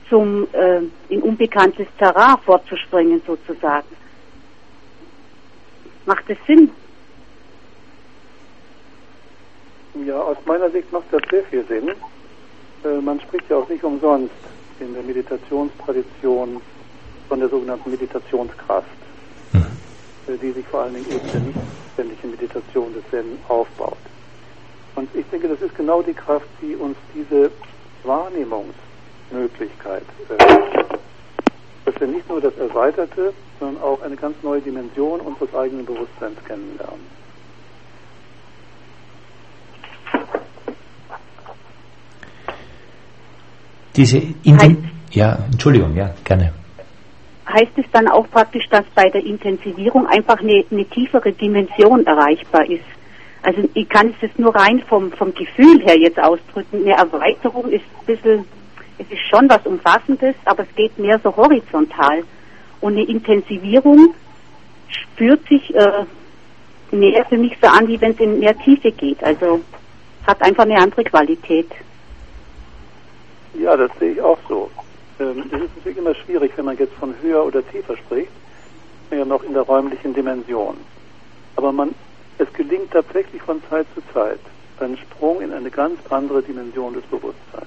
zum 0.09 0.47
äh, 0.53 0.81
in 1.09 1.23
unbekanntes 1.23 1.87
Terrain 1.99 2.39
vorzuspringen 2.45 3.21
sozusagen. 3.27 3.89
Macht 6.07 6.25
es 6.31 6.39
Sinn? 6.47 6.71
Ja, 10.07 10.19
aus 10.19 10.39
meiner 10.47 10.71
Sicht 10.71 10.91
macht 10.93 11.07
das 11.11 11.21
sehr 11.31 11.43
viel 11.45 11.65
Sinn. 11.67 11.91
Äh, 12.85 13.01
man 13.01 13.21
spricht 13.21 13.51
ja 13.51 13.57
auch 13.57 13.69
nicht 13.69 13.83
umsonst 13.85 14.35
in 14.81 14.95
der 14.95 15.03
Meditationstradition 15.03 16.61
von 17.29 17.41
der 17.41 17.49
sogenannten 17.49 17.91
Meditationskraft, 17.91 18.87
mhm. 19.53 19.67
die 20.41 20.53
sich 20.53 20.65
vor 20.67 20.83
allen 20.83 20.95
Dingen 20.95 21.11
eben 21.11 21.33
der 21.33 21.41
nicht 21.41 21.59
ständigen 21.95 22.31
Meditation 22.31 22.95
des 22.95 23.03
Zen 23.11 23.39
aufbaut. 23.49 23.99
Und 24.95 25.13
ich 25.15 25.27
denke, 25.31 25.49
das 25.49 25.61
ist 25.61 25.75
genau 25.77 26.01
die 26.03 26.15
Kraft, 26.15 26.47
die 26.63 26.77
uns 26.77 26.97
diese 27.15 27.51
Wahrnehmungsmöglichkeit 28.05 30.05
eröffnet. 30.29 30.87
Dass 31.85 32.01
wir 32.01 32.07
nicht 32.07 32.29
nur 32.29 32.41
das 32.41 32.57
Erweiterte, 32.57 33.33
sondern 33.59 33.83
auch 33.83 34.01
eine 34.03 34.15
ganz 34.17 34.37
neue 34.43 34.61
Dimension 34.61 35.21
unseres 35.21 35.53
eigenen 35.55 35.87
Bewusstseins 35.87 36.39
kennenlernen. 36.45 37.19
Diese 43.99 44.23
heißt, 44.47 44.77
ja, 45.11 45.39
Entschuldigung, 45.51 45.97
ja, 45.97 46.15
gerne. 46.23 46.53
Heißt 47.53 47.73
es 47.77 47.85
dann 47.93 48.07
auch 48.07 48.31
praktisch, 48.31 48.69
dass 48.71 48.85
bei 48.95 49.11
der 49.11 49.25
Intensivierung 49.25 50.07
einfach 50.07 50.39
eine, 50.39 50.65
eine 50.71 50.85
tiefere 50.85 51.33
Dimension 51.33 52.07
erreichbar 52.07 52.65
ist? 52.71 52.85
Also 53.43 53.69
ich 53.75 53.89
kann 53.89 54.09
es 54.09 54.15
jetzt 54.21 54.39
nur 54.39 54.55
rein 54.55 54.83
vom, 54.89 55.11
vom 55.11 55.35
Gefühl 55.35 55.83
her 55.85 55.99
jetzt 55.99 56.21
ausdrücken. 56.21 56.83
Eine 56.85 56.93
Erweiterung 56.93 57.69
ist 57.71 57.83
ein 58.01 58.07
bisschen, 58.07 58.45
es 58.99 59.11
ist 59.11 59.23
schon 59.29 59.49
was 59.49 59.67
Umfassendes, 59.67 60.37
aber 60.45 60.63
es 60.63 60.75
geht 60.77 60.97
mehr 60.97 61.19
so 61.25 61.35
horizontal. 61.35 62.23
Und 62.81 62.93
eine 62.93 63.05
Intensivierung 63.05 64.15
spürt 64.89 65.45
sich 65.49 65.75
äh, 65.75 66.05
mehr 66.95 67.25
für 67.25 67.37
mich 67.37 67.57
so 67.61 67.69
an, 67.69 67.89
wie 67.89 68.01
wenn 68.01 68.13
es 68.13 68.21
in 68.21 68.39
mehr 68.39 68.57
Tiefe 68.59 68.93
geht. 68.93 69.25
Also 69.25 69.61
hat 70.25 70.41
einfach 70.43 70.65
eine 70.65 70.79
andere 70.79 71.03
Qualität. 71.03 71.69
Ja, 73.59 73.77
das 73.77 73.91
sehe 73.99 74.13
ich 74.13 74.21
auch 74.21 74.39
so. 74.49 74.71
Ähm, 75.19 75.45
es 75.53 75.63
ist 75.63 75.77
natürlich 75.77 75.99
immer 75.99 76.15
schwierig, 76.15 76.53
wenn 76.57 76.65
man 76.65 76.79
jetzt 76.79 76.95
von 76.95 77.15
höher 77.21 77.45
oder 77.45 77.67
tiefer 77.69 77.97
spricht, 77.97 78.31
ja 79.11 79.25
noch 79.25 79.43
in 79.43 79.55
der 79.55 79.63
räumlichen 79.63 80.15
Dimension. 80.15 80.77
Aber 81.57 81.73
man, 81.73 81.95
es 82.39 82.53
gelingt 82.53 82.91
tatsächlich 82.93 83.43
von 83.43 83.61
Zeit 83.69 83.87
zu 83.95 84.03
Zeit 84.13 84.41
ein 84.81 84.97
Sprung 84.97 85.41
in 85.41 85.53
eine 85.53 85.71
ganz 85.71 85.99
andere 86.11 86.43
Dimension 86.43 86.95
des 86.95 87.03
Bewusstseins. 87.05 87.67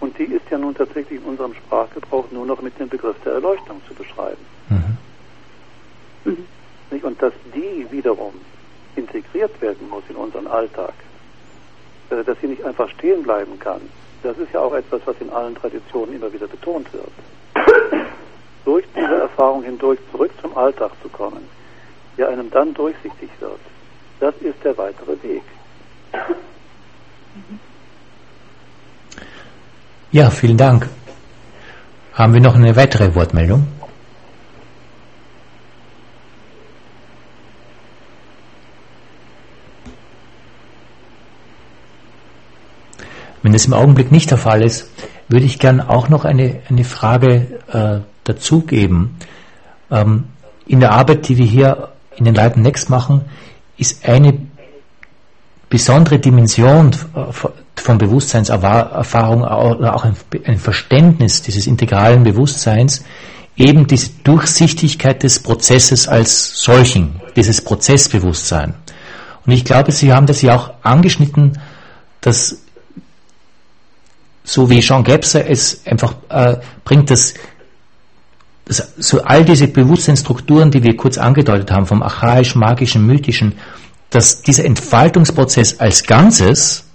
Und 0.00 0.18
die 0.18 0.24
ist 0.24 0.48
ja 0.50 0.58
nun 0.58 0.74
tatsächlich 0.74 1.20
in 1.20 1.26
unserem 1.26 1.54
Sprachgebrauch 1.54 2.30
nur 2.30 2.46
noch 2.46 2.62
mit 2.62 2.78
dem 2.78 2.88
Begriff 2.88 3.16
der 3.24 3.34
Erleuchtung 3.34 3.82
zu 3.86 3.94
beschreiben. 3.94 4.40
Mhm. 4.70 4.96
Mhm. 6.24 6.46
Und 7.02 7.20
dass 7.20 7.32
die 7.54 7.86
wiederum 7.90 8.32
integriert 8.96 9.60
werden 9.60 9.88
muss 9.90 10.04
in 10.08 10.16
unseren 10.16 10.46
Alltag, 10.46 10.94
äh, 12.10 12.24
dass 12.24 12.38
sie 12.40 12.46
nicht 12.46 12.64
einfach 12.64 12.88
stehen 12.90 13.22
bleiben 13.22 13.58
kann, 13.58 13.82
das 14.24 14.38
ist 14.38 14.52
ja 14.52 14.60
auch 14.60 14.72
etwas, 14.72 15.02
was 15.04 15.14
in 15.20 15.30
allen 15.30 15.54
Traditionen 15.54 16.16
immer 16.16 16.32
wieder 16.32 16.48
betont 16.48 16.88
wird. 16.92 17.12
Durch 18.64 18.84
diese 18.96 19.14
Erfahrung 19.14 19.62
hindurch 19.62 19.98
zurück 20.10 20.30
zum 20.40 20.56
Alltag 20.56 20.90
zu 21.02 21.08
kommen, 21.10 21.46
der 22.16 22.28
einem 22.30 22.50
dann 22.50 22.72
durchsichtig 22.72 23.28
wird, 23.40 23.60
das 24.20 24.34
ist 24.40 24.56
der 24.64 24.76
weitere 24.78 25.22
Weg. 25.22 25.42
Ja, 30.10 30.30
vielen 30.30 30.56
Dank. 30.56 30.88
Haben 32.14 32.32
wir 32.34 32.40
noch 32.40 32.54
eine 32.54 32.74
weitere 32.76 33.14
Wortmeldung? 33.14 33.66
Wenn 43.44 43.52
das 43.52 43.66
im 43.66 43.74
Augenblick 43.74 44.10
nicht 44.10 44.30
der 44.30 44.38
Fall 44.38 44.62
ist, 44.62 44.88
würde 45.28 45.44
ich 45.44 45.58
gern 45.58 45.82
auch 45.82 46.08
noch 46.08 46.24
eine, 46.24 46.62
eine 46.70 46.82
Frage 46.82 47.60
äh, 47.70 48.00
dazugeben. 48.24 49.16
Ähm, 49.90 50.24
in 50.66 50.80
der 50.80 50.92
Arbeit, 50.92 51.28
die 51.28 51.36
wir 51.36 51.44
hier 51.44 51.88
in 52.16 52.24
den 52.24 52.34
Leiten 52.34 52.62
Next 52.62 52.88
machen, 52.88 53.20
ist 53.76 54.08
eine 54.08 54.38
besondere 55.68 56.18
Dimension 56.18 56.92
von 57.74 57.98
Bewusstseinserfahrung 57.98 59.42
oder 59.42 59.94
auch 59.94 60.06
ein 60.06 60.58
Verständnis 60.58 61.42
dieses 61.42 61.66
integralen 61.66 62.24
Bewusstseins 62.24 63.04
eben 63.56 63.86
diese 63.86 64.10
Durchsichtigkeit 64.24 65.22
des 65.22 65.42
Prozesses 65.42 66.08
als 66.08 66.62
solchen, 66.62 67.20
dieses 67.36 67.60
Prozessbewusstsein. 67.60 68.72
Und 69.44 69.52
ich 69.52 69.66
glaube, 69.66 69.92
Sie 69.92 70.14
haben 70.14 70.26
das 70.26 70.40
ja 70.40 70.56
auch 70.56 70.72
angeschnitten, 70.82 71.58
dass 72.22 72.63
so 74.44 74.70
wie 74.70 74.80
Jean 74.80 75.02
Gebser 75.02 75.48
es 75.48 75.84
einfach 75.86 76.14
äh, 76.28 76.56
bringt, 76.84 77.10
das 77.10 77.34
das, 78.64 78.94
so 78.96 79.22
all 79.22 79.44
diese 79.44 79.68
Bewusstseinsstrukturen, 79.68 80.70
die 80.70 80.82
wir 80.82 80.96
kurz 80.96 81.18
angedeutet 81.18 81.70
haben, 81.70 81.86
vom 81.86 82.02
archaisch, 82.02 82.54
magischen, 82.54 83.06
mythischen, 83.06 83.58
dass 84.10 84.42
dieser 84.42 84.64
Entfaltungsprozess 84.64 85.80
als 85.80 86.04
Ganzes 86.04 86.88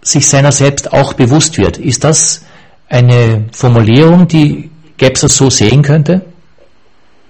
sich 0.00 0.28
seiner 0.28 0.52
selbst 0.52 0.92
auch 0.92 1.14
bewusst 1.14 1.58
wird. 1.58 1.78
Ist 1.78 2.04
das 2.04 2.44
eine 2.88 3.46
Formulierung, 3.52 4.28
die 4.28 4.70
Gebser 4.96 5.28
so 5.28 5.50
sehen 5.50 5.82
könnte? 5.82 6.24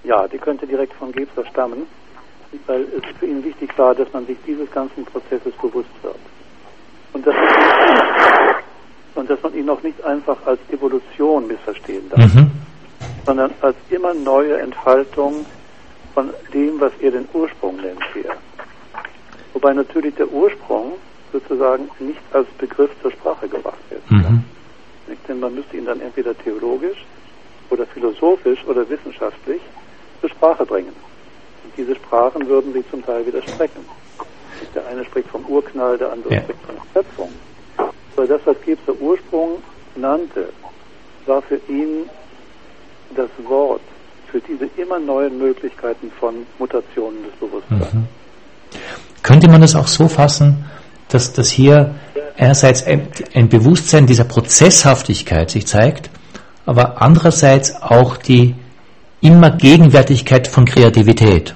Ja, 0.05 0.29
die 0.29 0.39
könnte 0.39 0.67
direkt 0.67 0.93
von 0.95 1.11
Gebser 1.13 1.45
stammen, 1.51 1.87
weil 2.67 2.83
es 2.83 3.19
für 3.19 3.27
ihn 3.27 3.43
wichtig 3.43 3.71
war, 3.79 3.95
dass 3.95 4.13
man 4.13 4.27
sich 4.27 4.37
dieses 4.47 4.71
ganzen 4.71 5.05
Prozesses 5.05 5.53
bewusst 5.61 5.89
wird. 6.03 6.17
Und 7.13 7.27
dass, 7.27 7.35
man, 7.35 8.14
und 9.15 9.31
dass 9.31 9.43
man 9.43 9.55
ihn 9.55 9.67
noch 9.67 9.83
nicht 9.83 10.03
einfach 10.05 10.37
als 10.47 10.61
Evolution 10.71 11.47
missverstehen 11.47 12.09
darf, 12.11 12.35
mhm. 12.35 12.51
sondern 13.27 13.51
als 13.61 13.77
immer 13.91 14.15
neue 14.15 14.59
Entfaltung 14.59 15.47
von 16.15 16.31
dem, 16.53 16.81
was 16.81 16.93
er 17.01 17.13
den 17.13 17.29
Ursprung 17.33 17.77
nennt 17.77 18.03
hier. 18.13 18.31
Wobei 19.53 19.73
natürlich 19.73 20.15
der 20.15 20.29
Ursprung 20.29 20.93
sozusagen 21.33 21.89
nicht 21.99 22.21
als 22.33 22.47
Begriff 22.59 22.91
zur 23.03 23.11
Sprache 23.11 23.49
gebracht 23.49 23.79
wird. 23.91 24.11
Mhm. 24.11 24.45
Denn 25.29 25.41
man 25.41 25.55
müsste 25.55 25.77
ihn 25.77 25.85
dann 25.85 26.01
entweder 26.01 26.37
theologisch 26.37 27.05
oder 27.71 27.87
philosophisch 27.87 28.65
oder 28.67 28.89
wissenschaftlich 28.89 29.61
zur 30.21 30.31
Sprache 30.31 30.65
bringen. 30.65 30.93
Und 31.65 31.73
diese 31.77 31.95
Sprachen 31.97 32.47
würden 32.47 32.73
sich 32.73 32.89
zum 32.91 33.05
Teil 33.05 33.27
widersprechen. 33.27 33.85
Der 34.75 34.87
eine 34.87 35.05
spricht 35.05 35.29
vom 35.29 35.45
Urknall, 35.47 35.99
der 35.99 36.13
andere 36.13 36.35
ja. 36.35 36.43
spricht 36.43 36.61
von 36.63 36.77
Schöpfung. 36.93 37.33
Aber 38.17 38.27
das, 38.27 38.41
was 38.45 38.57
Gebser 38.65 38.93
Ursprung 39.01 39.59
nannte, 39.97 40.49
war 41.27 41.43
für 41.43 41.61
ihn 41.69 42.09
das 43.17 43.29
Wort 43.47 43.81
für 44.31 44.41
diese 44.41 44.69
immer 44.77 44.99
neuen 44.99 45.39
Möglichkeiten 45.39 46.11
von 46.19 46.47
Mutationen 46.59 47.23
des 47.25 47.33
Bewusstseins. 47.35 47.95
Mhm. 47.95 48.07
Könnte 49.23 49.49
man 49.49 49.61
das 49.61 49.77
auch 49.77 49.87
so 49.87 50.09
fassen, 50.09 50.65
dass, 51.09 51.33
dass 51.33 51.51
hier 51.51 51.95
einerseits 52.37 52.85
ein, 52.85 53.09
ein 53.35 53.49
Bewusstsein 53.49 54.07
dieser 54.07 54.25
Prozesshaftigkeit 54.25 55.51
sich 55.51 55.67
zeigt, 55.67 56.11
aber 56.67 57.01
andererseits 57.01 57.81
auch 57.81 58.17
die 58.17 58.57
immer 59.21 59.51
Gegenwärtigkeit 59.51 60.49
von 60.49 60.65
Kreativität. 60.65 61.55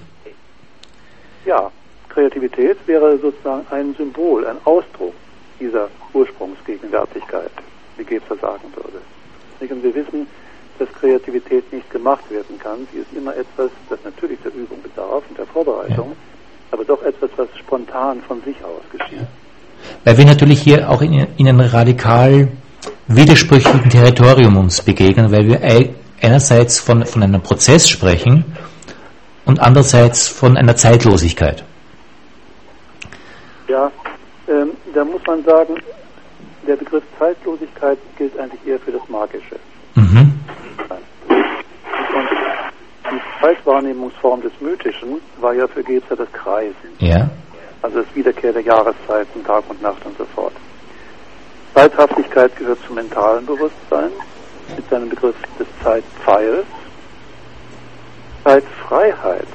Ja, 1.44 1.70
Kreativität 2.08 2.76
wäre 2.86 3.18
sozusagen 3.18 3.66
ein 3.70 3.94
Symbol, 3.96 4.46
ein 4.46 4.56
Ausdruck 4.64 5.14
dieser 5.60 5.88
Ursprungsgegenwärtigkeit, 6.12 7.50
wie 7.96 8.04
Gebser 8.04 8.36
sagen 8.36 8.72
würde. 8.74 9.00
Und 9.60 9.82
wir 9.82 9.94
wissen, 9.94 10.26
dass 10.78 10.88
Kreativität 11.00 11.72
nicht 11.72 11.90
gemacht 11.90 12.30
werden 12.30 12.58
kann. 12.58 12.86
Sie 12.92 12.98
ist 12.98 13.12
immer 13.12 13.34
etwas, 13.36 13.70
das 13.90 13.98
natürlich 14.04 14.38
der 14.42 14.54
Übung 14.54 14.80
bedarf 14.82 15.24
und 15.28 15.36
der 15.36 15.46
Vorbereitung, 15.46 16.10
ja. 16.10 16.16
aber 16.70 16.84
doch 16.84 17.02
etwas, 17.02 17.30
was 17.36 17.48
spontan 17.58 18.20
von 18.22 18.40
sich 18.42 18.56
aus 18.62 18.82
geschieht. 18.92 19.26
Weil 20.04 20.16
wir 20.16 20.24
natürlich 20.24 20.62
hier 20.62 20.88
auch 20.88 21.02
in, 21.02 21.26
in 21.36 21.48
einem 21.48 21.60
radikal 21.60 22.48
widersprüchlichen 23.08 23.90
Territorium 23.90 24.56
uns 24.56 24.82
begegnen, 24.82 25.30
weil 25.32 25.46
wir 25.46 25.60
einerseits 26.20 26.80
von, 26.80 27.04
von 27.04 27.22
einem 27.22 27.42
Prozess 27.42 27.88
sprechen 27.88 28.44
und 29.44 29.60
andererseits 29.60 30.28
von 30.28 30.56
einer 30.56 30.76
Zeitlosigkeit. 30.76 31.64
Ja, 33.68 33.90
ähm, 34.48 34.70
da 34.94 35.04
muss 35.04 35.20
man 35.26 35.44
sagen, 35.44 35.74
der 36.66 36.76
Begriff 36.76 37.04
Zeitlosigkeit 37.18 37.98
gilt 38.16 38.38
eigentlich 38.38 38.66
eher 38.66 38.78
für 38.78 38.92
das 38.92 39.08
Magische. 39.08 39.56
Mhm. 39.94 40.32
Und 41.28 42.28
die 43.10 43.40
Zeitwahrnehmungsform 43.40 44.42
des 44.42 44.52
Mythischen 44.60 45.20
war 45.40 45.54
ja 45.54 45.66
für 45.66 45.82
Gebser 45.82 46.16
das 46.16 46.30
Kreisen. 46.32 46.74
Ja. 46.98 47.30
Also 47.82 48.02
das 48.02 48.14
Wiederkehr 48.14 48.52
der 48.52 48.62
Jahreszeiten, 48.62 49.44
Tag 49.44 49.64
und 49.68 49.80
Nacht 49.80 50.04
und 50.04 50.16
so 50.18 50.24
fort. 50.34 50.52
Zeithaftigkeit 51.74 52.54
gehört 52.56 52.78
zum 52.86 52.96
mentalen 52.96 53.46
Bewusstsein 53.46 54.10
mit 54.74 54.88
seinem 54.90 55.08
Begriff 55.08 55.36
des 55.58 55.66
Zeitpfeils. 55.82 56.66
Zeitfreiheit, 58.44 59.46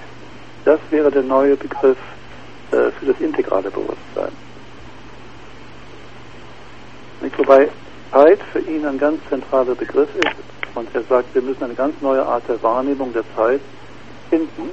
das 0.65 0.79
wäre 0.89 1.11
der 1.11 1.23
neue 1.23 1.55
Begriff 1.55 1.97
äh, 2.71 2.91
für 2.91 3.05
das 3.07 3.19
integrale 3.19 3.69
Bewusstsein. 3.71 4.31
Nicht? 7.23 7.37
Wobei 7.39 7.69
Zeit 8.11 8.39
für 8.51 8.59
ihn 8.59 8.85
ein 8.85 8.99
ganz 8.99 9.19
zentraler 9.29 9.75
Begriff 9.75 10.09
ist 10.15 10.75
und 10.75 10.87
er 10.93 11.03
sagt, 11.03 11.33
wir 11.33 11.41
müssen 11.41 11.63
eine 11.63 11.73
ganz 11.73 11.95
neue 12.01 12.23
Art 12.23 12.43
der 12.47 12.61
Wahrnehmung 12.61 13.13
der 13.13 13.23
Zeit 13.35 13.61
finden. 14.29 14.69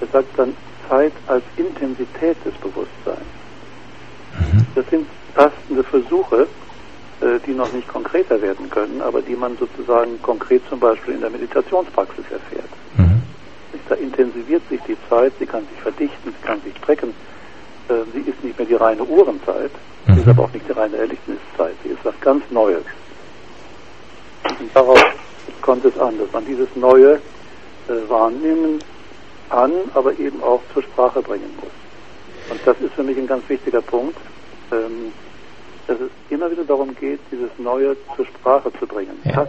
Er 0.00 0.06
sagt 0.08 0.28
dann 0.36 0.54
Zeit 0.88 1.12
als 1.26 1.44
Intensität 1.56 2.36
des 2.44 2.54
Bewusstseins. 2.54 3.26
Mhm. 4.38 4.66
Das 4.74 4.84
sind 4.90 5.06
tastende 5.34 5.84
Versuche, 5.84 6.48
äh, 7.20 7.38
die 7.46 7.52
noch 7.52 7.72
nicht 7.72 7.88
konkreter 7.88 8.42
werden 8.42 8.68
können, 8.68 9.00
aber 9.00 9.22
die 9.22 9.36
man 9.36 9.56
sozusagen 9.56 10.20
konkret 10.22 10.62
zum 10.68 10.80
Beispiel 10.80 11.14
in 11.14 11.20
der 11.20 11.30
Meditationspraxis 11.30 12.24
erfährt. 12.30 12.70
Mhm. 12.96 13.22
Da 13.88 13.94
intensiviert 13.94 14.62
sich 14.68 14.80
die 14.88 14.96
Zeit, 15.08 15.32
sie 15.38 15.46
kann 15.46 15.64
sich 15.68 15.80
verdichten, 15.80 16.34
sie 16.36 16.46
kann 16.46 16.60
sich 16.62 16.76
strecken. 16.78 17.14
Äh, 17.88 17.94
sie 18.12 18.30
ist 18.30 18.42
nicht 18.42 18.58
mehr 18.58 18.66
die 18.66 18.74
reine 18.74 19.02
Uhrenzeit, 19.04 19.70
mhm. 20.06 20.14
sie 20.14 20.20
ist 20.20 20.26
mhm. 20.26 20.32
aber 20.32 20.44
auch 20.44 20.52
nicht 20.52 20.68
die 20.68 20.72
reine 20.72 20.96
Erlebniszeit, 20.96 21.74
sie 21.82 21.90
ist 21.90 22.04
was 22.04 22.18
ganz 22.20 22.42
Neues. 22.50 22.84
Und 24.58 24.74
darauf 24.74 25.02
kommt 25.62 25.84
es 25.84 25.98
an, 25.98 26.18
dass 26.18 26.32
man 26.32 26.44
dieses 26.46 26.68
Neue 26.76 27.14
äh, 27.88 28.08
wahrnehmen 28.08 28.78
kann, 29.50 29.72
aber 29.94 30.18
eben 30.18 30.42
auch 30.42 30.60
zur 30.72 30.82
Sprache 30.82 31.22
bringen 31.22 31.50
muss. 31.60 32.50
Und 32.50 32.60
das 32.64 32.80
ist 32.80 32.94
für 32.94 33.02
mich 33.02 33.16
ein 33.16 33.26
ganz 33.26 33.48
wichtiger 33.48 33.82
Punkt. 33.82 34.16
Ähm, 34.72 35.12
dass 35.86 36.00
es 36.00 36.10
immer 36.30 36.50
wieder 36.50 36.64
darum 36.64 36.94
geht, 36.94 37.20
dieses 37.30 37.50
Neue 37.58 37.96
zur 38.16 38.26
Sprache 38.26 38.72
zu 38.78 38.86
bringen. 38.86 39.18
Ja. 39.24 39.44
Das, 39.44 39.48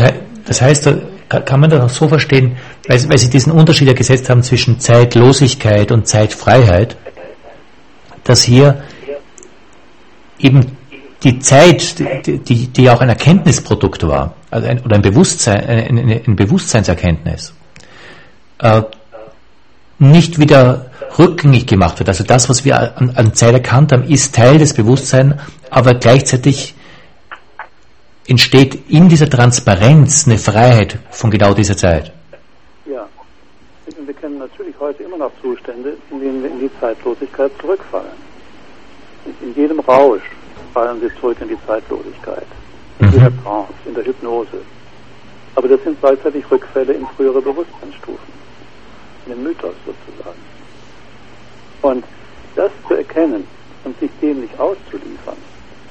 heißt, 0.00 0.14
das 0.46 0.62
heißt, 0.62 0.90
kann 1.28 1.60
man 1.60 1.70
das 1.70 1.80
auch 1.80 1.88
so 1.88 2.08
verstehen, 2.08 2.56
weil, 2.86 3.08
weil 3.08 3.18
Sie 3.18 3.30
diesen 3.30 3.52
Unterschied 3.52 3.88
ja 3.88 3.94
gesetzt 3.94 4.28
haben 4.30 4.42
zwischen 4.42 4.78
Zeitlosigkeit 4.78 5.90
und 5.90 6.06
Zeitfreiheit, 6.06 6.96
dass 8.24 8.42
hier 8.42 8.82
eben 10.38 10.76
die 11.22 11.38
Zeit, 11.38 11.98
die, 12.26 12.68
die, 12.68 12.90
auch 12.90 13.00
ein 13.00 13.08
Erkenntnisprodukt 13.08 14.06
war, 14.06 14.34
also 14.50 14.68
ein, 14.68 14.80
oder 14.80 14.96
ein 14.96 15.02
Bewusstsein, 15.02 15.64
eine, 15.66 16.00
eine 16.02 16.34
Bewusstseinserkenntnis, 16.34 17.54
äh, 18.58 18.82
nicht 19.98 20.38
wieder 20.38 20.90
rückgängig 21.18 21.66
gemacht 21.66 21.98
wird. 21.98 22.08
Also 22.08 22.24
das, 22.24 22.48
was 22.48 22.64
wir 22.64 22.98
an, 22.98 23.10
an 23.14 23.34
Zeit 23.34 23.54
erkannt 23.54 23.92
haben, 23.92 24.04
ist 24.04 24.34
Teil 24.34 24.58
des 24.58 24.74
Bewusstseins, 24.74 25.36
aber 25.70 25.94
gleichzeitig 25.94 26.74
entsteht 28.26 28.90
in 28.90 29.08
dieser 29.08 29.28
Transparenz 29.28 30.26
eine 30.26 30.38
Freiheit 30.38 30.98
von 31.10 31.30
genau 31.30 31.54
dieser 31.54 31.76
Zeit. 31.76 32.12
Ja, 32.86 33.06
wir 34.04 34.14
kennen 34.14 34.38
natürlich 34.38 34.74
heute 34.80 35.02
immer 35.02 35.18
noch 35.18 35.32
Zustände, 35.42 35.96
in 36.10 36.20
denen 36.20 36.42
wir 36.42 36.50
in 36.50 36.60
die 36.60 36.70
Zeitlosigkeit 36.80 37.52
zurückfallen. 37.60 38.24
In 39.40 39.54
jedem 39.54 39.80
Rausch 39.80 40.22
fallen 40.72 41.00
wir 41.00 41.14
zurück 41.16 41.38
in 41.40 41.48
die 41.48 41.58
Zeitlosigkeit, 41.66 42.46
in 42.98 43.06
mhm. 43.06 43.12
der 43.12 43.42
Trance, 43.42 43.72
in 43.86 43.94
der 43.94 44.04
Hypnose. 44.04 44.60
Aber 45.54 45.68
das 45.68 45.82
sind 45.84 46.00
gleichzeitig 46.00 46.44
Rückfälle 46.50 46.92
in 46.94 47.06
frühere 47.16 47.40
Bewusstseinsstufen, 47.40 48.34
in 49.26 49.32
den 49.32 49.42
Mythos 49.44 49.74
sozusagen. 49.86 50.40
Und 51.82 52.04
das 52.56 52.72
zu 52.88 52.94
erkennen 52.94 53.46
und 53.84 53.98
sich 54.00 54.10
dem 54.20 54.40
nicht 54.40 54.58
auszuliefern, 54.58 55.36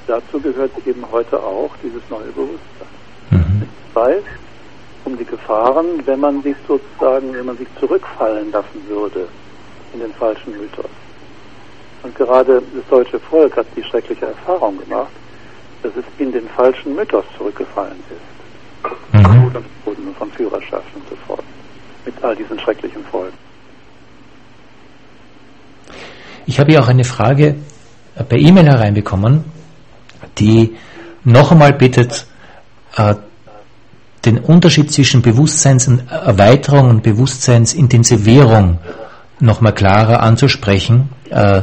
dazu 0.06 0.40
gehört 0.40 0.72
eben 0.86 1.04
heute 1.10 1.42
auch 1.42 1.70
dieses 1.82 2.02
neue 2.10 2.30
Bewusstsein. 2.32 2.88
Mhm. 3.30 3.62
Ich 3.88 3.96
weiß 3.96 4.22
um 5.04 5.18
die 5.18 5.24
Gefahren, 5.24 5.86
wenn 6.06 6.20
man 6.20 6.42
sich 6.42 6.56
sozusagen, 6.66 7.34
wenn 7.34 7.46
man 7.46 7.58
sich 7.58 7.68
zurückfallen 7.78 8.50
lassen 8.52 8.88
würde 8.88 9.28
in 9.92 10.00
den 10.00 10.12
falschen 10.14 10.52
Mythos. 10.52 10.90
Und 12.02 12.14
gerade 12.14 12.62
das 12.74 12.88
deutsche 12.90 13.18
Volk 13.18 13.56
hat 13.56 13.66
die 13.76 13.82
schreckliche 13.82 14.26
Erfahrung 14.26 14.78
gemacht, 14.78 15.12
dass 15.82 15.92
es 15.96 16.04
in 16.18 16.32
den 16.32 16.48
falschen 16.48 16.94
Mythos 16.94 17.24
zurückgefallen 17.36 17.98
ist. 18.10 18.90
Mhm. 19.12 19.52
Von 20.18 20.30
Führerschaft 20.30 20.86
und 20.94 21.08
so 21.08 21.16
fort. 21.26 21.42
Mit 22.04 22.14
all 22.22 22.36
diesen 22.36 22.58
schrecklichen 22.60 23.04
Folgen. 23.04 23.36
Ich 26.46 26.60
habe 26.60 26.72
ja 26.72 26.80
auch 26.80 26.88
eine 26.88 27.04
Frage 27.04 27.56
per 28.28 28.38
E-Mail 28.38 28.66
hereinbekommen, 28.66 29.44
die 30.38 30.76
noch 31.24 31.52
einmal 31.52 31.72
bittet, 31.72 32.26
äh, 32.96 33.14
den 34.24 34.38
Unterschied 34.38 34.92
zwischen 34.92 35.22
Bewusstseinserweiterung 35.22 36.88
und 36.90 37.02
Bewusstseinsintensivierung 37.02 38.78
noch 39.40 39.60
mal 39.60 39.72
klarer 39.72 40.20
anzusprechen. 40.20 41.10
Äh, 41.30 41.62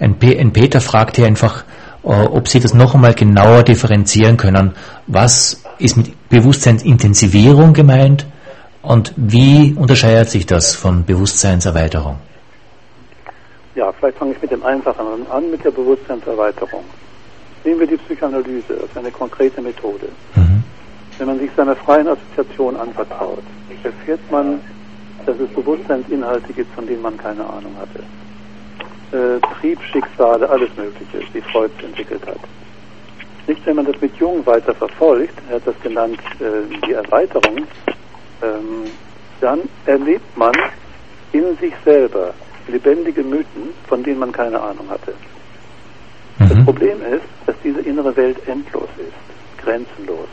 ein, 0.00 0.16
ein, 0.20 0.52
Peter 0.52 0.80
fragt 0.80 1.16
hier 1.16 1.26
einfach, 1.26 1.64
äh, 2.02 2.08
ob 2.08 2.48
Sie 2.48 2.60
das 2.60 2.74
noch 2.74 2.94
einmal 2.94 3.14
genauer 3.14 3.62
differenzieren 3.62 4.36
können. 4.36 4.74
Was 5.06 5.62
ist 5.78 5.96
mit 5.96 6.28
Bewusstseinsintensivierung 6.28 7.72
gemeint 7.72 8.26
und 8.82 9.12
wie 9.16 9.74
unterscheidet 9.74 10.28
sich 10.28 10.46
das 10.46 10.74
von 10.74 11.04
Bewusstseinserweiterung? 11.04 12.18
Ja, 13.74 13.90
vielleicht 13.92 14.18
fange 14.18 14.32
ich 14.32 14.42
mit 14.42 14.50
dem 14.50 14.62
Einfachen 14.62 15.26
an, 15.30 15.50
mit 15.50 15.64
der 15.64 15.70
Bewusstseinserweiterung. 15.70 16.84
Nehmen 17.64 17.80
wir 17.80 17.86
die 17.86 17.96
Psychoanalyse 17.96 18.78
als 18.80 18.96
eine 18.96 19.10
konkrete 19.10 19.62
Methode. 19.62 20.08
Mhm. 20.34 20.62
Wenn 21.18 21.26
man 21.26 21.38
sich 21.38 21.50
seiner 21.56 21.76
freien 21.76 22.08
Assoziation 22.08 22.76
anvertraut, 22.76 23.42
erfährt 23.82 24.20
man, 24.30 24.60
dass 25.26 25.38
es 25.38 25.48
Bewusstseinsinhalte 25.50 26.52
gibt, 26.52 26.74
von 26.74 26.86
denen 26.86 27.02
man 27.02 27.16
keine 27.16 27.44
Ahnung 27.44 27.74
hatte. 27.78 28.00
Äh, 29.16 29.40
Triebschicksale, 29.60 30.48
alles 30.48 30.70
Mögliche, 30.76 31.20
die 31.32 31.40
Freud 31.40 31.70
entwickelt 31.82 32.26
hat. 32.26 32.40
Nicht, 33.46 33.64
wenn 33.66 33.76
man 33.76 33.86
das 33.86 34.00
mit 34.00 34.16
Jung 34.16 34.44
weiter 34.46 34.74
verfolgt, 34.74 35.34
er 35.48 35.56
hat 35.56 35.66
das 35.66 35.78
genannt, 35.82 36.18
äh, 36.40 36.86
die 36.86 36.92
Erweiterung, 36.92 37.58
ähm, 38.42 38.84
dann 39.40 39.60
erlebt 39.86 40.36
man 40.36 40.52
in 41.32 41.56
sich 41.58 41.74
selber 41.84 42.32
lebendige 42.68 43.22
Mythen, 43.22 43.70
von 43.86 44.02
denen 44.02 44.18
man 44.18 44.32
keine 44.32 44.60
Ahnung 44.60 44.88
hatte. 44.88 45.14
Mhm. 46.38 46.48
Das 46.48 46.64
Problem 46.64 46.98
ist, 47.02 47.24
dass 47.46 47.56
diese 47.62 47.80
innere 47.80 48.16
Welt 48.16 48.38
endlos 48.48 48.88
ist, 48.98 49.62
grenzenlos. 49.62 50.28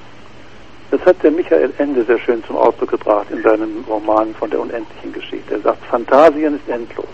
Das 0.91 0.99
hat 1.05 1.23
der 1.23 1.31
Michael 1.31 1.71
Ende 1.77 2.03
sehr 2.03 2.19
schön 2.19 2.43
zum 2.43 2.57
Ausdruck 2.57 2.91
gebracht 2.91 3.27
in 3.31 3.41
seinem 3.41 3.85
Roman 3.87 4.35
von 4.35 4.49
der 4.49 4.59
unendlichen 4.59 5.13
Geschichte. 5.13 5.53
Er 5.53 5.61
sagt, 5.61 5.85
Fantasien 5.85 6.55
ist 6.55 6.67
endlos. 6.67 7.07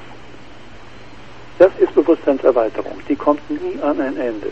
Das 1.59 1.71
ist 1.79 1.93
Bewusstseinserweiterung. 1.93 2.99
Die 3.07 3.15
kommt 3.15 3.41
nie 3.49 3.79
an 3.81 3.99
ein 4.01 4.17
Ende. 4.17 4.51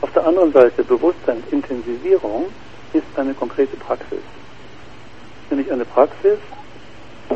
Auf 0.00 0.10
der 0.12 0.26
anderen 0.26 0.52
Seite, 0.52 0.84
Bewusstseinsintensivierung 0.84 2.46
ist 2.92 3.06
eine 3.16 3.34
konkrete 3.34 3.76
Praxis. 3.76 4.20
Nämlich 5.50 5.70
eine 5.70 5.84
Praxis, 5.84 6.38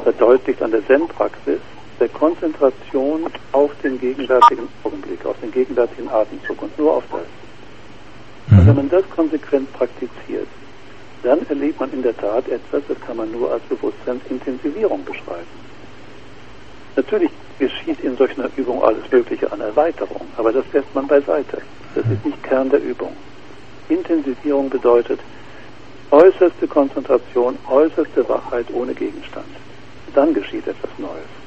verdeutlicht 0.03 0.63
an 0.63 0.71
der 0.71 0.87
Zen-Praxis, 0.87 1.61
der 2.01 2.09
Konzentration 2.09 3.27
auf 3.53 3.71
den 3.83 4.01
gegenwärtigen 4.01 4.69
Augenblick, 4.83 5.25
auf 5.27 5.39
den 5.41 5.53
gegenwärtigen 5.53 6.09
Atemzug 6.09 6.63
und 6.63 6.79
nur 6.79 6.95
auf 6.95 7.05
das. 7.13 7.21
Und 8.51 8.67
wenn 8.67 8.75
man 8.75 8.89
das 8.89 9.09
konsequent 9.11 9.73
praktiziert, 9.75 10.49
dann 11.23 11.47
erlebt 11.49 11.79
man 11.79 11.93
in 11.93 12.03
der 12.03 12.17
Tat 12.17 12.49
etwas, 12.49 12.83
das 12.89 12.99
kann 13.01 13.19
man 13.19 13.31
nur 13.31 13.53
als 13.53 13.63
Bewusstseinsintensivierung 13.65 15.05
beschreiben. 15.05 15.47
Natürlich 16.97 17.31
geschieht 17.59 18.01
in 18.01 18.17
solch 18.17 18.37
einer 18.39 18.49
Übung 18.57 18.83
alles 18.83 19.11
Mögliche 19.13 19.53
an 19.53 19.61
Erweiterung, 19.61 20.27
aber 20.37 20.53
das 20.53 20.65
lässt 20.73 20.93
man 20.95 21.07
beiseite. 21.07 21.61
Das 21.95 22.05
ist 22.07 22.25
nicht 22.25 22.43
Kern 22.43 22.71
der 22.71 22.83
Übung. 22.83 23.15
Intensivierung 23.89 24.71
bedeutet 24.71 25.21
äußerste 26.11 26.67
Konzentration, 26.67 27.59
äußerste 27.69 28.29
Wachheit 28.29 28.67
ohne 28.73 28.95
Gegenstand. 28.95 29.47
Dann 30.15 30.35
geschieht 30.35 30.67
etwas 30.67 30.91
Neues. 30.99 31.40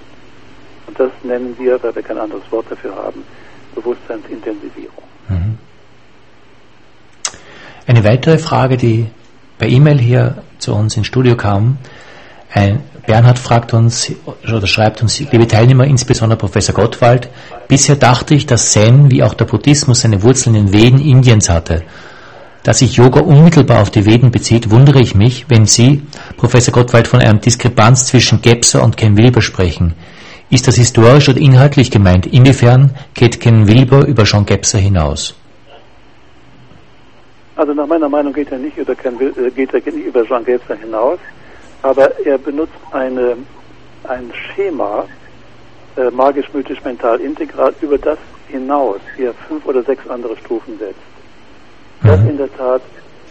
Und 0.93 0.99
das 0.99 1.11
nennen 1.23 1.55
wir, 1.57 1.81
weil 1.81 1.95
wir 1.95 2.03
kein 2.03 2.19
anderes 2.19 2.43
Wort 2.51 2.67
dafür 2.69 2.95
haben, 2.95 3.23
Bewusstseinsintensivierung. 3.73 5.03
Mhm. 5.27 5.57
Eine 7.87 8.03
weitere 8.03 8.37
Frage, 8.37 8.77
die 8.77 9.07
per 9.57 9.67
E-Mail 9.67 9.99
hier 9.99 10.43
zu 10.59 10.75
uns 10.75 10.95
ins 10.95 11.07
Studio 11.07 11.35
kam. 11.35 11.79
Ein 12.53 12.83
Bernhard 13.07 13.39
fragt 13.39 13.73
uns 13.73 14.11
oder 14.43 14.67
schreibt 14.67 15.01
uns, 15.01 15.19
liebe 15.19 15.47
Teilnehmer, 15.47 15.85
insbesondere 15.85 16.37
Professor 16.37 16.75
Gottwald, 16.75 17.29
bisher 17.67 17.95
dachte 17.95 18.35
ich, 18.35 18.45
dass 18.45 18.71
Zen 18.71 19.09
wie 19.09 19.23
auch 19.23 19.33
der 19.33 19.45
Buddhismus 19.45 20.01
seine 20.01 20.21
Wurzeln 20.21 20.55
in 20.55 20.67
den 20.67 20.73
Veden 20.73 21.01
Indiens 21.01 21.49
hatte. 21.49 21.81
Da 22.61 22.73
sich 22.73 22.95
Yoga 22.95 23.21
unmittelbar 23.21 23.81
auf 23.81 23.89
die 23.89 24.05
Veden 24.05 24.29
bezieht, 24.29 24.69
wundere 24.69 25.01
ich 25.01 25.15
mich, 25.15 25.47
wenn 25.49 25.65
Sie, 25.65 26.03
Professor 26.37 26.71
Gottwald, 26.71 27.07
von 27.07 27.19
einer 27.19 27.39
Diskrepanz 27.39 28.05
zwischen 28.05 28.41
Gebser 28.41 28.83
und 28.83 28.95
Ken 28.95 29.17
Wilber 29.17 29.41
sprechen. 29.41 29.95
Ist 30.53 30.67
das 30.67 30.75
historisch 30.75 31.29
oder 31.29 31.39
inhaltlich 31.39 31.89
gemeint? 31.89 32.27
Inwiefern 32.27 32.91
geht 33.15 33.39
Ken 33.39 33.67
Wilber 33.67 34.05
über 34.05 34.23
Jean 34.23 34.45
Gebser 34.45 34.77
hinaus? 34.77 35.35
Also 37.55 37.73
nach 37.73 37.87
meiner 37.87 38.07
Meinung 38.07 38.33
geht 38.33 38.51
er 38.51 38.59
nicht 38.59 38.77
über, 38.77 38.93
Ken, 38.93 39.19
äh, 39.19 39.49
geht 39.49 39.73
er 39.73 39.79
nicht 39.91 40.05
über 40.05 40.23
Jean 40.23 40.45
Gebser 40.45 40.75
hinaus, 40.75 41.17
aber 41.81 42.19
er 42.23 42.37
benutzt 42.37 42.77
eine, 42.91 43.35
ein 44.03 44.31
Schema, 44.53 45.05
äh, 45.97 46.11
magisch, 46.11 46.53
mythisch, 46.53 46.83
mental, 46.83 47.19
integral, 47.19 47.73
über 47.81 47.97
das 47.97 48.19
hinaus, 48.47 48.99
wie 49.17 49.23
er 49.23 49.33
fünf 49.47 49.65
oder 49.65 49.81
sechs 49.81 50.07
andere 50.07 50.37
Stufen 50.37 50.77
setzt. 50.77 50.99
Das 52.03 52.19
mhm. 52.19 52.29
in 52.29 52.37
der 52.37 52.55
Tat 52.55 52.83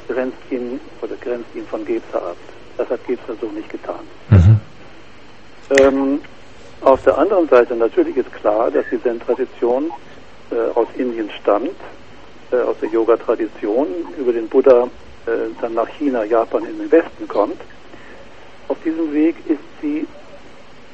grenzt 0.08 0.42
ihn 0.50 0.80
oder 1.00 1.14
grenzt 1.20 1.54
ihn 1.54 1.66
von 1.66 1.84
Gebser 1.84 2.20
ab. 2.20 2.36
Das 2.78 2.90
hat 2.90 3.06
Gebser 3.06 3.36
so 3.40 3.46
nicht 3.52 3.70
getan. 3.70 4.02
Mhm. 4.28 4.60
Ähm, 5.78 6.18
auf 6.84 7.02
der 7.04 7.18
anderen 7.18 7.48
Seite 7.48 7.74
natürlich 7.74 8.16
ist 8.16 8.32
klar, 8.32 8.70
dass 8.70 8.84
die 8.90 9.00
Zen-Tradition 9.02 9.90
äh, 10.50 10.70
aus 10.74 10.88
Indien 10.96 11.30
stammt 11.40 11.76
äh, 12.50 12.56
aus 12.56 12.76
der 12.80 12.90
Yoga-Tradition 12.90 13.88
über 14.18 14.32
den 14.32 14.48
Buddha 14.48 14.88
äh, 15.26 15.30
dann 15.60 15.74
nach 15.74 15.88
China, 15.88 16.24
Japan 16.24 16.64
in 16.64 16.78
den 16.78 16.90
Westen 16.90 17.26
kommt. 17.28 17.60
Auf 18.68 18.76
diesem 18.84 19.12
Weg 19.12 19.36
ist 19.48 19.60
sie 19.80 20.06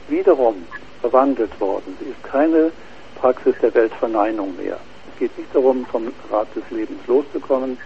wiederum 0.09 0.65
verwandelt 1.01 1.61
worden. 1.61 1.97
Sie 2.01 2.11
ist 2.11 2.23
keine 2.23 2.71
Praxis 3.17 3.55
der 3.61 3.75
Weltverneinung 3.75 4.57
mehr. 4.57 4.79
Es 5.13 5.19
geht 5.19 5.37
nicht 5.37 5.55
darum, 5.55 5.85
vom 5.87 6.09
Rat 6.31 6.49
des 6.55 6.65
Lebens 6.71 7.01
loszukommen, 7.07 7.79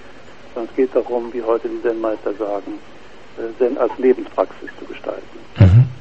sondern 0.55 0.71
es 0.71 0.77
geht 0.77 0.95
darum, 0.95 1.33
wie 1.33 1.43
heute 1.43 1.69
die 1.69 1.81
Zen-Meister 1.83 2.35
sagen, 2.35 2.79
äh, 3.39 3.59
Zen 3.59 3.79
als 3.79 3.93
Lebenspraxis 3.99 4.71
zu 4.79 4.85
gestalten. 4.85 5.39
Mhm. 5.59 5.92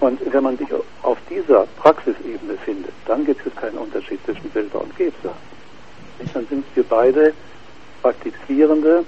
Und 0.00 0.20
wenn 0.32 0.42
man 0.44 0.56
sich 0.56 0.68
auf 1.02 1.18
dieser 1.28 1.66
Praxisebene 1.80 2.56
findet, 2.64 2.92
dann 3.06 3.24
gibt 3.24 3.44
es 3.44 3.54
keinen 3.56 3.78
Unterschied 3.78 4.24
zwischen 4.24 4.50
Silber 4.52 4.82
und 4.82 4.96
Gebser. 4.96 5.34
Dann 6.34 6.46
sind 6.46 6.64
wir 6.74 6.84
beide 6.84 7.32
Praktizierende, 8.02 9.04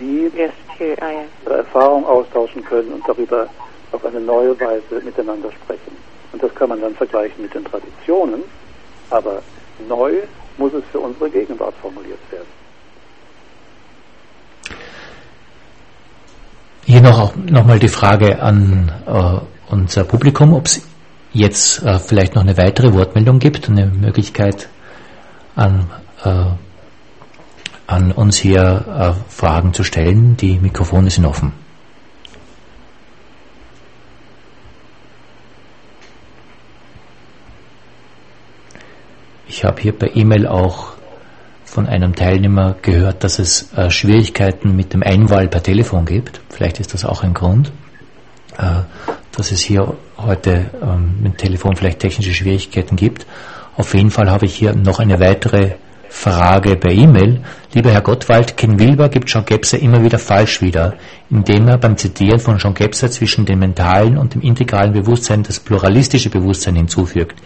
die 0.00 0.30
yes, 0.36 0.52
ihre 0.80 1.56
Erfahrung 1.58 2.04
austauschen 2.04 2.64
können 2.64 2.92
und 2.92 3.06
darüber 3.06 3.48
auf 3.92 4.04
eine 4.04 4.20
neue 4.20 4.58
Weise 4.58 5.04
miteinander 5.04 5.50
sprechen. 5.52 5.96
Und 6.32 6.42
das 6.42 6.52
kann 6.54 6.70
man 6.70 6.80
dann 6.80 6.94
vergleichen 6.94 7.42
mit 7.42 7.54
den 7.54 7.64
Traditionen, 7.64 8.42
aber 9.10 9.42
neu 9.88 10.14
muss 10.58 10.72
es 10.72 10.82
für 10.90 10.98
unsere 10.98 11.30
Gegenwart 11.30 11.74
formuliert 11.80 12.18
werden. 12.30 12.46
Hier 16.84 17.00
noch, 17.00 17.36
noch 17.36 17.64
mal 17.64 17.78
die 17.78 17.88
Frage 17.88 18.42
an 18.42 18.92
äh, 19.06 19.51
unser 19.72 20.04
Publikum, 20.04 20.52
ob 20.52 20.66
es 20.66 20.86
jetzt 21.32 21.82
äh, 21.82 21.98
vielleicht 21.98 22.34
noch 22.34 22.42
eine 22.42 22.56
weitere 22.56 22.92
Wortmeldung 22.92 23.38
gibt, 23.38 23.68
eine 23.68 23.86
Möglichkeit 23.86 24.68
an 25.56 25.90
äh, 26.24 26.44
an 27.86 28.12
uns 28.12 28.38
hier 28.38 29.16
äh, 29.18 29.30
Fragen 29.30 29.74
zu 29.74 29.84
stellen. 29.84 30.36
Die 30.36 30.58
Mikrofone 30.58 31.10
sind 31.10 31.26
offen. 31.26 31.52
Ich 39.46 39.64
habe 39.64 39.82
hier 39.82 39.92
per 39.92 40.16
E-Mail 40.16 40.46
auch 40.46 40.94
von 41.64 41.86
einem 41.86 42.14
Teilnehmer 42.14 42.76
gehört, 42.80 43.24
dass 43.24 43.38
es 43.38 43.72
äh, 43.74 43.90
Schwierigkeiten 43.90 44.74
mit 44.74 44.94
dem 44.94 45.02
Einwahl 45.02 45.48
per 45.48 45.62
Telefon 45.62 46.06
gibt. 46.06 46.40
Vielleicht 46.48 46.80
ist 46.80 46.94
das 46.94 47.04
auch 47.04 47.22
ein 47.22 47.34
Grund, 47.34 47.72
äh, 48.58 48.80
dass 49.36 49.50
es 49.52 49.62
hier 49.62 49.94
heute 50.18 50.66
ähm, 50.82 51.14
mit 51.22 51.32
dem 51.32 51.36
Telefon 51.36 51.76
vielleicht 51.76 52.00
technische 52.00 52.34
Schwierigkeiten 52.34 52.96
gibt. 52.96 53.26
Auf 53.76 53.94
jeden 53.94 54.10
Fall 54.10 54.30
habe 54.30 54.46
ich 54.46 54.54
hier 54.54 54.74
noch 54.74 54.98
eine 55.00 55.18
weitere 55.18 55.72
Frage 56.12 56.76
per 56.76 56.92
E-Mail. 56.92 57.40
Lieber 57.72 57.90
Herr 57.90 58.02
Gottwald, 58.02 58.56
Ken 58.58 58.78
Wilber 58.78 59.08
gibt 59.08 59.28
Jean 59.28 59.46
Gebser 59.46 59.78
immer 59.78 60.04
wieder 60.04 60.18
falsch 60.18 60.60
wieder, 60.60 60.94
indem 61.30 61.66
er 61.68 61.78
beim 61.78 61.96
Zitieren 61.96 62.38
von 62.38 62.58
Jean 62.58 62.74
Gebser 62.74 63.10
zwischen 63.10 63.46
dem 63.46 63.60
mentalen 63.60 64.18
und 64.18 64.34
dem 64.34 64.42
integralen 64.42 64.92
Bewusstsein 64.92 65.42
das 65.42 65.58
pluralistische 65.58 66.28
Bewusstsein 66.28 66.76
hinzufügt. 66.76 67.40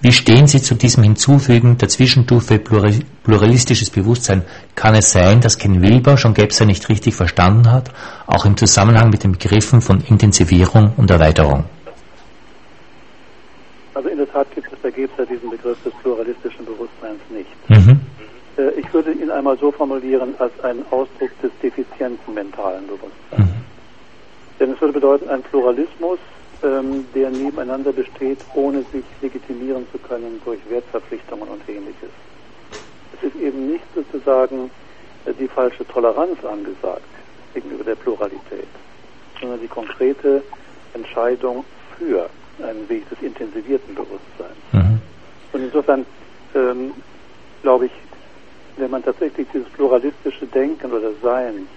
Wie 0.00 0.12
stehen 0.12 0.46
Sie 0.46 0.62
zu 0.62 0.76
diesem 0.76 1.02
Hinzufügen 1.02 1.76
der 1.76 1.88
Zwischenstufe 1.88 2.60
pluralistisches 2.60 3.90
Bewusstsein? 3.90 4.42
Kann 4.76 4.94
es 4.94 5.10
sein, 5.10 5.40
dass 5.40 5.58
Ken 5.58 5.82
Wilber 5.82 6.14
Jean 6.14 6.34
Gebser 6.34 6.66
nicht 6.66 6.88
richtig 6.88 7.16
verstanden 7.16 7.72
hat, 7.72 7.90
auch 8.28 8.46
im 8.46 8.56
Zusammenhang 8.56 9.10
mit 9.10 9.24
den 9.24 9.32
Begriffen 9.32 9.80
von 9.80 10.00
Intensivierung 10.00 10.92
und 10.96 11.10
Erweiterung? 11.10 11.64
Also 13.94 14.08
in 14.08 14.18
der 14.18 14.30
Tat 14.30 14.46
gibt 14.54 14.72
es 14.72 14.78
bei 14.78 14.90
Gebser 14.92 15.26
diesen 15.26 15.50
Begriff 15.50 15.82
des 15.82 15.92
pluralistischen 15.94 16.64
Bewusstseins 16.64 17.20
nicht. 17.30 17.50
Mhm. 17.68 18.00
Äh, 18.56 18.70
ich 18.78 18.94
würde 18.94 19.10
ihn 19.10 19.32
einmal 19.32 19.58
so 19.58 19.72
formulieren 19.72 20.32
als 20.38 20.52
einen 20.62 20.84
Ausdruck 20.92 21.30
des 21.42 21.50
defizienten 21.60 22.34
mentalen 22.34 22.86
Bewusstseins. 22.86 23.50
Mhm. 23.50 23.64
Denn 24.60 24.72
es 24.72 24.80
würde 24.80 24.92
bedeuten, 24.92 25.28
ein 25.28 25.42
Pluralismus, 25.42 26.20
ähm, 26.62 27.06
der 27.14 27.30
nebeneinander 27.30 27.92
besteht, 27.92 28.38
ohne 28.54 28.84
sich 28.92 29.04
legitimieren 29.20 29.86
zu 29.92 29.98
können 29.98 30.40
durch 30.44 30.60
Wertverpflichtungen 30.68 31.48
und 31.48 31.68
ähnliches. 31.68 32.10
Es 33.16 33.22
ist 33.28 33.36
eben 33.36 33.70
nicht 33.70 33.84
sozusagen 33.94 34.70
äh, 35.24 35.32
die 35.34 35.48
falsche 35.48 35.86
Toleranz 35.86 36.44
angesagt 36.44 37.02
gegenüber 37.54 37.84
der 37.84 37.94
Pluralität, 37.94 38.68
sondern 39.40 39.60
die 39.60 39.68
konkrete 39.68 40.42
Entscheidung 40.94 41.64
für 41.96 42.28
einen 42.62 42.88
Weg 42.88 43.08
des 43.08 43.20
intensivierten 43.22 43.94
Bewusstseins. 43.94 44.58
Mhm. 44.72 45.00
Und 45.52 45.62
insofern 45.62 46.06
ähm, 46.54 46.92
glaube 47.62 47.86
ich, 47.86 47.92
wenn 48.76 48.90
man 48.90 49.04
tatsächlich 49.04 49.46
dieses 49.52 49.68
pluralistische 49.70 50.46
Denken 50.46 50.92
oder 50.92 51.10
Sein 51.22 51.68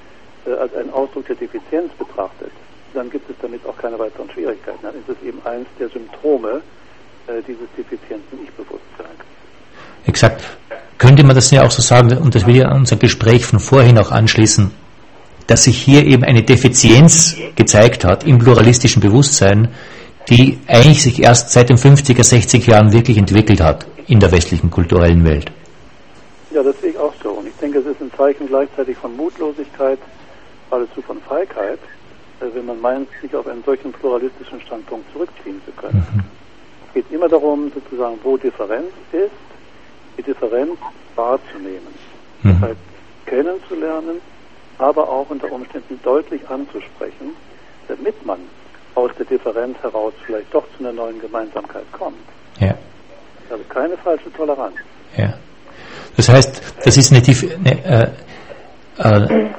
äh, 0.45 0.53
als 0.53 0.73
einen 0.75 0.91
Ausdruck 0.91 1.27
der 1.27 1.35
Defizienz 1.35 1.91
betrachtet, 1.93 2.51
dann 2.93 3.09
gibt 3.09 3.29
es 3.29 3.35
damit 3.41 3.65
auch 3.65 3.77
keine 3.77 3.97
weiteren 3.97 4.29
Schwierigkeiten. 4.31 4.79
Dann 4.81 4.95
ist 4.95 5.09
es 5.09 5.27
eben 5.27 5.39
eins 5.45 5.67
der 5.79 5.89
Symptome 5.89 6.61
äh, 7.27 7.41
dieses 7.47 7.67
defizienten 7.77 8.39
Ich-Bewusstseins. 8.43 9.19
Exakt. 10.05 10.43
Könnte 10.97 11.23
man 11.23 11.35
das 11.35 11.51
ja 11.51 11.63
auch 11.63 11.71
so 11.71 11.81
sagen, 11.81 12.15
und 12.17 12.35
das 12.35 12.45
will 12.45 12.57
ja 12.57 12.71
unser 12.73 12.95
Gespräch 12.95 13.45
von 13.45 13.59
vorhin 13.59 13.97
auch 13.97 14.11
anschließen, 14.11 14.71
dass 15.47 15.63
sich 15.63 15.77
hier 15.81 16.05
eben 16.05 16.23
eine 16.23 16.43
Defizienz 16.43 17.35
gezeigt 17.55 18.05
hat 18.05 18.23
im 18.23 18.39
pluralistischen 18.39 19.01
Bewusstsein, 19.01 19.69
die 20.29 20.59
eigentlich 20.67 21.01
sich 21.01 21.21
erst 21.21 21.51
seit 21.51 21.69
den 21.69 21.77
50er, 21.77 22.21
60er 22.21 22.69
Jahren 22.69 22.93
wirklich 22.93 23.17
entwickelt 23.17 23.61
hat 23.61 23.85
in 24.07 24.19
der 24.19 24.31
westlichen 24.31 24.69
kulturellen 24.69 25.25
Welt. 25.25 25.51
Ja, 26.51 26.61
das 26.61 26.79
sehe 26.81 26.91
ich 26.91 26.97
auch 26.97 27.13
so. 27.23 27.31
Und 27.31 27.47
ich 27.47 27.55
denke, 27.55 27.79
es 27.79 27.85
ist 27.85 28.01
ein 28.01 28.11
Zeichen 28.15 28.47
gleichzeitig 28.47 28.97
von 28.97 29.15
Mutlosigkeit, 29.15 29.99
geradezu 30.69 31.01
von 31.01 31.17
Feigheit, 31.21 31.79
wenn 32.53 32.65
man 32.65 32.81
meint, 32.81 33.07
sich 33.21 33.35
auf 33.35 33.47
einen 33.47 33.63
solchen 33.63 33.91
pluralistischen 33.91 34.61
Standpunkt 34.61 35.11
zurückziehen 35.13 35.61
zu 35.65 35.71
können. 35.73 36.05
Mhm. 36.13 36.23
Es 36.87 36.93
geht 36.93 37.11
immer 37.11 37.29
darum, 37.29 37.71
sozusagen, 37.73 38.17
wo 38.23 38.37
Differenz 38.37 38.91
ist, 39.11 39.31
die 40.17 40.23
Differenz 40.23 40.77
wahrzunehmen. 41.15 41.93
Mhm. 42.43 42.49
Das 42.59 42.69
heißt, 42.69 42.79
kennenzulernen, 43.25 44.21
aber 44.77 45.07
auch 45.07 45.29
unter 45.29 45.51
Umständen 45.51 45.99
deutlich 46.03 46.41
anzusprechen, 46.49 47.35
damit 47.87 48.25
man 48.25 48.39
aus 48.95 49.11
der 49.17 49.25
Differenz 49.25 49.77
heraus 49.81 50.13
vielleicht 50.25 50.53
doch 50.53 50.65
zu 50.75 50.83
einer 50.83 50.91
neuen 50.91 51.19
Gemeinsamkeit 51.19 51.89
kommt. 51.91 52.17
Ja. 52.59 52.75
Also 53.49 53.63
keine 53.69 53.97
falsche 53.97 54.31
Toleranz. 54.33 54.75
Ja. 55.17 55.33
Das 56.17 56.29
heißt, 56.29 56.61
das 56.83 56.97
ist 56.97 57.11
eine, 57.11 57.21
eine, 57.55 57.85
äh, 57.85 58.11
äh, 58.97 59.49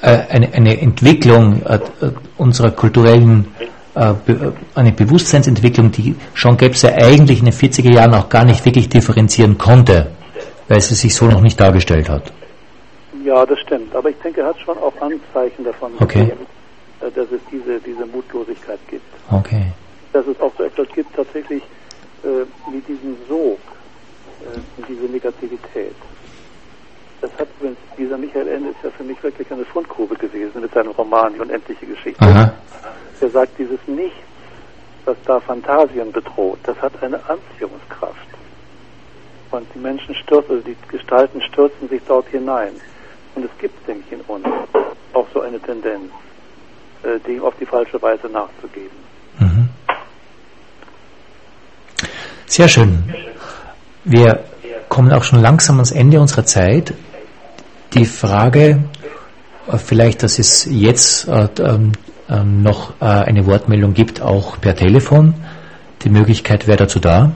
eine, 0.00 0.52
eine 0.52 0.80
Entwicklung 0.80 1.62
äh, 1.62 1.80
unserer 2.36 2.70
kulturellen, 2.70 3.48
äh, 3.94 4.14
eine 4.74 4.92
Bewusstseinsentwicklung, 4.92 5.90
die 5.90 6.14
Jean 6.34 6.56
Gebse 6.56 6.94
eigentlich 6.94 7.40
in 7.40 7.46
den 7.46 7.54
40er 7.54 7.92
Jahren 7.92 8.14
auch 8.14 8.28
gar 8.28 8.44
nicht 8.44 8.64
wirklich 8.64 8.88
differenzieren 8.88 9.58
konnte, 9.58 10.12
weil 10.68 10.80
sie 10.80 10.94
sich 10.94 11.14
so 11.14 11.26
noch 11.26 11.40
nicht 11.40 11.60
dargestellt 11.60 12.08
hat. 12.08 12.32
Ja, 13.24 13.44
das 13.44 13.58
stimmt. 13.60 13.94
Aber 13.94 14.10
ich 14.10 14.16
denke, 14.22 14.40
er 14.42 14.48
hat 14.48 14.60
schon 14.60 14.78
auch 14.78 14.94
Anzeichen 15.00 15.64
davon 15.64 15.92
okay. 15.98 16.20
gesehen, 16.20 16.46
äh, 17.00 17.10
dass 17.10 17.30
es 17.32 17.40
diese, 17.50 17.80
diese 17.80 18.06
Mutlosigkeit 18.06 18.78
gibt. 18.88 19.02
Okay. 19.30 19.72
Dass 20.12 20.26
es 20.26 20.40
auch 20.40 20.52
so 20.56 20.64
etwas 20.64 20.88
gibt, 20.94 21.14
tatsächlich 21.14 21.62
äh, 22.22 22.72
wie 22.72 22.80
diesen 22.80 23.16
Sog, 23.28 23.58
äh, 24.42 24.58
diese 24.88 25.12
Negativität. 25.12 25.94
Das 27.20 27.30
hat 27.38 27.48
dieser 27.98 28.16
Michael 28.16 28.48
Ende 28.48 28.70
ist 28.70 28.78
ja 28.82 28.90
für 28.90 29.02
mich 29.02 29.20
wirklich 29.22 29.50
eine 29.50 29.64
Fundgrube 29.64 30.14
gewesen 30.14 30.60
mit 30.60 30.72
seinem 30.72 30.92
Roman 30.92 31.34
Die 31.34 31.40
unendliche 31.40 31.86
Geschichte. 31.86 32.24
Aha. 32.24 32.52
Er 33.20 33.30
sagt, 33.30 33.58
dieses 33.58 33.80
Nichts, 33.86 34.16
was 35.04 35.16
da 35.26 35.40
Phantasien 35.40 36.12
bedroht, 36.12 36.58
das 36.62 36.80
hat 36.80 36.92
eine 37.02 37.18
Anziehungskraft. 37.28 38.14
Und 39.50 39.66
die 39.74 39.78
Menschen 39.78 40.14
stürzen, 40.14 40.50
also 40.56 40.64
die 40.64 40.76
Gestalten 40.88 41.40
stürzen 41.42 41.88
sich 41.88 42.02
dort 42.06 42.28
hinein. 42.28 42.72
Und 43.34 43.44
es 43.44 43.50
gibt, 43.58 43.86
denke 43.88 44.04
ich, 44.06 44.12
in 44.12 44.20
uns 44.22 44.46
auch 45.12 45.26
so 45.32 45.40
eine 45.40 45.58
Tendenz, 45.58 46.12
äh, 47.02 47.18
dem 47.26 47.42
auf 47.42 47.54
die 47.58 47.66
falsche 47.66 48.00
Weise 48.00 48.28
nachzugeben. 48.28 48.96
Mhm. 49.38 49.68
Sehr 52.46 52.68
schön. 52.68 53.02
Wir 54.04 54.44
kommen 54.88 55.12
auch 55.12 55.24
schon 55.24 55.40
langsam 55.40 55.76
ans 55.76 55.92
Ende 55.92 56.20
unserer 56.20 56.44
Zeit. 56.44 56.94
Die 57.94 58.04
Frage, 58.04 58.84
äh, 59.66 59.78
vielleicht, 59.78 60.22
dass 60.22 60.38
es 60.38 60.66
jetzt 60.70 61.26
äh, 61.26 61.48
ähm, 61.60 61.92
äh, 62.28 62.44
noch 62.44 62.92
äh, 63.00 63.04
eine 63.04 63.46
Wortmeldung 63.46 63.94
gibt, 63.94 64.20
auch 64.20 64.60
per 64.60 64.76
Telefon. 64.76 65.34
Die 66.02 66.10
Möglichkeit 66.10 66.66
wäre 66.66 66.76
dazu 66.76 67.00
da. 67.00 67.32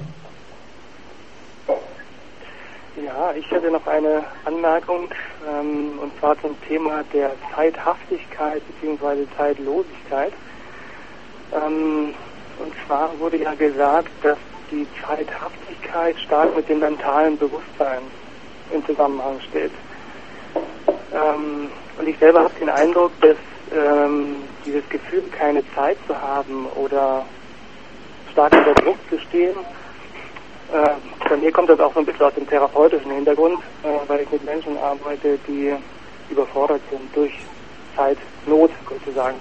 Ja, 3.03 3.33
ich 3.35 3.51
hätte 3.51 3.71
noch 3.71 3.87
eine 3.87 4.23
Anmerkung 4.45 5.09
ähm, 5.49 5.99
und 6.01 6.13
zwar 6.21 6.39
zum 6.43 6.55
Thema 6.69 7.03
der 7.15 7.31
Zeithaftigkeit 7.55 8.63
bzw. 8.81 9.27
Zeitlosigkeit. 9.37 10.33
Ähm, 11.53 12.15
und 12.59 12.73
zwar 12.87 13.19
wurde 13.19 13.39
ja 13.39 13.55
gesagt, 13.55 14.11
dass 14.23 14.39
die 14.71 14.87
Zeithaftigkeit 15.05 16.19
stark 16.21 16.55
mit 16.55 16.69
dem 16.69 16.81
mentalen 16.81 17.39
Bewusstsein 17.39 18.03
in 18.73 18.85
Zusammenhang 18.85 19.41
steht. 19.49 19.73
Ähm, 21.13 21.71
und 21.99 22.09
ich 22.09 22.19
selber 22.19 22.41
habe 22.41 22.55
den 22.59 22.71
Eindruck, 22.71 23.13
dass 23.21 23.37
ähm, 23.73 24.37
dieses 24.65 24.89
Gefühl, 24.89 25.23
keine 25.31 25.63
Zeit 25.75 25.99
zu 26.07 26.21
haben 26.21 26.67
oder 26.75 27.25
stark 28.33 28.53
unter 28.53 28.75
Druck 28.75 28.99
zu 29.11 29.19
stehen, 29.19 29.57
äh, 30.73 31.29
bei 31.29 31.37
mir 31.37 31.53
kommt 31.53 31.69
das 31.69 31.81
auch 31.81 31.93
so 31.93 32.01
ein 32.01 32.07
bisschen 32.07 32.25
aus 32.25 32.35
dem 32.35 32.47
therapeutischen 32.47 33.11
Hintergrund, 33.11 33.59
äh, 33.83 34.09
weil 34.09 34.21
ich 34.21 34.31
mit 34.31 34.45
Menschen 34.45 34.77
arbeite, 34.79 35.39
die 35.47 35.75
überfordert 36.31 36.81
sind 36.91 37.15
durch 37.15 37.33
Zeitnot 37.95 38.71
sozusagen. 38.89 39.37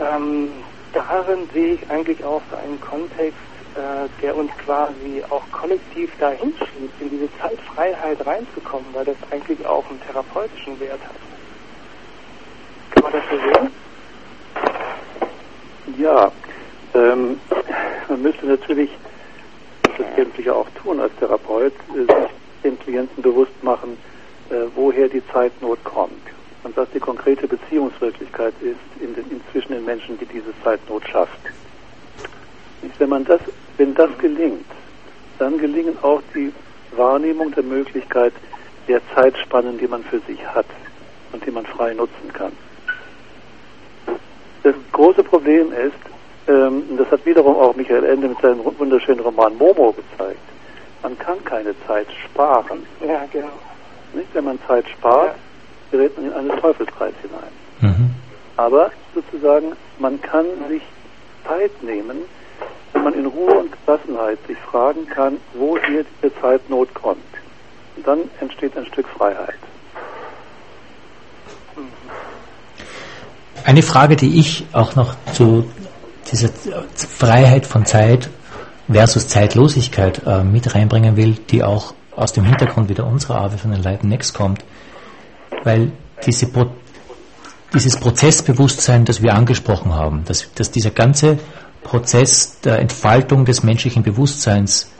Ähm, 0.00 0.50
darin 0.92 1.48
sehe 1.52 1.74
ich 1.74 1.90
eigentlich 1.90 2.24
auch 2.24 2.42
so 2.50 2.56
einen 2.56 2.80
Kontext, 2.80 3.38
äh, 3.76 4.08
der 4.20 4.36
uns 4.36 4.50
quasi 4.64 5.22
auch 5.30 5.42
kollektiv 5.52 6.10
dahin 6.18 6.52
schiebt, 6.58 7.00
in 7.00 7.10
diese 7.10 7.28
Zeitfreiheit 7.38 8.26
reinzukommen, 8.26 8.86
weil 8.92 9.04
das 9.04 9.16
eigentlich 9.30 9.64
auch 9.66 9.88
einen 9.88 10.00
therapeutischen 10.02 10.78
Wert 10.80 11.00
hat. 11.00 11.14
Kann 12.90 13.02
man 13.04 13.12
das 13.12 13.22
so 13.30 13.36
sehen? 13.36 13.70
Ja, 15.98 16.32
ähm, 16.94 17.40
man 18.08 18.22
müsste 18.22 18.46
natürlich 18.46 18.90
das 19.96 20.06
kenntlich 20.14 20.50
auch 20.50 20.68
tun 20.82 21.00
als 21.00 21.14
Therapeut, 21.16 21.72
äh, 21.94 21.98
sich 21.98 22.30
den 22.64 22.78
Klienten 22.78 23.22
bewusst 23.22 23.62
machen, 23.62 23.96
äh, 24.50 24.66
woher 24.74 25.08
die 25.08 25.22
Zeitnot 25.28 25.82
kommt 25.84 26.12
und 26.64 26.76
was 26.76 26.88
die 26.90 27.00
konkrete 27.00 27.46
Beziehungswirklichkeit 27.46 28.54
ist 28.60 29.02
in 29.02 29.14
den, 29.14 29.30
inzwischen 29.30 29.72
den 29.72 29.84
Menschen, 29.84 30.18
die 30.18 30.26
diese 30.26 30.52
Zeitnot 30.64 31.06
schafft. 31.08 31.38
Wenn 32.98 33.08
man 33.08 33.24
das, 33.24 33.40
wenn 33.76 33.94
das 33.94 34.10
gelingt, 34.18 34.66
dann 35.38 35.58
gelingen 35.58 35.96
auch 36.02 36.22
die 36.34 36.52
Wahrnehmung 36.96 37.52
der 37.52 37.62
Möglichkeit 37.62 38.32
der 38.88 39.00
Zeitspannen, 39.14 39.78
die 39.78 39.86
man 39.86 40.02
für 40.04 40.20
sich 40.20 40.44
hat 40.46 40.66
und 41.32 41.44
die 41.44 41.50
man 41.50 41.64
frei 41.66 41.94
nutzen 41.94 42.32
kann. 42.32 42.52
Das 44.62 44.74
große 44.92 45.22
Problem 45.22 45.72
ist, 45.72 45.94
ähm, 46.48 46.82
das 46.98 47.10
hat 47.10 47.24
wiederum 47.24 47.56
auch 47.56 47.74
Michael 47.76 48.04
Ende 48.04 48.28
mit 48.28 48.40
seinem 48.40 48.60
wunderschönen 48.78 49.20
Roman 49.20 49.56
Momo 49.56 49.92
gezeigt. 49.92 50.40
Man 51.02 51.18
kann 51.18 51.42
keine 51.44 51.74
Zeit 51.86 52.06
sparen. 52.24 52.84
Ja, 53.00 53.24
genau. 53.32 53.48
Nicht? 54.12 54.28
Wenn 54.34 54.44
man 54.44 54.58
Zeit 54.66 54.86
spart, 54.88 55.28
ja. 55.28 55.34
gerät 55.98 56.16
man 56.16 56.26
in 56.26 56.32
einen 56.32 56.60
Teufelskreis 56.60 57.14
hinein. 57.22 57.94
Mhm. 57.96 58.10
Aber 58.56 58.90
sozusagen, 59.14 59.72
man 59.98 60.20
kann 60.20 60.44
sich 60.68 60.82
Zeit 61.46 61.82
nehmen, 61.82 62.18
wenn 63.00 63.12
man 63.12 63.14
in 63.14 63.26
Ruhe 63.26 63.60
und 63.60 63.72
Gelassenheit 63.86 64.38
sich 64.46 64.58
fragen 64.58 65.06
kann, 65.06 65.38
wo 65.54 65.78
hier 65.86 66.04
diese 66.22 66.34
Zeitnot 66.40 66.92
kommt. 66.92 67.18
Und 67.96 68.06
dann 68.06 68.18
entsteht 68.40 68.76
ein 68.76 68.84
Stück 68.86 69.08
Freiheit. 69.08 69.58
Eine 73.64 73.82
Frage, 73.82 74.16
die 74.16 74.38
ich 74.38 74.66
auch 74.72 74.96
noch 74.96 75.14
zu 75.32 75.64
dieser 76.30 76.50
Freiheit 76.94 77.66
von 77.66 77.86
Zeit 77.86 78.28
versus 78.90 79.28
Zeitlosigkeit 79.28 80.22
äh, 80.26 80.42
mit 80.42 80.74
reinbringen 80.74 81.16
will, 81.16 81.36
die 81.50 81.62
auch 81.62 81.94
aus 82.14 82.32
dem 82.32 82.44
Hintergrund 82.44 82.88
wieder 82.90 83.06
unserer 83.06 83.36
Arbeit 83.36 83.60
von 83.60 83.70
den 83.70 83.82
Leiten 83.82 84.08
Next 84.08 84.34
kommt, 84.34 84.62
weil 85.64 85.92
diese 86.26 86.48
Pro 86.48 86.66
dieses 87.72 87.98
Prozessbewusstsein, 87.98 89.04
das 89.04 89.22
wir 89.22 89.32
angesprochen 89.32 89.94
haben, 89.94 90.24
dass, 90.24 90.52
dass 90.54 90.72
dieser 90.72 90.90
ganze 90.90 91.38
Prozess 91.82 92.60
der 92.60 92.78
Entfaltung 92.78 93.44
des 93.44 93.62
menschlichen 93.62 94.02
Bewusstseins 94.02 94.90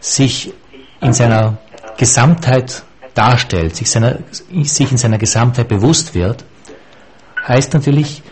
sich 0.00 0.52
in 1.00 1.12
seiner 1.12 1.58
Gesamtheit 1.96 2.82
darstellt, 3.14 3.76
sich, 3.76 3.90
seiner, 3.90 4.18
sich 4.62 4.92
in 4.92 4.98
seiner 4.98 5.18
Gesamtheit 5.18 5.68
bewusst 5.68 6.14
wird, 6.14 6.44
heißt 7.46 7.74
natürlich, 7.74 8.22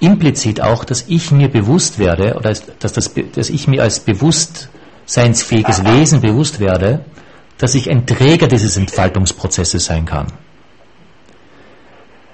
implizit 0.00 0.62
auch, 0.62 0.84
dass 0.84 1.04
ich 1.08 1.30
mir 1.30 1.48
bewusst 1.48 1.98
werde 1.98 2.34
oder 2.34 2.54
dass, 2.78 2.92
das, 2.92 3.12
dass 3.34 3.50
ich 3.50 3.68
mir 3.68 3.82
als 3.82 4.00
bewusstseinsfähiges 4.00 5.84
Wesen 5.84 6.22
bewusst 6.22 6.58
werde, 6.58 7.04
dass 7.58 7.74
ich 7.74 7.90
ein 7.90 8.06
Träger 8.06 8.48
dieses 8.48 8.78
Entfaltungsprozesses 8.78 9.84
sein 9.84 10.06
kann. 10.06 10.28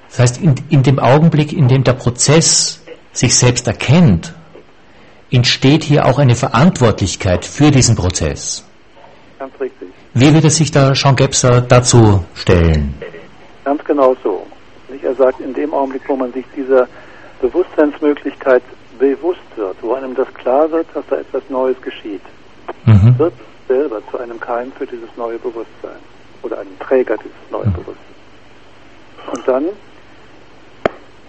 Das 0.08 0.20
heißt, 0.20 0.38
in, 0.38 0.54
in 0.68 0.84
dem 0.84 1.00
Augenblick, 1.00 1.52
in 1.52 1.66
dem 1.66 1.82
der 1.82 1.94
Prozess 1.94 2.80
sich 3.12 3.34
selbst 3.34 3.66
erkennt, 3.66 4.32
entsteht 5.30 5.82
hier 5.84 6.06
auch 6.06 6.18
eine 6.18 6.34
Verantwortlichkeit 6.34 7.44
für 7.44 7.70
diesen 7.70 7.96
Prozess. 7.96 8.64
Ganz 9.38 9.52
richtig. 9.60 9.88
Wie 10.14 10.32
würde 10.32 10.50
sich 10.50 10.70
da 10.70 10.92
Jean 10.92 11.16
Gebser 11.16 11.60
dazu 11.60 12.24
stellen? 12.34 12.94
Ganz 13.64 13.84
genau 13.84 14.16
so. 14.22 14.46
Er 15.02 15.14
sagt, 15.14 15.40
in 15.40 15.52
dem 15.52 15.74
Augenblick, 15.74 16.02
wo 16.08 16.16
man 16.16 16.32
sich 16.32 16.44
dieser 16.56 16.88
Bewusstseinsmöglichkeit 17.40 18.62
bewusst 18.98 19.40
wird, 19.56 19.76
wo 19.82 19.92
einem 19.94 20.14
das 20.14 20.32
klar 20.34 20.70
wird, 20.70 20.86
dass 20.94 21.04
da 21.10 21.16
etwas 21.16 21.42
Neues 21.50 21.76
geschieht, 21.82 22.22
Mhm. 22.86 23.18
wird 23.18 23.34
selber 23.68 24.00
zu 24.10 24.18
einem 24.18 24.40
Keim 24.40 24.72
für 24.72 24.86
dieses 24.86 25.08
neue 25.16 25.38
Bewusstsein 25.38 25.98
oder 26.42 26.60
einem 26.60 26.78
Träger 26.78 27.16
dieses 27.18 27.50
neuen 27.50 27.68
Mhm. 27.70 27.74
Bewusstseins. 27.74 27.96
Und 29.32 29.48
dann 29.48 29.64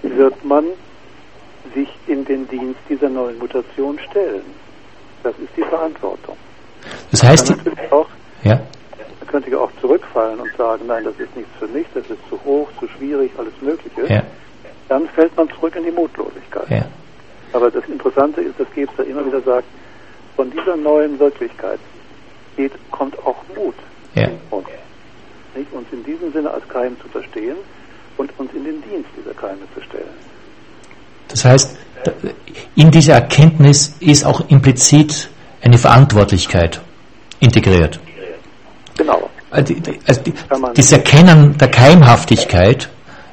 wird 0.04 0.46
man 0.46 0.66
sich 1.74 1.90
in 2.08 2.26
den 2.26 2.48
Dienst 2.48 2.80
dieser 2.90 3.10
neuen 3.10 3.38
Mutation 3.40 3.98
stellen. 4.10 4.44
Das 5.24 5.34
ist 5.40 5.50
die 5.56 5.64
Verantwortung. 5.64 6.38
Das 7.12 7.24
heißt, 7.24 7.50
Dann 7.50 7.58
natürlich 7.58 7.92
auch, 7.92 8.08
ja, 8.44 8.56
man 9.20 9.28
könnte 9.28 9.50
ja 9.52 9.58
auch 9.60 9.72
zurückfallen 9.82 10.40
und 10.40 10.56
sagen, 10.58 10.86
nein, 10.88 11.04
das 11.04 11.16
ist 11.20 11.36
nichts 11.36 11.52
für 11.60 11.68
mich, 11.68 11.86
das 11.94 12.06
ist 12.10 12.20
zu 12.30 12.40
hoch, 12.46 12.70
zu 12.80 12.88
schwierig, 12.88 13.32
alles 13.38 13.54
Mögliche. 13.62 14.14
ja, 14.14 14.24
Dann 14.88 15.08
fällt 15.10 15.36
man 15.36 15.50
zurück 15.50 15.76
in 15.76 15.84
die 15.84 15.92
Mutlosigkeit. 15.92 16.70
ja, 16.70 16.86
Aber 17.54 17.70
das 17.72 17.84
Interessante 17.86 18.42
ist, 18.42 18.60
dass 18.60 18.68
Gebster 18.74 19.04
immer 19.06 19.26
wieder 19.26 19.42
sagt, 19.42 19.68
von 20.36 20.52
dieser 20.52 20.78
neuen 20.78 21.20
Wirklichkeit 21.20 21.80
geht, 22.56 22.72
kommt 22.92 23.18
auch 23.26 23.38
Mut 23.56 23.76
ja. 24.16 24.24
in 24.28 24.40
uns. 24.52 24.68
Nicht? 25.56 25.74
Uns 25.74 25.88
in 25.92 26.04
diesem 26.04 26.32
Sinne 26.32 26.52
als 26.52 26.68
Keim 26.70 26.96
zu 27.02 27.08
verstehen 27.10 27.58
und 28.18 28.32
uns 28.38 28.54
in 28.54 28.64
den 28.64 28.82
Dienst 28.84 29.10
dieser 29.18 29.34
Keime 29.34 29.62
zu 29.74 29.82
stellen. 29.82 30.06
Das 31.38 31.46
heißt, 31.46 31.78
in 32.76 32.90
dieser 32.90 33.14
Erkenntnis 33.14 33.96
ist 34.00 34.26
auch 34.26 34.50
implizit 34.50 35.30
eine 35.62 35.78
Verantwortlichkeit 35.78 36.82
integriert. 37.40 38.00
Genau. 38.98 39.30
Also 39.52 39.76
also 40.08 40.22
das 40.74 40.92
Erkennen 40.92 41.56
der 41.60 41.68
Keimhaftigkeit, 41.68 42.90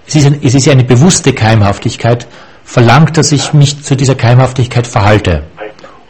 es 0.06 0.16
ist, 0.16 0.26
ein, 0.26 0.38
es 0.42 0.54
ist 0.54 0.66
ja 0.66 0.72
eine 0.72 0.84
bewusste 0.84 1.32
Keimhaftigkeit, 1.32 2.26
verlangt, 2.62 3.16
dass 3.16 3.32
ich 3.32 3.54
mich 3.54 3.82
zu 3.82 3.96
dieser 3.96 4.16
Keimhaftigkeit 4.16 4.86
verhalte. 4.86 5.44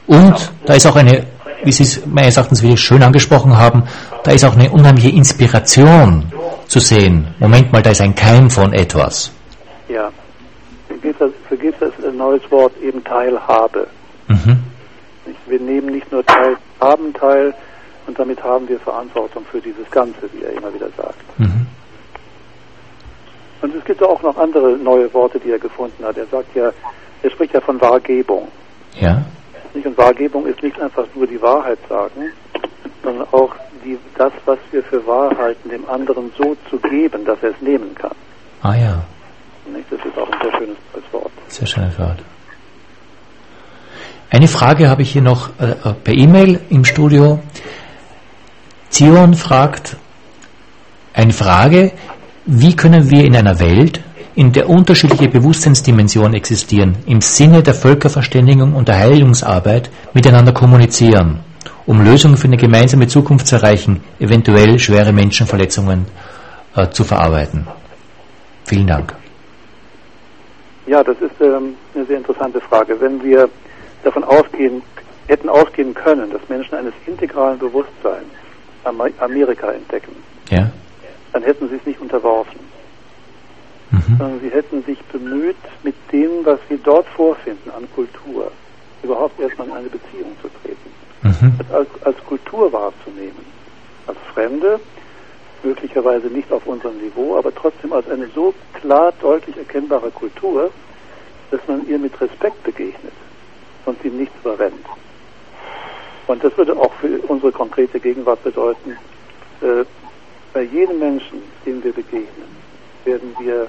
Und 0.09 0.53
da 0.66 0.74
ist 0.74 0.86
auch 0.86 0.97
eine, 0.97 1.26
wie 1.62 1.70
Sie 1.70 1.84
es 1.84 2.05
meines 2.07 2.36
Erachtens 2.36 2.61
wieder 2.62 2.76
schön 2.76 3.05
angesprochen 3.05 3.57
haben, 3.57 3.84
da 4.24 4.32
ist 4.32 4.45
auch 4.45 4.57
eine 4.57 4.68
unheimliche 4.68 5.11
Inspiration 5.11 6.32
zu 6.66 6.80
sehen. 6.80 7.28
Moment 7.38 7.72
mal, 7.72 7.82
da 7.82 7.90
ist 7.90 8.01
ein 8.01 8.16
Keim 8.16 8.51
von 8.51 8.72
etwas. 8.72 9.30
Ja. 9.88 10.11
Ist 11.89 12.05
ein 12.05 12.16
neues 12.16 12.43
Wort 12.51 12.72
eben 12.82 13.03
Teilhabe. 13.05 13.87
Mhm. 14.28 14.62
Wir 15.47 15.61
nehmen 15.61 15.93
nicht 15.93 16.11
nur 16.11 16.24
teil, 16.24 16.57
haben 16.80 17.12
teil 17.12 17.55
und 18.07 18.18
damit 18.18 18.43
haben 18.43 18.68
wir 18.68 18.78
Verantwortung 18.80 19.45
für 19.51 19.61
dieses 19.61 19.91
Ganze, 19.91 20.28
wie 20.32 20.43
er 20.43 20.53
immer 20.53 20.72
wieder 20.72 20.89
sagt. 20.97 21.39
Mhm. 21.39 21.66
Und 23.62 23.74
es 23.74 23.85
gibt 23.85 24.03
auch 24.03 24.20
noch 24.22 24.37
andere 24.37 24.76
neue 24.76 25.12
Worte, 25.14 25.39
die 25.39 25.51
er 25.51 25.59
gefunden 25.59 26.05
hat. 26.05 26.16
Er 26.18 26.26
sagt 26.26 26.55
ja, 26.55 26.70
er 27.22 27.30
spricht 27.30 27.55
ja 27.55 27.61
von 27.61 27.80
Wahrgebung. 27.80 28.49
Ja, 28.95 29.22
Nicht? 29.72 29.87
Und 29.87 29.97
Wahrgebung 29.97 30.47
ist 30.47 30.62
nicht 30.62 30.80
einfach 30.80 31.07
nur 31.14 31.26
die 31.26 31.41
Wahrheit 31.41 31.78
sagen, 31.89 32.32
sondern 33.03 33.26
auch 33.32 33.55
die, 33.85 33.99
das, 34.16 34.32
was 34.45 34.59
wir 34.70 34.82
für 34.82 35.07
wahr 35.07 35.37
halten, 35.37 35.68
dem 35.68 35.89
anderen 35.89 36.32
so 36.37 36.57
zu 36.70 36.78
geben, 36.78 37.24
dass 37.24 37.43
er 37.43 37.51
es 37.51 37.61
nehmen 37.61 37.95
kann. 37.95 38.14
ah 38.62 38.74
ja, 38.74 39.05
Nicht? 39.72 39.91
Das 39.91 40.01
ist 40.05 40.18
auch 40.18 40.30
ein 40.30 40.39
sehr 40.43 40.53
schönes 40.59 40.76
Wort. 41.12 41.32
Sehr 41.55 41.66
schönes 41.66 41.98
Wort. 41.98 42.18
Eine 44.30 44.48
Frage 44.48 44.88
habe 44.88 45.02
ich 45.02 45.12
hier 45.12 45.22
noch 45.22 45.50
äh, 45.61 45.70
äh, 45.70 45.92
per 45.92 46.14
E-Mail 46.14 46.61
im 46.70 46.84
Studio. 46.84 47.38
Zion 48.88 49.34
fragt 49.34 49.96
eine 51.12 51.32
Frage, 51.32 51.92
wie 52.46 52.74
können 52.74 53.11
wir 53.11 53.24
in 53.24 53.36
einer 53.36 53.61
Welt, 53.61 54.00
in 54.34 54.52
der 54.52 54.68
unterschiedliche 54.68 55.28
Bewusstseinsdimensionen 55.28 56.34
existieren, 56.34 56.96
im 57.07 57.20
Sinne 57.20 57.62
der 57.62 57.74
Völkerverständigung 57.74 58.74
und 58.74 58.88
der 58.88 58.98
Heilungsarbeit 58.98 59.90
miteinander 60.12 60.52
kommunizieren, 60.52 61.40
um 61.86 62.00
Lösungen 62.00 62.36
für 62.36 62.48
eine 62.48 62.57
gemeinsame 62.57 63.07
Zukunft 63.07 63.46
zu 63.46 63.57
erreichen, 63.57 64.00
eventuell 64.18 64.80
schwere 64.80 65.12
Menschenverletzungen 65.12 66.07
äh, 66.74 66.88
zu 66.90 67.05
verarbeiten? 67.05 67.68
Vielen 68.64 68.88
Dank. 68.88 69.14
Ja, 70.87 71.03
das 71.03 71.16
ist 71.20 71.41
ähm, 71.41 71.76
eine 71.95 72.05
sehr 72.07 72.18
interessante 72.18 72.61
Frage. 72.61 73.01
Wenn 73.01 73.22
wir 73.22 73.49
davon 74.03 74.24
ausgehen, 74.24 74.82
hätten 75.28 75.49
ausgehen 75.49 75.95
können, 75.95 76.30
dass 76.30 76.47
Menschen 76.49 76.74
eines 76.74 76.93
integralen 77.07 77.59
Bewusstseins 77.59 78.26
Amer- 78.85 79.11
Amerika 79.20 79.70
entdecken, 79.72 80.14
Ja? 80.51 80.70
dann 81.32 81.43
hätten 81.43 81.68
sie 81.70 81.76
es 81.76 81.87
nicht 81.87 82.01
unterworfen, 82.01 82.61
Mhm. 83.91 84.16
sondern 84.18 84.41
sie 84.41 84.51
hätten 84.51 84.82
sich 84.85 85.03
bemüht, 85.05 85.57
mit 85.82 85.95
dem, 86.12 86.45
was 86.45 86.59
sie 86.68 86.78
dort 86.82 87.07
vorfinden 87.09 87.70
an 87.70 87.89
Kultur, 87.95 88.51
überhaupt 89.03 89.41
erstmal 89.41 89.68
in 89.68 89.74
eine 89.74 89.89
Beziehung 89.89 90.37
zu 90.43 90.49
treten, 90.62 90.91
Mhm. 91.22 91.59
als, 91.74 91.89
als 92.03 92.16
Kultur 92.26 92.70
wahrzunehmen, 92.72 93.47
als 94.07 94.18
Fremde, 94.35 94.80
möglicherweise 95.65 96.29
nicht 96.29 96.51
auf 96.53 96.67
unserem 96.67 96.99
Niveau, 96.99 97.37
aber 97.37 97.55
trotzdem 97.55 97.93
als 97.93 98.09
eine 98.09 98.29
so 98.35 98.55
klar, 98.75 99.12
deutlich 99.21 99.57
erkennbare 99.57 100.11
Kultur, 100.11 100.71
dass 101.51 101.61
man 101.67 101.87
ihr 101.89 101.99
mit 101.99 102.19
Respekt 102.21 102.62
begegnet 102.62 103.12
und 103.87 104.01
sie 104.03 104.11
nicht 104.11 104.33
überrennt. 104.43 104.87
Und 106.27 106.43
das 106.43 106.57
würde 106.57 106.77
auch 106.77 106.93
für 106.95 107.21
unsere 107.29 107.53
konkrete 107.53 108.01
Gegenwart 108.01 108.43
bedeuten, 108.43 108.97
äh, 109.61 109.85
bei 110.53 110.62
jedem 110.62 110.99
Menschen, 110.99 111.43
dem 111.67 111.83
wir 111.83 111.93
begegnen, 111.93 112.57
werden 113.05 113.35
wir 113.39 113.67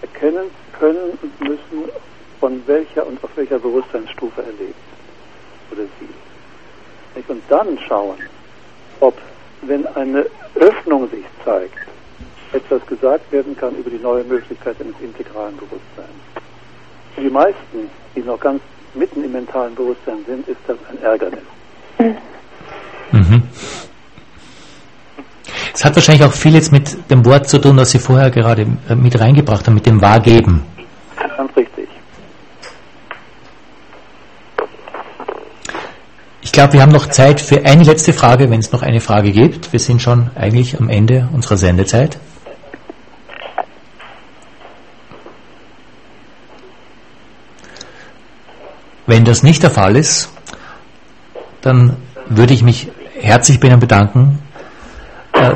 erkennen 0.00 0.50
können 0.78 1.18
und 1.20 1.40
müssen, 1.40 1.90
von 2.40 2.60
welcher 2.66 3.06
und 3.06 3.22
auf 3.22 3.30
welcher 3.36 3.58
Bewusstseinsstufe 3.58 4.42
er 4.42 4.52
lebt 4.52 4.74
oder 5.70 5.82
sie. 6.00 6.08
Und 7.28 7.42
dann 7.48 7.78
schauen, 7.86 8.18
ob, 9.00 9.14
wenn 9.62 9.86
eine 9.86 10.26
Öffnung 10.54 11.08
sich 11.10 11.24
zeigt, 11.44 11.74
etwas 12.52 12.84
gesagt 12.86 13.32
werden 13.32 13.56
kann 13.56 13.74
über 13.76 13.90
die 13.90 13.98
neue 13.98 14.24
Möglichkeit 14.24 14.76
eines 14.80 14.94
integralen 15.00 15.56
Bewusstseins. 15.56 16.20
Für 17.14 17.22
die 17.22 17.30
meisten, 17.30 17.90
die 18.14 18.20
noch 18.20 18.38
ganz 18.38 18.60
mitten 18.94 19.24
im 19.24 19.32
mentalen 19.32 19.74
Bewusstsein 19.74 20.18
sind, 20.26 20.46
ist 20.48 20.60
das 20.66 20.76
ein 20.90 21.02
Ärgernis. 21.02 21.38
Mhm. 23.12 23.42
Es 25.74 25.84
hat 25.84 25.94
wahrscheinlich 25.96 26.24
auch 26.24 26.32
viel 26.32 26.54
jetzt 26.54 26.70
mit 26.70 27.10
dem 27.10 27.24
Wort 27.24 27.48
zu 27.48 27.58
tun, 27.58 27.76
das 27.76 27.90
Sie 27.90 27.98
vorher 27.98 28.30
gerade 28.30 28.66
äh, 28.88 28.94
mit 28.94 29.18
reingebracht 29.18 29.66
haben, 29.66 29.74
mit 29.74 29.86
dem 29.86 30.00
Wahrgeben. 30.02 30.62
Ganz 31.36 31.56
richtig. 31.56 31.88
Ich 36.52 36.54
glaube, 36.54 36.74
wir 36.74 36.82
haben 36.82 36.92
noch 36.92 37.06
Zeit 37.06 37.40
für 37.40 37.64
eine 37.64 37.82
letzte 37.82 38.12
Frage, 38.12 38.50
wenn 38.50 38.60
es 38.60 38.72
noch 38.72 38.82
eine 38.82 39.00
Frage 39.00 39.32
gibt. 39.32 39.72
Wir 39.72 39.80
sind 39.80 40.02
schon 40.02 40.30
eigentlich 40.34 40.78
am 40.78 40.90
Ende 40.90 41.26
unserer 41.32 41.56
Sendezeit. 41.56 42.18
Wenn 49.06 49.24
das 49.24 49.42
nicht 49.42 49.62
der 49.62 49.70
Fall 49.70 49.96
ist, 49.96 50.28
dann 51.62 51.96
würde 52.28 52.52
ich 52.52 52.62
mich 52.62 52.90
herzlich 53.18 53.58
bei 53.58 53.68
Ihnen 53.68 53.80
bedanken, 53.80 54.38
äh, 55.32 55.54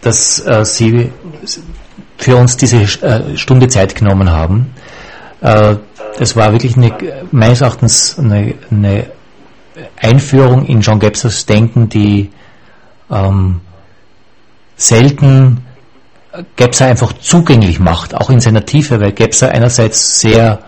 dass 0.00 0.44
äh, 0.44 0.64
Sie 0.64 1.12
für 2.18 2.34
uns 2.34 2.56
diese 2.56 2.78
äh, 2.78 3.36
Stunde 3.36 3.68
Zeit 3.68 3.94
genommen 3.94 4.32
haben. 4.32 4.74
Das 5.38 6.34
war 6.34 6.50
wirklich 6.50 6.76
eine, 6.76 6.92
meines 7.30 7.60
Erachtens 7.60 8.18
eine, 8.18 8.54
eine 8.70 9.15
Einführung 10.00 10.66
in 10.66 10.80
John 10.80 10.98
Gebsers 10.98 11.46
Denken, 11.46 11.88
die 11.88 12.30
ähm, 13.10 13.60
selten 14.76 15.64
Gebser 16.56 16.86
einfach 16.86 17.12
zugänglich 17.14 17.80
macht, 17.80 18.14
auch 18.14 18.30
in 18.30 18.40
seiner 18.40 18.64
Tiefe, 18.64 19.00
weil 19.00 19.12
Gebser 19.12 19.50
einerseits 19.50 20.20
sehr, 20.20 20.60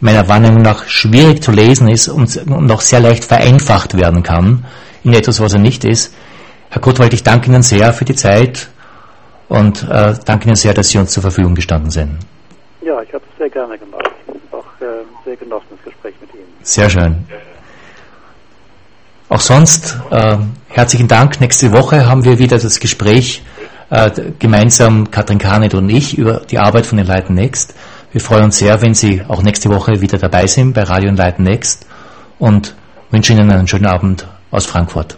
meiner 0.00 0.28
Wahrnehmung 0.28 0.62
nach, 0.62 0.86
schwierig 0.86 1.42
zu 1.42 1.50
lesen 1.50 1.88
ist 1.88 2.08
und, 2.08 2.36
und 2.36 2.70
auch 2.70 2.80
sehr 2.80 3.00
leicht 3.00 3.24
vereinfacht 3.24 3.96
werden 3.96 4.22
kann 4.22 4.64
in 5.02 5.14
etwas, 5.14 5.40
was 5.40 5.54
er 5.54 5.60
nicht 5.60 5.84
ist. 5.84 6.14
Herr 6.70 6.82
Gottwald, 6.82 7.14
ich 7.14 7.22
danke 7.22 7.48
Ihnen 7.48 7.62
sehr 7.62 7.92
für 7.92 8.04
die 8.04 8.14
Zeit 8.14 8.68
und 9.48 9.82
äh, 9.88 10.14
danke 10.24 10.46
Ihnen 10.46 10.56
sehr, 10.56 10.74
dass 10.74 10.90
Sie 10.90 10.98
uns 10.98 11.12
zur 11.12 11.22
Verfügung 11.22 11.54
gestanden 11.54 11.90
sind. 11.90 12.18
Ja, 12.82 13.00
ich 13.00 13.12
habe 13.14 13.24
es 13.30 13.38
sehr 13.38 13.50
gerne 13.50 13.78
gemacht. 13.78 14.10
Auch 14.50 14.64
äh, 14.80 15.04
sehr 15.24 15.36
genossen, 15.36 15.66
das 15.70 15.84
Gespräch 15.84 16.14
mit 16.20 16.34
Ihnen. 16.34 16.44
Sehr 16.62 16.90
schön. 16.90 17.24
Auch 19.28 19.40
sonst 19.40 19.98
äh, 20.10 20.36
herzlichen 20.68 21.08
Dank. 21.08 21.40
Nächste 21.40 21.72
Woche 21.72 22.06
haben 22.06 22.24
wir 22.24 22.38
wieder 22.38 22.58
das 22.58 22.78
Gespräch 22.78 23.42
äh, 23.90 24.10
gemeinsam 24.38 25.10
Katrin 25.10 25.38
Karnet 25.38 25.74
und 25.74 25.88
ich 25.88 26.18
über 26.18 26.42
die 26.50 26.58
Arbeit 26.58 26.84
von 26.84 26.98
Enlighten 26.98 27.34
Next. 27.34 27.74
Wir 28.12 28.20
freuen 28.20 28.44
uns 28.44 28.58
sehr, 28.58 28.82
wenn 28.82 28.94
Sie 28.94 29.22
auch 29.26 29.42
nächste 29.42 29.70
Woche 29.70 30.00
wieder 30.00 30.18
dabei 30.18 30.46
sind 30.46 30.74
bei 30.74 30.82
Radio 30.82 31.08
Enlighten 31.08 31.42
Next 31.42 31.86
und 32.38 32.74
wünschen 33.10 33.38
Ihnen 33.38 33.50
einen 33.50 33.66
schönen 33.66 33.86
Abend 33.86 34.26
aus 34.50 34.66
Frankfurt. 34.66 35.16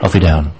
Auf 0.00 0.14
Wiederhören. 0.14 0.52